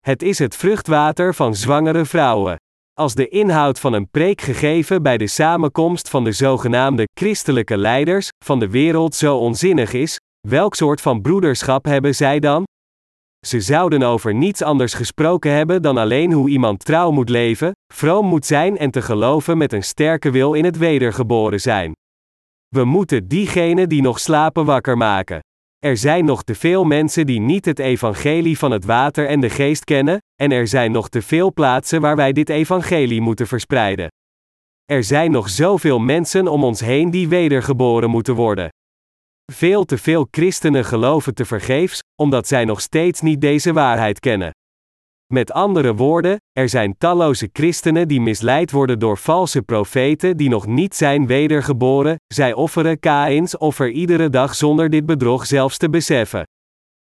Het 0.00 0.22
is 0.22 0.38
het 0.38 0.56
vruchtwater 0.56 1.34
van 1.34 1.54
zwangere 1.54 2.04
vrouwen. 2.04 2.56
Als 2.92 3.14
de 3.14 3.28
inhoud 3.28 3.80
van 3.80 3.92
een 3.92 4.10
preek 4.10 4.40
gegeven 4.40 5.02
bij 5.02 5.18
de 5.18 5.26
samenkomst 5.26 6.08
van 6.08 6.24
de 6.24 6.32
zogenaamde 6.32 7.08
christelijke 7.18 7.76
leiders 7.76 8.28
van 8.44 8.58
de 8.58 8.68
wereld 8.68 9.14
zo 9.14 9.36
onzinnig 9.36 9.92
is, 9.92 10.18
welk 10.48 10.74
soort 10.74 11.00
van 11.00 11.22
broederschap 11.22 11.84
hebben 11.84 12.14
zij 12.14 12.38
dan? 12.40 12.64
Ze 13.46 13.60
zouden 13.60 14.02
over 14.02 14.34
niets 14.34 14.62
anders 14.62 14.94
gesproken 14.94 15.52
hebben 15.52 15.82
dan 15.82 15.96
alleen 15.96 16.32
hoe 16.32 16.48
iemand 16.48 16.84
trouw 16.84 17.10
moet 17.10 17.28
leven, 17.28 17.72
vroom 17.92 18.26
moet 18.26 18.46
zijn 18.46 18.78
en 18.78 18.90
te 18.90 19.02
geloven 19.02 19.58
met 19.58 19.72
een 19.72 19.82
sterke 19.82 20.30
wil 20.30 20.52
in 20.52 20.64
het 20.64 20.78
wedergeboren 20.78 21.60
zijn. 21.60 21.92
We 22.68 22.84
moeten 22.84 23.28
diegenen 23.28 23.88
die 23.88 24.02
nog 24.02 24.20
slapen 24.20 24.64
wakker 24.64 24.96
maken. 24.96 25.38
Er 25.78 25.96
zijn 25.96 26.24
nog 26.24 26.42
te 26.42 26.54
veel 26.54 26.84
mensen 26.84 27.26
die 27.26 27.40
niet 27.40 27.64
het 27.64 27.78
evangelie 27.78 28.58
van 28.58 28.70
het 28.70 28.84
water 28.84 29.26
en 29.26 29.40
de 29.40 29.50
geest 29.50 29.84
kennen, 29.84 30.18
en 30.42 30.52
er 30.52 30.68
zijn 30.68 30.92
nog 30.92 31.08
te 31.08 31.22
veel 31.22 31.52
plaatsen 31.52 32.00
waar 32.00 32.16
wij 32.16 32.32
dit 32.32 32.48
evangelie 32.48 33.20
moeten 33.20 33.46
verspreiden. 33.46 34.08
Er 34.84 35.04
zijn 35.04 35.30
nog 35.30 35.48
zoveel 35.48 35.98
mensen 35.98 36.48
om 36.48 36.64
ons 36.64 36.80
heen 36.80 37.10
die 37.10 37.28
wedergeboren 37.28 38.10
moeten 38.10 38.34
worden. 38.34 38.68
Veel 39.52 39.84
te 39.84 39.98
veel 39.98 40.28
christenen 40.30 40.84
geloven 40.84 41.34
te 41.34 41.44
vergeefs, 41.44 42.00
omdat 42.22 42.46
zij 42.46 42.64
nog 42.64 42.80
steeds 42.80 43.20
niet 43.20 43.40
deze 43.40 43.72
waarheid 43.72 44.20
kennen. 44.20 44.50
Met 45.32 45.52
andere 45.52 45.94
woorden, 45.94 46.36
er 46.52 46.68
zijn 46.68 46.94
talloze 46.98 47.48
christenen 47.52 48.08
die 48.08 48.20
misleid 48.20 48.70
worden 48.70 48.98
door 48.98 49.18
valse 49.18 49.62
profeten 49.62 50.36
die 50.36 50.48
nog 50.48 50.66
niet 50.66 50.94
zijn 50.94 51.26
wedergeboren, 51.26 52.16
zij 52.26 52.52
offeren 52.52 52.98
Kains 52.98 53.56
offer 53.56 53.90
iedere 53.90 54.30
dag 54.30 54.54
zonder 54.54 54.90
dit 54.90 55.06
bedrog 55.06 55.46
zelfs 55.46 55.76
te 55.76 55.90
beseffen. 55.90 56.42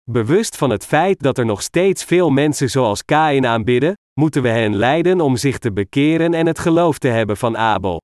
Bewust 0.04 0.58
van 0.58 0.70
het 0.70 0.86
feit 0.86 1.20
dat 1.20 1.38
er 1.38 1.45
nog 1.45 1.62
steeds 1.62 2.04
veel 2.04 2.30
mensen 2.30 2.70
zoals 2.70 3.06
Kain 3.06 3.45
aanbidden, 3.45 3.93
moeten 4.20 4.41
we 4.41 4.49
hen 4.49 4.76
leiden 4.76 5.22
om 5.22 5.38
zich 5.38 5.58
te 5.58 5.74
bekeren 5.74 6.34
en 6.34 6.47
het 6.47 6.60
geloof 6.60 6.97
te 6.97 7.08
hebben 7.08 7.38
van 7.38 7.58
Abel. 7.58 8.01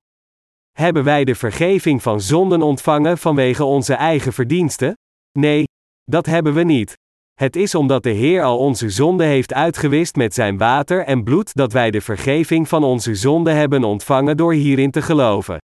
Hebben 0.78 1.04
wij 1.04 1.24
de 1.24 1.34
vergeving 1.34 2.02
van 2.02 2.20
zonden 2.20 2.62
ontvangen 2.62 3.18
vanwege 3.18 3.64
onze 3.64 3.94
eigen 3.94 4.32
verdiensten? 4.32 4.94
Nee, 5.38 5.64
dat 6.04 6.26
hebben 6.26 6.54
we 6.54 6.62
niet. 6.62 6.94
Het 7.34 7.56
is 7.56 7.74
omdat 7.74 8.02
de 8.02 8.10
Heer 8.10 8.42
al 8.42 8.58
onze 8.58 8.90
zonde 8.90 9.24
heeft 9.24 9.52
uitgewist 9.52 10.16
met 10.16 10.34
zijn 10.34 10.58
water 10.58 11.04
en 11.04 11.24
bloed 11.24 11.54
dat 11.54 11.72
wij 11.72 11.90
de 11.90 12.00
vergeving 12.00 12.68
van 12.68 12.84
onze 12.84 13.14
zonde 13.14 13.50
hebben 13.50 13.84
ontvangen 13.84 14.36
door 14.36 14.52
hierin 14.52 14.90
te 14.90 15.02
geloven. 15.02 15.58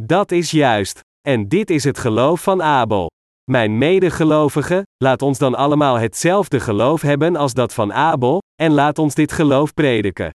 Dat 0.00 0.30
is 0.30 0.50
juist. 0.50 1.00
En 1.28 1.48
dit 1.48 1.70
is 1.70 1.84
het 1.84 1.98
geloof 1.98 2.42
van 2.42 2.62
Abel. 2.62 3.10
Mijn 3.50 3.78
medegelovigen, 3.78 4.82
laat 4.96 5.22
ons 5.22 5.38
dan 5.38 5.54
allemaal 5.54 5.98
hetzelfde 5.98 6.60
geloof 6.60 7.02
hebben 7.02 7.36
als 7.36 7.54
dat 7.54 7.74
van 7.74 7.92
Abel, 7.92 8.40
en 8.62 8.72
laat 8.72 8.98
ons 8.98 9.14
dit 9.14 9.32
geloof 9.32 9.74
prediken. 9.74 10.30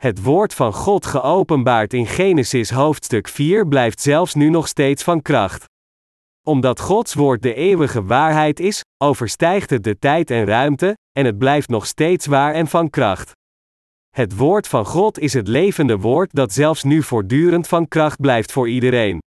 Het 0.00 0.22
woord 0.22 0.54
van 0.54 0.72
God 0.72 1.06
geopenbaard 1.06 1.92
in 1.92 2.06
Genesis 2.06 2.70
hoofdstuk 2.70 3.28
4 3.28 3.68
blijft 3.68 4.00
zelfs 4.00 4.34
nu 4.34 4.48
nog 4.48 4.68
steeds 4.68 5.02
van 5.02 5.22
kracht. 5.22 5.64
Omdat 6.46 6.80
Gods 6.80 7.14
woord 7.14 7.42
de 7.42 7.54
eeuwige 7.54 8.04
waarheid 8.04 8.60
is, 8.60 8.84
overstijgt 9.02 9.70
het 9.70 9.84
de 9.84 9.98
tijd 9.98 10.30
en 10.30 10.44
ruimte, 10.44 10.96
en 11.12 11.24
het 11.24 11.38
blijft 11.38 11.68
nog 11.68 11.86
steeds 11.86 12.26
waar 12.26 12.54
en 12.54 12.66
van 12.66 12.90
kracht. 12.90 13.32
Het 14.10 14.36
woord 14.36 14.68
van 14.68 14.86
God 14.86 15.18
is 15.18 15.32
het 15.32 15.48
levende 15.48 15.98
woord 15.98 16.32
dat 16.32 16.52
zelfs 16.52 16.82
nu 16.82 17.02
voortdurend 17.02 17.68
van 17.68 17.88
kracht 17.88 18.20
blijft 18.20 18.52
voor 18.52 18.68
iedereen. 18.68 19.18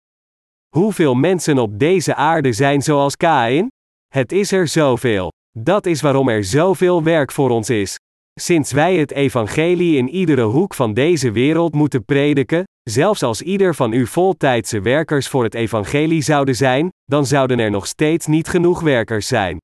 Hoeveel 0.75 1.15
mensen 1.15 1.57
op 1.57 1.79
deze 1.79 2.15
aarde 2.15 2.53
zijn 2.53 2.81
zoals 2.81 3.15
Kain? 3.15 3.67
Het 4.07 4.31
is 4.31 4.51
er 4.51 4.67
zoveel. 4.67 5.31
Dat 5.59 5.85
is 5.85 6.01
waarom 6.01 6.29
er 6.29 6.43
zoveel 6.43 7.03
werk 7.03 7.31
voor 7.31 7.49
ons 7.49 7.69
is. 7.69 7.97
Sinds 8.39 8.71
wij 8.71 8.95
het 8.95 9.11
evangelie 9.11 9.97
in 9.97 10.09
iedere 10.09 10.41
hoek 10.41 10.73
van 10.73 10.93
deze 10.93 11.31
wereld 11.31 11.73
moeten 11.73 12.05
prediken, 12.05 12.63
zelfs 12.83 13.23
als 13.23 13.41
ieder 13.41 13.75
van 13.75 13.93
u 13.93 14.07
voltijdse 14.07 14.81
werkers 14.81 15.27
voor 15.27 15.43
het 15.43 15.53
evangelie 15.53 16.21
zouden 16.21 16.55
zijn, 16.55 16.89
dan 17.05 17.25
zouden 17.25 17.59
er 17.59 17.71
nog 17.71 17.87
steeds 17.87 18.25
niet 18.25 18.47
genoeg 18.47 18.81
werkers 18.81 19.27
zijn. 19.27 19.57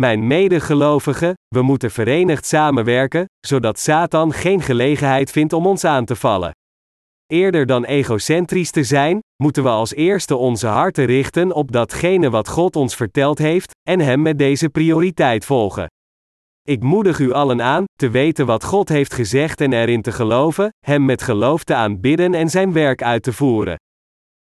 Mijn 0.00 0.26
medegelovigen, 0.26 1.34
we 1.48 1.62
moeten 1.62 1.90
verenigd 1.90 2.46
samenwerken, 2.46 3.24
zodat 3.46 3.78
Satan 3.78 4.32
geen 4.32 4.62
gelegenheid 4.62 5.30
vindt 5.30 5.52
om 5.52 5.66
ons 5.66 5.84
aan 5.84 6.04
te 6.04 6.16
vallen. 6.16 6.50
Eerder 7.26 7.66
dan 7.66 7.84
egocentrisch 7.84 8.70
te 8.70 8.84
zijn, 8.84 9.18
moeten 9.42 9.62
we 9.62 9.68
als 9.68 9.94
eerste 9.94 10.36
onze 10.36 10.66
harten 10.66 11.04
richten 11.04 11.52
op 11.52 11.72
datgene 11.72 12.30
wat 12.30 12.48
God 12.48 12.76
ons 12.76 12.94
verteld 12.94 13.38
heeft, 13.38 13.70
en 13.88 14.00
Hem 14.00 14.22
met 14.22 14.38
deze 14.38 14.68
prioriteit 14.68 15.44
volgen. 15.44 15.86
Ik 16.68 16.82
moedig 16.82 17.18
u 17.18 17.32
allen 17.32 17.62
aan, 17.62 17.84
te 17.94 18.10
weten 18.10 18.46
wat 18.46 18.64
God 18.64 18.88
heeft 18.88 19.14
gezegd 19.14 19.60
en 19.60 19.72
erin 19.72 20.02
te 20.02 20.12
geloven, 20.12 20.68
Hem 20.86 21.04
met 21.04 21.22
geloof 21.22 21.64
te 21.64 21.74
aanbidden 21.74 22.34
en 22.34 22.48
Zijn 22.50 22.72
werk 22.72 23.02
uit 23.02 23.22
te 23.22 23.32
voeren. 23.32 23.76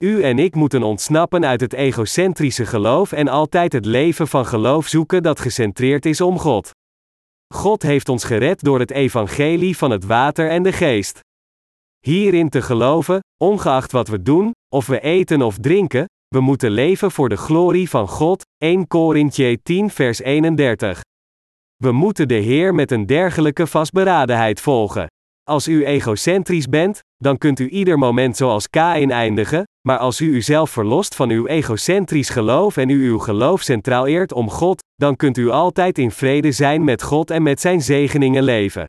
U 0.03 0.23
en 0.23 0.39
ik 0.39 0.55
moeten 0.55 0.83
ontsnappen 0.83 1.45
uit 1.45 1.61
het 1.61 1.73
egocentrische 1.73 2.65
geloof 2.65 3.11
en 3.11 3.27
altijd 3.27 3.73
het 3.73 3.85
leven 3.85 4.27
van 4.27 4.45
geloof 4.45 4.87
zoeken 4.87 5.23
dat 5.23 5.39
gecentreerd 5.39 6.05
is 6.05 6.21
om 6.21 6.39
God. 6.39 6.71
God 7.53 7.81
heeft 7.81 8.09
ons 8.09 8.23
gered 8.23 8.63
door 8.63 8.79
het 8.79 8.91
evangelie 8.91 9.77
van 9.77 9.91
het 9.91 10.05
water 10.05 10.49
en 10.49 10.63
de 10.63 10.71
geest. 10.71 11.19
Hierin 11.99 12.49
te 12.49 12.61
geloven, 12.61 13.19
ongeacht 13.43 13.91
wat 13.91 14.07
we 14.07 14.21
doen, 14.21 14.51
of 14.75 14.87
we 14.87 14.99
eten 14.99 15.41
of 15.41 15.57
drinken, 15.57 16.05
we 16.27 16.39
moeten 16.39 16.71
leven 16.71 17.11
voor 17.11 17.29
de 17.29 17.37
glorie 17.37 17.89
van 17.89 18.07
God. 18.07 18.43
1 18.57 18.87
Korintje 18.87 19.59
10 19.63 19.89
vers 19.89 20.19
31. 20.19 21.01
We 21.83 21.91
moeten 21.91 22.27
de 22.27 22.35
Heer 22.35 22.75
met 22.75 22.91
een 22.91 23.05
dergelijke 23.05 23.67
vastberadenheid 23.67 24.61
volgen. 24.61 25.07
Als 25.43 25.67
u 25.67 25.85
egocentrisch 25.85 26.69
bent, 26.69 26.99
dan 27.17 27.37
kunt 27.37 27.59
u 27.59 27.69
ieder 27.69 27.97
moment 27.97 28.37
zoals 28.37 28.69
Kain 28.69 29.11
eindigen, 29.11 29.63
maar 29.87 29.97
als 29.97 30.21
u 30.21 30.25
uzelf 30.33 30.69
verlost 30.69 31.15
van 31.15 31.29
uw 31.29 31.45
egocentrisch 31.45 32.29
geloof 32.29 32.77
en 32.77 32.89
u 32.89 33.07
uw 33.07 33.19
geloof 33.19 33.61
centraal 33.61 34.07
eert 34.07 34.33
om 34.33 34.49
God, 34.49 34.83
dan 34.95 35.15
kunt 35.15 35.37
u 35.37 35.49
altijd 35.49 35.97
in 35.97 36.11
vrede 36.11 36.51
zijn 36.51 36.83
met 36.83 37.03
God 37.03 37.31
en 37.31 37.43
met 37.43 37.61
zijn 37.61 37.81
zegeningen 37.81 38.43
leven. 38.43 38.85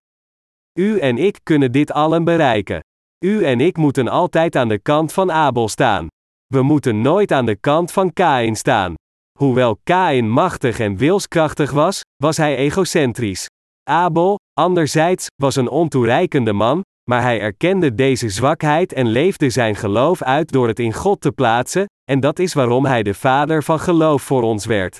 U 0.78 0.98
en 0.98 1.18
ik 1.18 1.38
kunnen 1.42 1.72
dit 1.72 1.92
allen 1.92 2.24
bereiken. 2.24 2.80
U 3.24 3.44
en 3.44 3.60
ik 3.60 3.76
moeten 3.76 4.08
altijd 4.08 4.56
aan 4.56 4.68
de 4.68 4.78
kant 4.78 5.12
van 5.12 5.32
Abel 5.32 5.68
staan. 5.68 6.06
We 6.46 6.62
moeten 6.62 7.00
nooit 7.00 7.32
aan 7.32 7.46
de 7.46 7.56
kant 7.56 7.92
van 7.92 8.12
Kain 8.12 8.56
staan. 8.56 8.94
Hoewel 9.38 9.78
Kain 9.84 10.30
machtig 10.30 10.78
en 10.78 10.96
wilskrachtig 10.96 11.70
was, 11.70 12.00
was 12.16 12.36
hij 12.36 12.56
egocentrisch. 12.56 13.46
Abel, 13.90 14.38
anderzijds, 14.60 15.26
was 15.42 15.56
een 15.56 15.68
ontoereikende 15.68 16.52
man, 16.52 16.82
maar 17.10 17.22
hij 17.22 17.40
erkende 17.40 17.94
deze 17.94 18.28
zwakheid 18.28 18.92
en 18.92 19.06
leefde 19.06 19.50
zijn 19.50 19.76
geloof 19.76 20.22
uit 20.22 20.52
door 20.52 20.68
het 20.68 20.78
in 20.78 20.92
God 20.92 21.20
te 21.20 21.32
plaatsen, 21.32 21.86
en 22.10 22.20
dat 22.20 22.38
is 22.38 22.54
waarom 22.54 22.84
hij 22.84 23.02
de 23.02 23.14
vader 23.14 23.62
van 23.62 23.80
geloof 23.80 24.22
voor 24.22 24.42
ons 24.42 24.66
werd. 24.66 24.98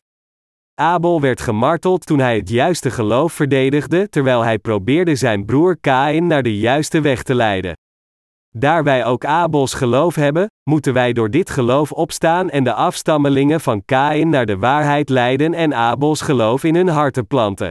Abel 0.81 1.21
werd 1.21 1.41
gemarteld 1.41 2.07
toen 2.07 2.19
hij 2.19 2.37
het 2.37 2.49
juiste 2.49 2.91
geloof 2.91 3.33
verdedigde, 3.33 4.09
terwijl 4.09 4.45
hij 4.45 4.59
probeerde 4.59 5.15
zijn 5.15 5.45
broer 5.45 5.79
Kain 5.81 6.27
naar 6.27 6.43
de 6.43 6.59
juiste 6.59 7.01
weg 7.01 7.23
te 7.23 7.35
leiden. 7.35 7.73
Daar 8.59 8.85
wij 8.85 9.05
ook 9.05 9.25
Abels 9.25 9.75
geloof 9.75 10.15
hebben, 10.15 10.51
moeten 10.71 10.93
wij 10.93 11.13
door 11.13 11.31
dit 11.31 11.51
geloof 11.51 11.93
opstaan 11.93 12.51
en 12.51 12.65
de 12.65 12.73
afstammelingen 12.73 13.61
van 13.61 13.85
Kain 13.85 14.29
naar 14.29 14.47
de 14.47 14.59
waarheid 14.59 15.09
leiden 15.09 15.55
en 15.55 15.75
Abels 15.75 16.21
geloof 16.21 16.65
in 16.65 16.75
hun 16.75 16.89
harten 16.89 17.27
planten. 17.27 17.71